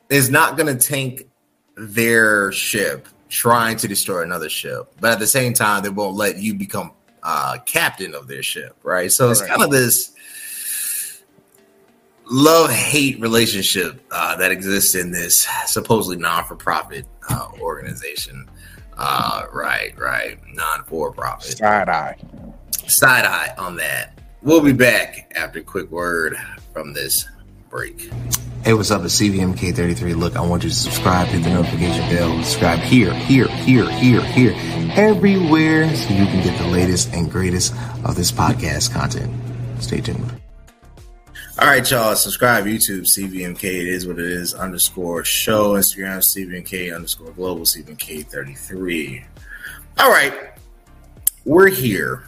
is 0.10 0.30
not 0.30 0.56
going 0.56 0.74
to 0.74 0.88
tank 0.88 1.28
their 1.76 2.54
ship 2.54 3.10
trying 3.30 3.78
to 3.78 3.88
destroy 3.88 4.24
another 4.24 4.50
ship, 4.50 4.92
but 5.00 5.12
at 5.12 5.20
the 5.20 5.28
same 5.28 5.54
time, 5.54 5.84
they 5.84 5.90
won't 5.90 6.16
let 6.16 6.38
you 6.38 6.54
become 6.54 6.92
uh, 7.24 7.58
captain 7.66 8.16
of 8.16 8.28
their 8.28 8.44
ship, 8.44 8.76
right? 8.84 9.12
So 9.12 9.30
it's 9.30 9.42
right. 9.42 9.50
kind 9.50 9.64
of 9.64 9.72
this 9.72 10.14
love 12.30 12.70
hate 12.70 13.20
relationship 13.20 14.02
uh, 14.12 14.36
that 14.38 14.52
exists 14.52 14.96
in 14.96 15.12
this 15.12 15.48
supposedly 15.66 16.18
non 16.18 16.46
for 16.46 16.56
profit 16.56 17.06
uh, 17.30 17.50
organization. 17.60 18.50
Uh, 18.98 19.46
right, 19.54 19.98
right, 20.00 20.40
non 20.54 20.84
for 20.86 21.12
profit. 21.12 21.58
Side 21.58 21.90
eye, 21.90 22.16
side 22.88 23.26
eye 23.26 23.54
on 23.58 23.76
that. 23.76 24.20
We'll 24.42 24.64
be 24.64 24.74
back 24.74 25.32
after 25.36 25.60
a 25.60 25.64
quick 25.64 25.92
word 25.92 26.38
from 26.74 26.94
this 26.94 27.28
break. 27.70 28.10
Hey, 28.64 28.74
what's 28.74 28.92
up? 28.92 29.04
It's 29.04 29.20
CVMK33. 29.20 30.16
Look, 30.16 30.36
I 30.36 30.42
want 30.42 30.64
you 30.64 30.70
to 30.70 30.76
subscribe, 30.76 31.28
hit 31.28 31.44
the 31.44 31.50
notification 31.50 32.10
bell, 32.10 32.44
subscribe 32.44 32.80
here, 32.80 33.14
here, 33.14 33.48
here, 33.48 33.90
here, 33.90 34.22
here, 34.22 34.54
everywhere 34.96 35.88
so 35.96 36.14
you 36.14 36.26
can 36.26 36.44
get 36.44 36.58
the 36.58 36.68
latest 36.68 37.14
and 37.14 37.32
greatest 37.32 37.74
of 38.04 38.16
this 38.16 38.32
podcast 38.32 38.94
content. 38.94 39.34
Stay 39.82 40.02
tuned. 40.02 40.32
All 41.60 41.68
right, 41.68 41.90
y'all. 41.90 42.16
Subscribe 42.16 42.66
YouTube, 42.66 43.02
CVMK. 43.02 43.64
It 43.64 43.88
is 43.88 44.06
what 44.06 44.20
it 44.20 44.26
is. 44.26 44.54
Underscore 44.54 45.24
show. 45.24 45.74
Instagram, 45.74 46.18
CVMK 46.18 46.94
underscore 46.96 47.32
global, 47.32 47.64
CVMK33. 47.64 49.24
All 50.00 50.10
right. 50.10 50.34
We're 51.46 51.70
here 51.70 52.24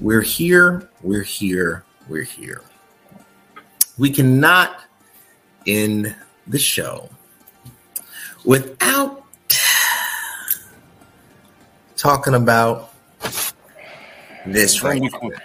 we're 0.00 0.22
here, 0.22 0.88
we're 1.02 1.22
here, 1.22 1.84
we're 2.08 2.22
here. 2.22 2.62
We 3.98 4.10
cannot 4.10 4.82
end 5.66 6.14
the 6.46 6.58
show 6.58 7.08
without 8.44 9.24
talking 11.96 12.34
about 12.34 12.92
this 14.46 14.82
right 14.82 15.02
here. 15.02 15.42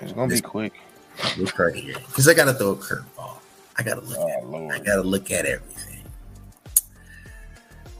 It's 0.00 0.12
gonna 0.12 0.28
this, 0.28 0.40
be 0.40 0.46
quick. 0.46 0.72
This 1.36 1.58
right 1.58 1.74
here. 1.74 1.94
Because 2.06 2.28
I 2.28 2.34
gotta 2.34 2.52
throw 2.52 2.72
a 2.72 2.76
curveball. 2.76 3.38
I 3.78 3.82
gotta 3.82 4.02
look 4.02 4.18
oh, 4.18 4.28
at 4.28 4.46
Lord. 4.46 4.74
I 4.74 4.78
gotta 4.78 5.02
look 5.02 5.30
at 5.30 5.46
everything. 5.46 6.02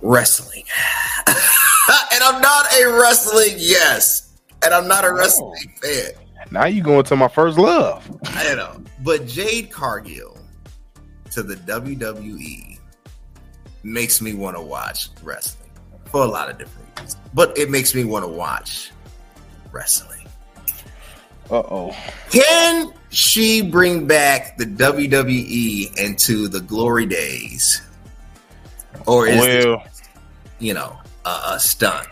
Wrestling. 0.02 0.64
and 1.26 2.22
I'm 2.22 2.40
not 2.40 2.66
a 2.74 2.98
wrestling 3.00 3.54
yes 3.57 4.26
and 4.62 4.74
I'm 4.74 4.88
not 4.88 5.04
a 5.04 5.09
oh. 5.09 5.14
wrestling 5.14 5.72
fan. 5.82 6.11
Now 6.50 6.66
you 6.66 6.82
going 6.82 7.04
to 7.04 7.16
my 7.16 7.28
first 7.28 7.59
love. 7.59 8.09
I 8.24 8.54
know, 8.54 8.82
but 9.02 9.26
Jade 9.26 9.70
Cargill 9.70 10.36
to 11.37 11.43
the 11.43 11.57
WWE 11.57 12.78
makes 13.82 14.22
me 14.22 14.32
want 14.32 14.57
to 14.57 14.62
watch 14.62 15.11
wrestling 15.22 15.70
for 16.07 16.24
a 16.24 16.26
lot 16.26 16.49
of 16.49 16.57
different 16.57 16.89
reasons. 16.99 17.20
But 17.34 17.59
it 17.59 17.68
makes 17.68 17.95
me 17.95 18.05
want 18.05 18.24
to 18.24 18.30
watch 18.30 18.91
wrestling. 19.70 20.26
Uh 21.51 21.59
oh. 21.59 21.97
Can 22.30 22.91
she 23.11 23.61
bring 23.61 24.07
back 24.07 24.57
the 24.57 24.64
WWE 24.64 25.99
into 25.99 26.49
the 26.49 26.61
glory 26.62 27.05
days, 27.05 27.82
or 29.07 29.28
is 29.28 29.39
well, 29.39 29.82
this, 29.84 30.03
you 30.59 30.72
know 30.72 30.97
a, 31.26 31.41
a 31.51 31.61
stunt? 31.61 32.09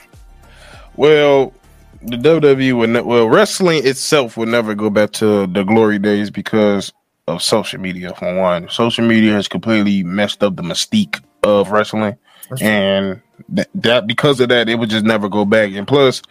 Well, 0.97 1.55
the 2.03 2.19
WWE 2.19 2.77
would 2.77 2.91
ne- 2.91 3.01
well 3.01 3.31
wrestling 3.31 3.87
itself 3.87 4.37
would 4.37 4.51
never 4.51 4.75
go 4.75 4.91
back 4.91 5.13
to 5.13 5.47
the 5.47 5.65
glory 5.65 5.99
days 5.99 6.31
because 6.31 6.93
of 7.27 7.43
social 7.43 7.81
media. 7.81 8.15
For 8.15 8.35
one, 8.35 8.69
social 8.69 9.07
media 9.07 9.33
has 9.33 9.49
completely 9.49 10.03
messed 10.03 10.43
up 10.43 10.57
the 10.57 10.63
mystique 10.63 11.23
of 11.43 11.71
wrestling, 11.71 12.17
That's 12.49 12.63
and 12.63 13.21
th- 13.55 13.69
that 13.77 14.07
because 14.07 14.41
of 14.41 14.49
that, 14.51 14.69
it 14.69 14.77
would 14.77 14.91
just 14.91 15.05
never 15.05 15.29
go 15.29 15.45
back. 15.45 15.73
And 15.73 15.87
plus, 15.87 16.23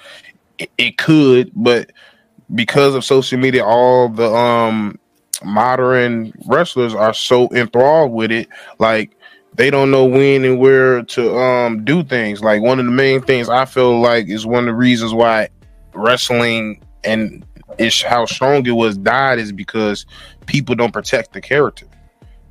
it, 0.59 0.71
it 0.77 0.97
could, 0.97 1.51
but 1.55 1.91
because 2.53 2.95
of 2.95 3.03
social 3.03 3.39
media, 3.39 3.63
all 3.63 4.09
the 4.09 4.29
um 4.31 4.99
modern 5.43 6.31
wrestlers 6.45 6.93
are 6.93 7.13
so 7.13 7.49
enthralled 7.49 8.11
with 8.11 8.31
it, 8.31 8.47
like 8.79 9.15
they 9.55 9.69
don't 9.69 9.91
know 9.91 10.05
when 10.05 10.45
and 10.45 10.59
where 10.59 11.03
to 11.03 11.37
um 11.37 11.83
do 11.83 12.03
things. 12.03 12.41
Like 12.41 12.61
one 12.61 12.79
of 12.79 12.85
the 12.85 12.91
main 12.91 13.21
things 13.21 13.49
I 13.49 13.65
feel 13.65 13.99
like 13.99 14.27
is 14.27 14.45
one 14.45 14.67
of 14.67 14.73
the 14.73 14.73
reasons 14.73 15.13
why 15.13 15.49
wrestling 15.93 16.83
and 17.03 17.45
it's 17.77 18.01
how 18.01 18.25
strong 18.25 18.65
it 18.65 18.71
was 18.71 18.97
died 18.97 19.39
is 19.39 19.51
because 19.51 20.05
people 20.45 20.75
don't 20.75 20.91
protect 20.91 21.33
the 21.33 21.41
character. 21.41 21.87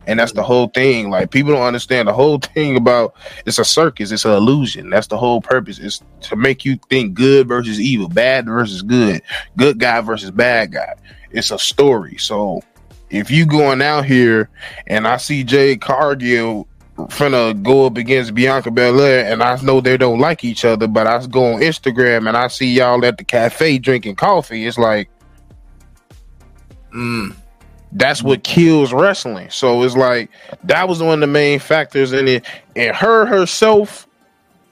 And 0.07 0.19
that's 0.19 0.33
the 0.33 0.41
mm-hmm. 0.41 0.47
whole 0.47 0.69
thing. 0.69 1.11
Like 1.11 1.31
people 1.31 1.53
don't 1.53 1.63
understand 1.63 2.09
the 2.09 2.13
whole 2.13 2.39
thing 2.55 2.77
about 2.77 3.15
it's 3.47 3.59
a 3.59 3.65
circus, 3.65 4.11
it's 4.11 4.25
an 4.25 4.33
illusion. 4.33 4.91
That's 4.91 5.07
the 5.07 5.19
whole 5.19 5.41
purpose. 5.41 5.79
Is 5.79 6.03
to 6.23 6.37
make 6.37 6.65
you 6.65 6.79
think 6.89 7.15
good 7.15 7.49
versus 7.49 7.81
evil, 7.81 8.09
bad 8.09 8.47
versus 8.47 8.83
good, 8.83 9.23
good 9.57 9.79
guy 9.79 10.01
versus 10.01 10.31
bad 10.31 10.73
guy. 10.73 10.95
It's 11.31 11.51
a 11.51 11.59
story. 11.59 12.17
So 12.19 12.63
if 13.11 13.31
you 13.31 13.47
going 13.47 13.83
out 13.83 14.05
here 14.05 14.51
and 14.87 15.07
I 15.07 15.19
see 15.19 15.45
Jade 15.45 15.81
Cargill 15.81 16.67
finna 16.97 17.61
go 17.63 17.87
up 17.87 17.97
against 17.97 18.35
Bianca 18.35 18.71
Belair, 18.71 19.31
and 19.31 19.43
I 19.43 19.61
know 19.63 19.81
they 19.81 19.97
don't 19.97 20.19
like 20.19 20.45
each 20.45 20.65
other, 20.65 20.87
but 20.87 21.07
I 21.07 21.25
go 21.27 21.55
on 21.55 21.61
Instagram 21.61 22.29
and 22.29 22.37
I 22.37 22.49
see 22.49 22.73
y'all 22.73 23.05
at 23.05 23.19
the 23.19 23.25
cafe 23.25 23.79
drinking 23.79 24.17
coffee. 24.17 24.67
It's 24.67 24.79
like, 24.79 25.09
mm, 26.95 27.35
that's 27.93 28.23
what 28.23 28.43
kills 28.43 28.93
wrestling. 28.93 29.51
So 29.51 29.83
it's 29.83 29.97
like 29.97 30.31
that 30.65 30.89
was 30.89 31.03
one 31.03 31.15
of 31.15 31.21
the 31.21 31.27
main 31.27 31.59
factors 31.59 32.13
in 32.13 32.29
it. 32.29 32.45
And 32.77 32.95
her 32.97 33.27
herself, 33.27 34.07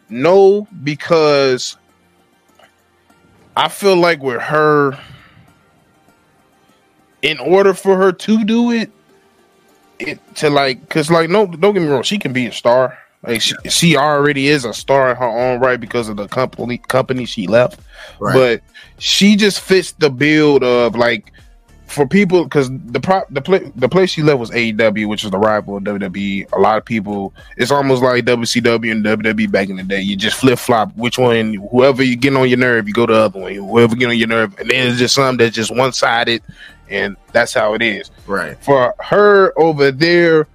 no, 0.09 0.66
because 0.83 1.77
I 3.57 3.68
feel 3.68 3.97
like 3.97 4.23
with 4.23 4.41
her, 4.41 4.99
in 7.23 7.39
order 7.39 7.75
for 7.75 7.97
her 7.97 8.12
to 8.12 8.45
do 8.45 8.71
it, 8.71 8.91
it 10.01 10.35
to 10.37 10.51
like 10.51 10.81
because 10.81 11.11
like 11.11 11.31
no 11.31 11.47
don't 11.47 11.75
get 11.75 11.81
me 11.81 11.89
wrong 11.89 12.03
she 12.03 12.18
can 12.18 12.33
be 12.33 12.47
a 12.47 12.53
star 12.53 12.99
like 13.23 13.41
she, 13.41 13.55
she 13.68 13.97
already 13.97 14.49
is 14.49 14.64
a 14.64 14.73
star 14.73 15.11
in 15.11 15.16
her 15.16 15.25
own 15.25 15.61
right 15.61 15.81
because 15.81 16.09
of 16.09 16.16
the 16.16 16.27
company 16.29 16.79
company 16.79 17.27
she 17.27 17.47
left 17.47 17.81
right. 18.18 18.35
but 18.35 18.62
she 18.99 19.37
just 19.37 19.61
fits 19.61 19.93
the 19.93 20.11
build 20.11 20.62
of 20.64 20.97
like 20.97 21.33
for 21.91 22.07
people 22.07 22.45
because 22.45 22.70
the 22.70 23.01
prop 23.01 23.26
the 23.30 23.43
play 23.43 23.70
the 23.74 23.88
place 23.88 24.11
she 24.11 24.22
left 24.22 24.38
was 24.38 24.51
AEW, 24.51 25.09
which 25.09 25.24
is 25.24 25.30
the 25.30 25.38
rival 25.38 25.76
of 25.76 25.82
WWE. 25.82 26.53
A 26.53 26.59
lot 26.59 26.78
of 26.78 26.84
people, 26.84 27.34
it's 27.57 27.70
almost 27.70 28.03
like 28.03 28.24
WCW 28.24 28.93
and 28.93 29.05
WWE 29.05 29.51
back 29.51 29.68
in 29.68 29.76
the 29.76 29.82
day. 29.82 30.01
You 30.01 30.16
just 30.16 30.36
flip 30.36 30.59
flop 30.59 30.97
which 30.97 31.18
one, 31.18 31.55
whoever 31.55 32.03
you 32.03 32.16
get 32.16 32.34
on 32.36 32.49
your 32.49 32.59
nerve, 32.59 32.86
you 32.86 32.95
go 32.95 33.07
to 33.07 33.12
the 33.12 33.18
other 33.18 33.41
one. 33.41 33.55
Whoever 33.55 33.97
get 33.97 34.09
on 34.09 34.16
your 34.16 34.28
nerve, 34.28 34.57
and 34.59 34.70
then 34.70 34.88
it's 34.88 34.99
just 34.99 35.14
something 35.16 35.38
that's 35.45 35.55
just 35.55 35.74
one 35.74 35.93
sided, 35.93 36.43
and 36.88 37.16
that's 37.32 37.53
how 37.53 37.74
it 37.74 37.82
is. 37.82 38.11
Right. 38.26 38.57
For 38.62 38.95
her 39.01 39.53
over 39.59 39.91
there, 39.91 40.47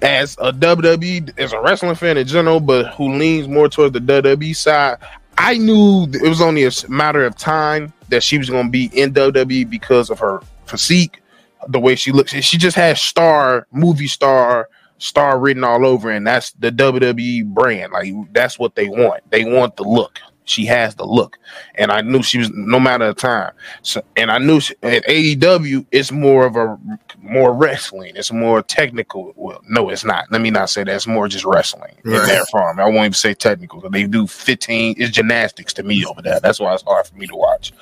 as 0.00 0.36
a 0.38 0.52
WWE, 0.52 1.36
as 1.38 1.52
a 1.52 1.60
wrestling 1.60 1.96
fan 1.96 2.18
in 2.18 2.26
general, 2.26 2.60
but 2.60 2.94
who 2.94 3.14
leans 3.14 3.48
more 3.48 3.68
towards 3.68 3.94
the 3.94 4.00
WWE 4.00 4.54
side, 4.54 4.98
I 5.38 5.58
knew 5.58 6.04
it 6.04 6.28
was 6.28 6.40
only 6.40 6.64
a 6.64 6.70
matter 6.88 7.24
of 7.24 7.36
time 7.36 7.92
that 8.10 8.22
she 8.22 8.38
was 8.38 8.48
going 8.48 8.66
to 8.66 8.70
be 8.70 8.90
in 8.92 9.12
WWE 9.12 9.68
because 9.68 10.10
of 10.10 10.20
her 10.20 10.40
physique, 10.66 11.22
the 11.68 11.80
way 11.80 11.94
she 11.94 12.12
looks. 12.12 12.32
She 12.32 12.58
just 12.58 12.76
has 12.76 13.00
star, 13.00 13.66
movie 13.72 14.08
star, 14.08 14.68
star 14.98 15.38
written 15.38 15.64
all 15.64 15.86
over, 15.86 16.10
and 16.10 16.26
that's 16.26 16.52
the 16.52 16.70
WWE 16.70 17.46
brand. 17.46 17.92
Like 17.92 18.12
that's 18.32 18.58
what 18.58 18.74
they 18.74 18.88
want. 18.88 19.28
They 19.30 19.44
want 19.44 19.76
the 19.76 19.84
look. 19.84 20.20
She 20.46 20.66
has 20.66 20.94
the 20.94 21.06
look, 21.06 21.38
and 21.76 21.90
I 21.90 22.02
knew 22.02 22.22
she 22.22 22.38
was 22.38 22.50
no 22.50 22.78
matter 22.78 23.06
the 23.06 23.14
time. 23.14 23.52
So, 23.80 24.02
and 24.14 24.30
I 24.30 24.36
knew 24.36 24.60
she, 24.60 24.74
at 24.82 25.02
AEW, 25.06 25.86
it's 25.90 26.12
more 26.12 26.44
of 26.44 26.56
a 26.56 26.78
more 27.22 27.54
wrestling. 27.54 28.12
It's 28.14 28.30
more 28.30 28.60
technical. 28.60 29.32
Well, 29.36 29.62
no, 29.66 29.88
it's 29.88 30.04
not. 30.04 30.30
Let 30.30 30.42
me 30.42 30.50
not 30.50 30.68
say 30.68 30.84
that. 30.84 30.94
It's 30.94 31.06
more 31.06 31.28
just 31.28 31.46
wrestling 31.46 31.94
right. 32.04 32.20
in 32.20 32.26
their 32.26 32.44
farm. 32.46 32.78
I 32.78 32.84
won't 32.84 32.96
even 32.98 33.12
say 33.14 33.32
technical. 33.32 33.80
They 33.88 34.06
do 34.06 34.26
fifteen. 34.26 34.94
It's 34.98 35.10
gymnastics 35.10 35.72
to 35.74 35.82
me 35.82 36.04
over 36.04 36.20
there. 36.20 36.40
That's 36.40 36.60
why 36.60 36.74
it's 36.74 36.82
hard 36.82 37.06
for 37.06 37.16
me 37.16 37.26
to 37.26 37.36
watch. 37.36 37.72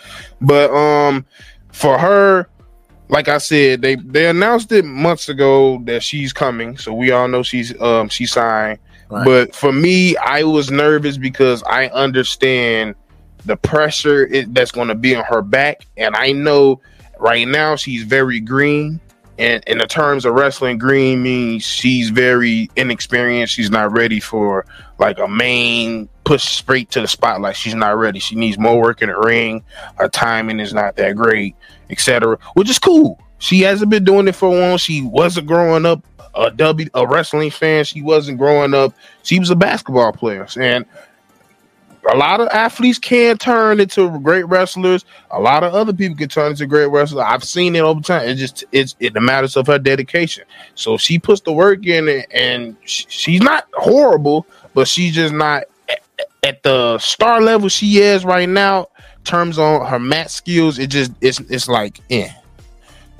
But 0.41 0.71
um, 0.71 1.27
for 1.73 1.99
her, 1.99 2.49
like 3.13 3.29
I 3.29 3.39
said, 3.39 3.83
they 3.83 3.97
they 3.97 4.27
announced 4.27 4.73
it 4.73 4.87
months 4.87 5.29
ago 5.29 5.81
that 5.85 6.03
she's 6.03 6.33
coming, 6.33 6.79
so 6.79 6.95
we 6.95 7.11
all 7.11 7.29
know 7.29 7.43
she's 7.43 7.79
um 7.81 8.09
she 8.09 8.25
signed. 8.25 8.79
Right. 9.11 9.25
But 9.25 9.55
for 9.55 9.71
me, 9.71 10.17
I 10.17 10.45
was 10.45 10.71
nervous 10.71 11.19
because 11.19 11.63
I 11.65 11.89
understand 11.89 12.95
the 13.45 13.57
pressure 13.57 14.27
it, 14.27 14.55
that's 14.55 14.73
going 14.73 14.89
to 14.89 14.95
be 14.95 15.15
on 15.15 15.25
her 15.25 15.43
back, 15.43 15.87
and 15.99 16.17
I 16.17 16.33
know 16.33 16.81
right 17.21 17.47
now 17.47 17.77
she's 17.77 18.03
very 18.03 18.41
green. 18.41 18.99
And 19.39 19.63
in 19.67 19.79
the 19.79 19.87
terms 19.87 20.25
of 20.25 20.35
wrestling, 20.35 20.79
green 20.79 21.23
means 21.23 21.65
she's 21.65 22.11
very 22.11 22.71
inexperienced. 22.77 23.53
She's 23.53 23.71
not 23.71 23.93
ready 23.93 24.21
for 24.21 24.65
like 24.99 25.19
a 25.19 25.29
main 25.29 26.09
push 26.25 26.45
straight 26.45 26.91
to 26.93 27.01
the 27.01 27.09
spotlight. 27.09 27.57
She's 27.57 27.75
not 27.75 27.97
ready. 27.99 28.21
She 28.21 28.37
needs 28.37 28.59
more 28.59 28.81
work 28.81 29.03
in 29.03 29.09
the 29.09 29.19
ring. 29.19 29.65
Her 29.97 30.09
timing 30.09 30.61
is 30.61 30.73
not 30.73 30.97
that 30.97 31.17
great, 31.17 31.57
etc. 31.93 32.39
Which 32.55 32.69
is 32.69 32.79
cool. 32.79 33.21
She 33.39 33.61
hasn't 33.61 33.91
been 33.91 34.05
doing 34.05 34.29
it 34.29 34.35
for 34.35 34.51
while. 34.51 34.79
She 34.79 35.03
wasn't 35.03 35.47
growing 35.47 35.87
up 35.87 36.05
a 36.35 36.51
W 36.51 36.89
a 36.95 37.07
wrestling 37.07 37.51
fan. 37.51 37.85
She 37.85 38.03
wasn't 38.03 38.39
growing 38.39 38.75
up. 38.75 38.95
She 39.23 39.39
was 39.39 39.51
a 39.51 39.57
basketball 39.57 40.13
player, 40.13 40.47
and 40.59 40.87
a 42.11 42.17
lot 42.17 42.41
of 42.41 42.49
athletes 42.49 42.99
can 42.99 43.39
turn 43.39 43.79
into 43.79 44.19
great 44.21 44.45
wrestlers. 44.45 45.05
A 45.31 45.41
lot 45.41 45.63
of 45.63 45.75
other 45.75 45.93
people 45.93 46.17
can 46.17 46.29
turn 46.29 46.51
into 46.53 46.67
great 46.67 46.87
wrestlers. 46.87 47.25
I've 47.25 47.45
seen 47.45 47.77
it 47.77 47.81
over 47.81 48.01
time. 48.01 48.29
It 48.29 48.37
just 48.37 48.65
it's 48.73 48.97
it 48.99 49.15
the 49.15 49.21
matters 49.21 49.57
of 49.57 49.67
her 49.67 49.79
dedication. 49.79 50.45
So 50.75 50.97
she 50.97 51.19
puts 51.19 51.43
the 51.43 51.53
work 51.53 51.87
in, 51.87 52.09
and, 52.09 52.27
and 52.33 52.77
she's 52.85 53.43
not 53.43 53.69
horrible, 53.75 54.47
but 54.75 54.89
she's 54.89 55.15
just 55.15 55.35
not 55.35 55.65
at 56.43 56.63
the 56.63 56.99
star 56.99 57.41
level 57.41 57.69
she 57.69 57.99
is 57.99 58.25
right 58.25 58.49
now. 58.49 58.89
Terms 59.25 59.59
on 59.59 59.87
her 59.87 59.99
mat 59.99 60.31
skills, 60.31 60.79
it 60.79 60.89
just 60.89 61.13
it's 61.21 61.41
it's 61.41 61.69
like 61.69 62.01
yeah, 62.09 62.33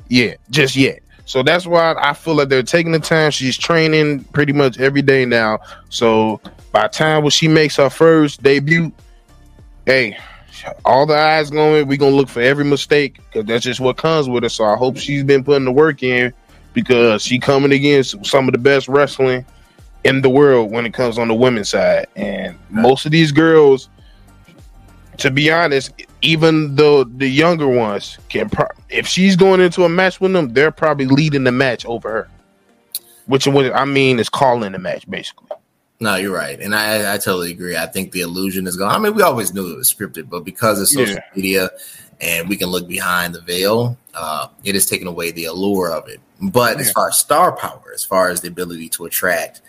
yeah, 0.09 0.35
just 0.51 0.77
yet. 0.77 1.01
So 1.25 1.43
that's 1.43 1.67
why 1.67 1.95
I 1.97 2.13
feel 2.15 2.35
like 2.35 2.49
they're 2.49 2.63
taking 2.63 2.93
the 2.93 2.99
time. 2.99 3.31
She's 3.31 3.57
training 3.57 4.25
pretty 4.25 4.53
much 4.53 4.79
every 4.79 5.03
day 5.03 5.25
now. 5.25 5.61
So 5.89 6.41
by 6.73 6.89
time 6.89 7.23
when 7.23 7.31
she 7.31 7.49
makes 7.49 7.77
her 7.77 7.89
first 7.89 8.43
debut, 8.43 8.93
hey, 9.87 10.19
all 10.85 11.07
the 11.07 11.17
eyes 11.17 11.51
going, 11.51 11.87
we're 11.87 11.97
gonna 11.97 12.15
look 12.15 12.29
for 12.29 12.41
every 12.41 12.65
mistake 12.65 13.17
because 13.17 13.47
that's 13.47 13.65
just 13.65 13.81
what 13.81 13.97
comes 13.97 14.29
with 14.29 14.45
it. 14.45 14.51
So 14.51 14.65
I 14.65 14.77
hope 14.77 14.97
she's 14.97 15.25
been 15.25 15.45
putting 15.45 15.65
the 15.65 15.73
work 15.73 16.03
in 16.03 16.33
because 16.73 17.23
she 17.23 17.39
coming 17.39 17.73
against 17.73 18.25
some 18.25 18.49
of 18.49 18.53
the 18.53 18.59
best 18.59 18.89
wrestling 18.89 19.45
in 20.05 20.23
the 20.23 20.31
world 20.31 20.71
when 20.71 20.87
it 20.87 20.95
comes 20.95 21.19
on 21.19 21.29
the 21.29 21.35
women's 21.35 21.71
side. 21.71 22.07
And 22.17 22.59
most 22.71 23.07
of 23.07 23.13
these 23.13 23.33
girls, 23.33 23.89
to 25.19 25.31
be 25.31 25.51
honest, 25.51 25.93
even 26.23 26.75
though 26.75 27.05
the 27.05 27.29
younger 27.29 27.69
ones 27.69 28.19
can, 28.29 28.49
pro- 28.49 28.67
if 28.89 29.07
she's 29.07 29.37
going 29.37 29.61
into 29.61 29.85
a 29.85 29.89
match 29.89 30.21
with 30.21 30.33
them, 30.33 30.53
they're 30.53 30.71
probably 30.71 31.07
leading 31.07 31.45
the 31.45 31.53
match 31.53 31.85
over 31.87 32.11
her. 32.11 32.29
Which 33.27 33.47
what 33.47 33.75
I 33.75 33.85
mean 33.85 34.19
is 34.19 34.29
calling 34.29 34.73
the 34.73 34.79
match 34.79 35.09
basically. 35.09 35.49
No, 36.01 36.17
you're 36.17 36.35
right, 36.35 36.59
and 36.61 36.75
I, 36.75 37.15
I 37.15 37.19
totally 37.19 37.53
agree. 37.53 37.77
I 37.77 37.87
think 37.87 38.11
the 38.11 38.23
illusion 38.23 38.67
is 38.67 38.77
gone. 38.77 38.93
I 38.93 38.99
mean, 38.99 39.15
we 39.15 39.23
always 39.23 39.55
knew 39.55 39.73
it 39.73 39.77
was 39.77 39.93
scripted, 39.93 40.29
but 40.29 40.41
because 40.41 40.81
of 40.81 40.89
social 40.89 41.15
yeah. 41.15 41.23
media 41.37 41.71
and 42.21 42.49
we 42.49 42.57
can 42.57 42.71
look 42.71 42.89
behind 42.89 43.37
the 43.37 43.41
veil, 43.41 43.97
uh, 44.15 44.49
it 44.65 44.75
has 44.75 44.87
taken 44.87 45.07
away 45.07 45.31
the 45.31 45.45
allure 45.45 45.93
of 45.93 46.09
it. 46.09 46.21
But 46.41 46.75
yeah. 46.75 46.81
as 46.81 46.91
far 46.91 47.09
as 47.09 47.21
star 47.21 47.53
power, 47.53 47.93
as 47.95 48.03
far 48.03 48.31
as 48.31 48.41
the 48.41 48.49
ability 48.49 48.89
to 48.91 49.05
attract, 49.05 49.63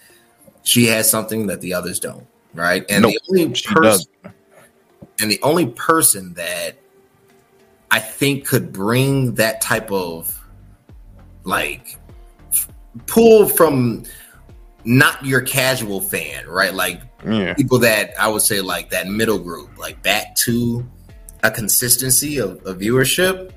she 0.64 0.88
has 0.88 1.10
something 1.10 1.46
that 1.48 1.62
the 1.62 1.76
others 1.76 2.00
don't, 2.00 2.26
right? 2.56 2.84
And 2.89 3.04
nope, 3.04 3.14
the 3.14 3.22
only 3.30 3.54
person, 3.54 4.06
and 5.20 5.30
the 5.30 5.39
only 5.41 5.68
person 5.68 6.34
that 6.36 6.76
I 7.91 7.99
think 7.99 8.47
could 8.47 8.74
bring 8.74 9.36
that 9.36 9.61
type 9.61 9.91
of 9.91 10.39
like 11.43 11.97
pull 13.07 13.47
from 13.47 14.03
not 14.86 15.26
your 15.26 15.41
casual 15.41 16.01
fan, 16.01 16.47
right? 16.47 16.74
Like 16.74 17.01
yeah. 17.26 17.53
people 17.53 17.80
that 17.80 18.20
I 18.20 18.28
would 18.28 18.41
say 18.41 18.61
like 18.61 18.89
that 18.89 19.07
middle 19.07 19.39
group, 19.39 19.78
like 19.78 20.01
back 20.01 20.36
to 20.38 20.86
a 21.43 21.51
consistency 21.51 22.39
of, 22.39 22.64
of 22.66 22.80
viewership. 22.80 23.51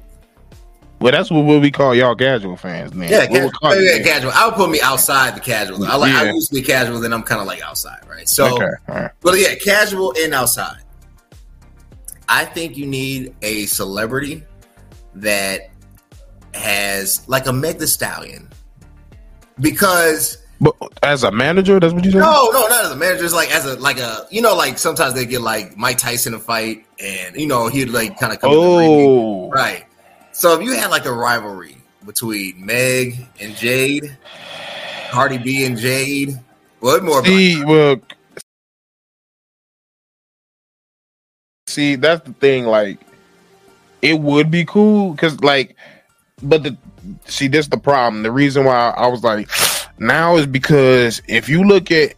Well, 0.99 1.13
that's 1.13 1.31
what 1.31 1.43
we 1.43 1.71
call 1.71 1.95
y'all 1.95 2.15
casual 2.15 2.57
fans, 2.57 2.95
man. 2.95 3.11
Yeah, 3.11 3.27
casual. 3.27 3.51
Yeah, 3.83 4.03
casual. 4.03 4.33
I 4.35 4.47
would 4.47 4.55
put 4.55 4.71
me 4.71 4.81
outside 4.81 5.37
the 5.37 5.41
casual. 5.41 5.85
I 5.85 5.97
like. 5.97 6.13
Yeah. 6.13 6.23
I 6.23 6.33
used 6.33 6.49
to 6.49 6.55
be 6.55 6.63
casual, 6.63 7.01
then 7.01 7.13
I'm 7.13 7.23
kind 7.23 7.41
of 7.41 7.47
like 7.47 7.61
outside, 7.61 8.01
right? 8.09 8.27
So, 8.27 8.55
okay. 8.55 8.71
right. 8.89 9.11
but 9.21 9.39
yeah, 9.39 9.55
casual 9.57 10.15
and 10.19 10.33
outside. 10.33 10.79
I 12.29 12.45
think 12.45 12.77
you 12.77 12.87
need 12.87 13.35
a 13.43 13.67
celebrity 13.67 14.43
that 15.15 15.71
has 16.55 17.27
like 17.29 17.47
a 17.47 17.53
Meg 17.53 17.79
the 17.79 17.87
Stallion 17.87 18.49
because 19.61 20.39
but 20.61 20.75
as 21.03 21.23
a 21.23 21.31
manager, 21.31 21.79
that's 21.79 21.93
what 21.93 22.05
you 22.05 22.13
said. 22.13 22.19
No, 22.19 22.51
no, 22.51 22.67
not 22.67 22.85
as 22.87 22.91
a 22.91 22.97
manager. 22.97 23.25
It's 23.25 23.35
like 23.35 23.55
as 23.55 23.67
a 23.67 23.79
like 23.79 23.99
a 23.99 24.27
you 24.31 24.41
know 24.41 24.55
like 24.55 24.79
sometimes 24.79 25.15
they 25.15 25.27
get 25.27 25.43
like 25.43 25.77
Mike 25.77 25.99
Tyson 25.99 26.35
a 26.35 26.39
fight, 26.39 26.87
and 26.99 27.37
you 27.37 27.47
know 27.47 27.69
he'd 27.69 27.91
like 27.91 28.19
kind 28.19 28.33
of 28.33 28.41
come. 28.41 28.51
Oh, 28.53 29.51
right. 29.51 29.85
So 30.33 30.59
if 30.59 30.65
you 30.65 30.73
had 30.73 30.91
like 30.91 31.05
a 31.05 31.13
rivalry 31.13 31.77
between 32.05 32.65
Meg 32.65 33.27
and 33.39 33.55
Jade, 33.55 34.17
Cardi 35.11 35.39
B 35.39 35.65
and 35.65 35.77
Jade, 35.77 36.41
what 36.81 37.05
more? 37.05 37.25
See, 37.25 37.63
well, 37.63 38.01
see, 41.77 41.95
that's 41.95 42.27
the 42.27 42.33
thing. 42.33 42.65
Like, 42.65 42.99
it 44.03 44.19
would 44.19 44.51
be 44.51 44.65
cool 44.65 45.13
because, 45.13 45.41
like, 45.41 45.77
but 46.43 46.63
the 46.63 46.77
see, 47.27 47.49
this 47.49 47.69
the 47.69 47.77
problem. 47.77 48.23
The 48.23 48.33
reason 48.33 48.65
why 48.65 48.91
I 48.97 49.07
was 49.07 49.23
like 49.23 49.49
now 49.99 50.37
is 50.37 50.47
because 50.47 51.23
if 51.29 51.49
you 51.49 51.63
look 51.63 51.91
at 51.91 52.15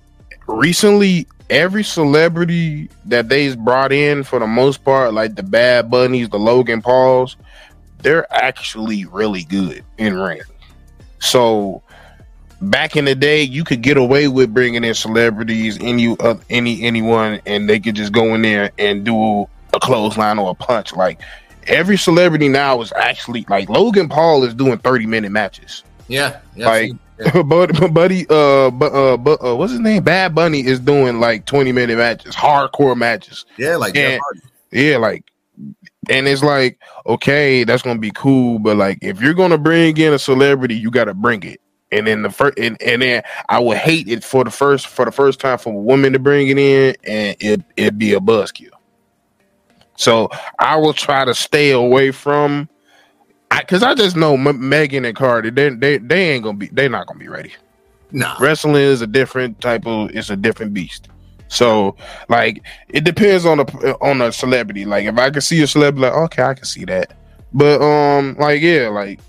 recently, 0.47 1.27
every 1.51 1.83
celebrity 1.83 2.89
that 3.07 3.29
they've 3.29 3.59
brought 3.59 3.93
in 3.93 4.23
for 4.23 4.39
the 4.39 4.47
most 4.47 4.85
part, 4.85 5.13
like 5.13 5.35
the 5.35 5.43
Bad 5.43 5.91
Bunnies, 5.91 6.29
the 6.29 6.39
Logan 6.39 6.81
Pauls, 6.81 7.37
they're 7.99 8.33
actually 8.33 9.05
really 9.07 9.45
good 9.45 9.85
in 9.99 10.15
ring. 10.15 10.41
So 11.19 11.83
back 12.61 12.97
in 12.97 13.05
the 13.05 13.15
day, 13.15 13.43
you 13.43 13.65
could 13.65 13.83
get 13.83 13.97
away 13.97 14.29
with 14.29 14.53
bringing 14.53 14.85
in 14.85 14.95
celebrities, 14.95 15.79
any 15.81 16.17
uh, 16.19 16.37
any 16.51 16.83
anyone, 16.83 17.41
and 17.47 17.69
they 17.69 17.81
could 17.81 17.95
just 17.95 18.13
go 18.13 18.35
in 18.35 18.43
there 18.43 18.71
and 18.79 19.05
do 19.05 19.49
a 19.75 19.81
clothesline 19.81 20.39
or 20.39 20.51
a 20.51 20.55
punch. 20.55 20.95
Like 20.95 21.21
every 21.67 21.97
celebrity 21.97 22.49
now 22.49 22.81
is 22.81 22.93
actually 22.93 23.45
like 23.49 23.69
Logan 23.69 24.09
Paul 24.09 24.45
is 24.45 24.55
doing 24.55 24.79
thirty 24.79 25.07
minute 25.07 25.33
matches. 25.33 25.85
Yeah, 26.09 26.41
yeah 26.57 26.67
like 26.67 26.93
but 27.47 27.93
buddy, 27.93 28.27
uh, 28.29 28.71
but 28.71 28.93
uh, 28.93 29.17
but 29.17 29.45
uh, 29.45 29.57
what's 29.57 29.73
his 29.73 29.81
name? 29.81 30.05
Bad 30.05 30.35
Bunny 30.35 30.65
is 30.65 30.79
doing 30.79 31.21
like 31.21 31.47
twenty 31.47 31.73
minute 31.73 31.99
matches, 31.99 32.35
hardcore 32.35 32.97
matches. 32.97 33.45
Yeah, 33.57 33.77
like 33.77 33.97
and, 33.97 34.21
yeah, 34.71 34.99
like, 34.99 35.25
and 36.09 36.29
it's 36.29 36.45
like 36.45 36.79
okay, 37.07 37.65
that's 37.65 37.83
gonna 37.83 37.99
be 37.99 38.13
cool, 38.15 38.61
but 38.61 38.77
like 38.77 38.99
if 39.03 39.21
you're 39.21 39.35
gonna 39.35 39.59
bring 39.59 39.97
in 39.97 40.13
a 40.13 40.19
celebrity, 40.19 40.77
you 40.77 40.93
got 40.93 41.07
to 41.07 41.15
bring 41.15 41.43
it. 41.43 41.61
And 41.91 42.07
then 42.07 42.23
the 42.23 42.31
first, 42.31 42.59
and, 42.59 42.81
and 42.83 43.01
then 43.01 43.23
I 43.49 43.59
would 43.61 43.79
hate 43.79 44.09
it 44.09 44.23
for 44.23 44.45
the 44.45 44.51
first 44.51 44.89
for 44.89 45.05
the 45.05 45.13
first 45.13 45.41
time 45.41 45.59
for 45.59 45.73
a 45.73 45.77
woman 45.77 46.13
to 46.13 46.19
bring 46.19 46.49
it 46.49 46.59
in, 46.59 46.95
and 47.05 47.37
it 47.41 47.63
it 47.77 47.99
be 47.99 48.13
a 48.13 48.21
buzzkill. 48.21 48.71
So 49.97 50.29
I 50.59 50.77
will 50.77 50.93
try 50.93 51.25
to 51.25 51.35
stay 51.35 51.71
away 51.71 52.11
from 52.11 52.69
because 53.51 53.83
I, 53.83 53.91
I, 53.91 53.95
just 53.95 54.17
know 54.17 54.35
M- 54.35 54.69
Megan 54.69 55.05
and 55.05 55.17
Cardi, 55.17 55.51
they 55.51 55.71
they 55.71 55.99
they 55.99 56.31
ain't 56.31 56.45
gonna 56.45 56.59
be, 56.59 56.69
they 56.69 56.89
not 56.89 57.07
gonna 57.07 57.19
be 57.19 57.29
ready. 57.29 57.55
No, 58.13 58.35
wrestling 58.41 58.77
is 58.77 59.03
a 59.03 59.07
different 59.07 59.61
type 59.61 59.87
of, 59.87 60.11
it's 60.15 60.31
a 60.31 60.37
different 60.37 60.73
beast. 60.73 61.09
So 61.49 61.97
like 62.29 62.63
it 62.89 63.05
depends 63.05 63.45
on 63.47 63.59
the 63.59 63.97
on 64.01 64.21
a 64.21 64.31
celebrity. 64.33 64.85
Like 64.85 65.07
if 65.07 65.19
I 65.19 65.31
can 65.31 65.41
see 65.41 65.63
a 65.63 65.67
celebrity, 65.67 66.07
like 66.07 66.17
okay, 66.25 66.43
I 66.43 66.55
can 66.55 66.65
see 66.65 66.85
that. 66.85 67.15
But 67.53 67.81
um, 67.81 68.37
like 68.39 68.61
yeah, 68.61 68.89
like 68.89 69.21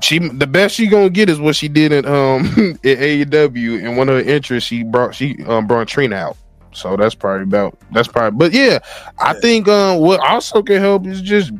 she 0.00 0.18
the 0.18 0.46
best 0.46 0.74
she 0.74 0.86
gonna 0.86 1.10
get 1.10 1.28
is 1.28 1.40
what 1.40 1.56
she 1.56 1.68
did 1.68 1.92
in 1.92 2.06
um 2.06 2.44
at 2.84 2.98
AEW 2.98 3.84
and 3.84 3.96
one 3.96 4.08
of 4.08 4.16
her 4.16 4.30
interests 4.30 4.68
she 4.68 4.82
brought 4.82 5.14
she 5.14 5.42
um 5.44 5.66
brought 5.66 5.88
Trina 5.88 6.16
out. 6.16 6.36
So 6.72 6.96
that's 6.96 7.14
probably 7.14 7.44
about 7.44 7.78
that's 7.92 8.08
probably 8.08 8.38
but 8.38 8.52
yeah, 8.52 8.78
I 9.18 9.34
think 9.34 9.68
um 9.68 9.98
what 9.98 10.20
also 10.20 10.62
can 10.62 10.80
help 10.80 11.06
is 11.06 11.20
just 11.20 11.52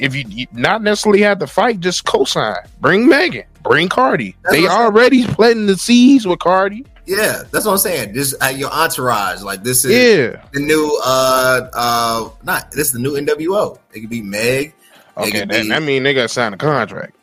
if 0.00 0.14
you, 0.14 0.24
you 0.28 0.46
not 0.52 0.82
necessarily 0.82 1.22
have 1.22 1.38
to 1.38 1.46
fight, 1.46 1.80
just 1.80 2.04
co-sign. 2.04 2.56
Bring 2.80 3.08
Megan, 3.08 3.44
bring 3.62 3.88
Cardi. 3.88 4.36
That's 4.42 4.56
they 4.56 4.66
already 4.66 5.26
planting 5.26 5.66
the 5.66 5.76
seeds 5.76 6.26
with 6.26 6.40
Cardi. 6.40 6.84
Yeah, 7.06 7.42
that's 7.50 7.66
what 7.66 7.72
I'm 7.72 7.78
saying. 7.78 8.14
Just 8.14 8.42
uh, 8.42 8.48
your 8.48 8.70
entourage, 8.70 9.42
like 9.42 9.62
this 9.62 9.84
is 9.84 9.92
yeah. 9.92 10.42
the 10.52 10.60
new 10.60 11.00
uh 11.04 11.68
uh 11.72 12.30
not 12.42 12.70
this 12.72 12.88
is 12.88 12.92
the 12.92 12.98
new 12.98 13.12
NWO. 13.12 13.78
It 13.92 14.00
could 14.00 14.10
be 14.10 14.22
Meg. 14.22 14.74
Okay, 15.16 15.40
that, 15.40 15.48
be, 15.48 15.68
that 15.68 15.82
mean 15.82 16.02
they 16.02 16.14
got 16.14 16.22
to 16.22 16.28
sign 16.28 16.54
a 16.54 16.56
contract. 16.56 17.14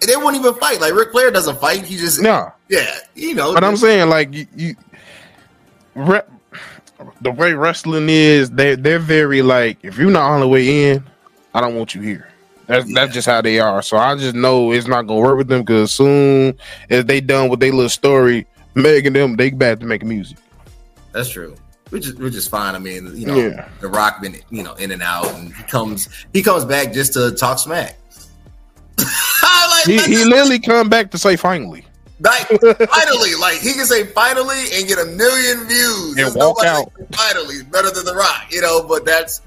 They 0.00 0.16
won't 0.16 0.36
even 0.36 0.54
fight. 0.54 0.80
Like 0.80 0.94
Ric 0.94 1.10
Flair 1.10 1.30
doesn't 1.30 1.58
fight. 1.58 1.84
He 1.84 1.96
just 1.96 2.20
no. 2.20 2.52
Yeah, 2.68 2.94
you 3.14 3.34
know. 3.34 3.54
But 3.54 3.64
I'm 3.64 3.76
saying 3.76 4.08
like 4.08 4.32
you, 4.34 4.46
you 4.54 4.76
re, 5.94 6.20
the 7.20 7.30
way 7.30 7.54
wrestling 7.54 8.08
is, 8.08 8.50
they 8.50 8.74
they're 8.74 8.98
very 8.98 9.42
like 9.42 9.78
if 9.82 9.98
you're 9.98 10.10
not 10.10 10.30
on 10.30 10.40
the 10.40 10.48
way 10.48 10.90
in, 10.90 11.04
I 11.54 11.60
don't 11.60 11.74
want 11.74 11.94
you 11.94 12.02
here. 12.02 12.28
That's 12.66 12.86
yeah. 12.88 12.94
that's 12.94 13.14
just 13.14 13.26
how 13.26 13.40
they 13.40 13.58
are. 13.58 13.80
So 13.82 13.96
I 13.96 14.16
just 14.16 14.34
know 14.34 14.72
it's 14.72 14.86
not 14.86 15.06
gonna 15.06 15.20
work 15.20 15.38
with 15.38 15.48
them 15.48 15.62
because 15.62 15.92
soon 15.92 16.58
as 16.90 17.04
they 17.04 17.20
done 17.20 17.48
with 17.48 17.60
their 17.60 17.72
little 17.72 17.88
story, 17.88 18.46
Meg 18.74 19.06
and 19.06 19.16
them, 19.16 19.36
they 19.36 19.50
back 19.50 19.80
to 19.80 19.86
making 19.86 20.08
music. 20.08 20.38
That's 21.12 21.30
true. 21.30 21.56
Which 21.90 22.08
is 22.08 22.14
which 22.16 22.34
is 22.34 22.48
fine. 22.48 22.74
I 22.74 22.78
mean, 22.78 23.16
you 23.16 23.26
know, 23.26 23.36
yeah. 23.36 23.68
the 23.80 23.88
Rock 23.88 24.20
been 24.20 24.36
you 24.50 24.62
know 24.62 24.74
in 24.74 24.90
and 24.90 25.02
out, 25.02 25.32
and 25.34 25.54
he 25.54 25.62
comes 25.62 26.08
he 26.32 26.42
comes 26.42 26.64
back 26.64 26.92
just 26.92 27.12
to 27.14 27.30
talk 27.32 27.58
smack. 27.58 27.96
he, 29.86 29.98
he 29.98 30.24
literally 30.24 30.58
come 30.58 30.88
back 30.88 31.10
to 31.12 31.18
say 31.18 31.36
finally. 31.36 31.84
Like 32.18 32.46
finally, 32.48 33.34
like 33.40 33.58
he 33.60 33.74
can 33.74 33.84
say 33.84 34.06
finally 34.06 34.64
and 34.74 34.88
get 34.88 34.98
a 34.98 35.04
million 35.04 35.66
views 35.66 36.08
and 36.08 36.18
There's 36.18 36.34
walk 36.34 36.64
out. 36.64 36.90
Finally, 37.12 37.62
better 37.64 37.90
than 37.90 38.04
the 38.04 38.14
Rock, 38.14 38.46
you 38.50 38.62
know. 38.62 38.82
But 38.82 39.04
that's 39.04 39.42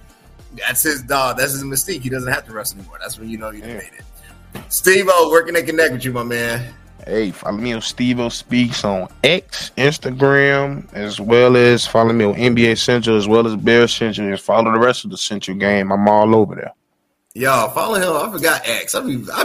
that's 0.55 0.83
his 0.83 1.01
dog. 1.03 1.37
That's 1.37 1.53
his 1.53 1.63
mystique. 1.63 2.01
He 2.01 2.09
doesn't 2.09 2.31
have 2.31 2.45
to 2.45 2.53
wrestle 2.53 2.79
anymore. 2.79 2.99
That's 3.01 3.17
when 3.17 3.29
you 3.29 3.37
know 3.37 3.49
you 3.49 3.63
made 3.63 3.91
it. 3.97 4.63
Steve 4.69 5.05
O, 5.09 5.29
where 5.29 5.43
can 5.43 5.55
they 5.55 5.63
connect 5.63 5.93
with 5.93 6.05
you, 6.05 6.11
my 6.11 6.23
man? 6.23 6.73
Hey, 7.05 7.31
follow 7.31 7.57
me 7.57 7.73
on 7.73 7.81
Steve 7.81 8.19
O 8.19 8.29
Speaks 8.29 8.83
on 8.83 9.07
X, 9.23 9.71
Instagram, 9.77 10.91
as 10.93 11.19
well 11.19 11.57
as 11.57 11.87
follow 11.87 12.13
me 12.13 12.25
on 12.25 12.35
NBA 12.35 12.77
Central, 12.77 13.17
as 13.17 13.27
well 13.27 13.47
as 13.47 13.55
Bear 13.55 13.87
Central, 13.87 14.27
and 14.27 14.39
follow 14.39 14.71
the 14.71 14.79
rest 14.79 15.05
of 15.05 15.11
the 15.11 15.17
Central 15.17 15.57
game. 15.57 15.91
I'm 15.91 16.07
all 16.07 16.35
over 16.35 16.53
there. 16.53 16.73
Y'all 17.33 17.69
follow 17.71 17.95
him. 17.95 18.29
I 18.29 18.31
forgot 18.31 18.61
X. 18.65 18.93
I 18.93 19.01
mean, 19.01 19.27
I 19.33 19.43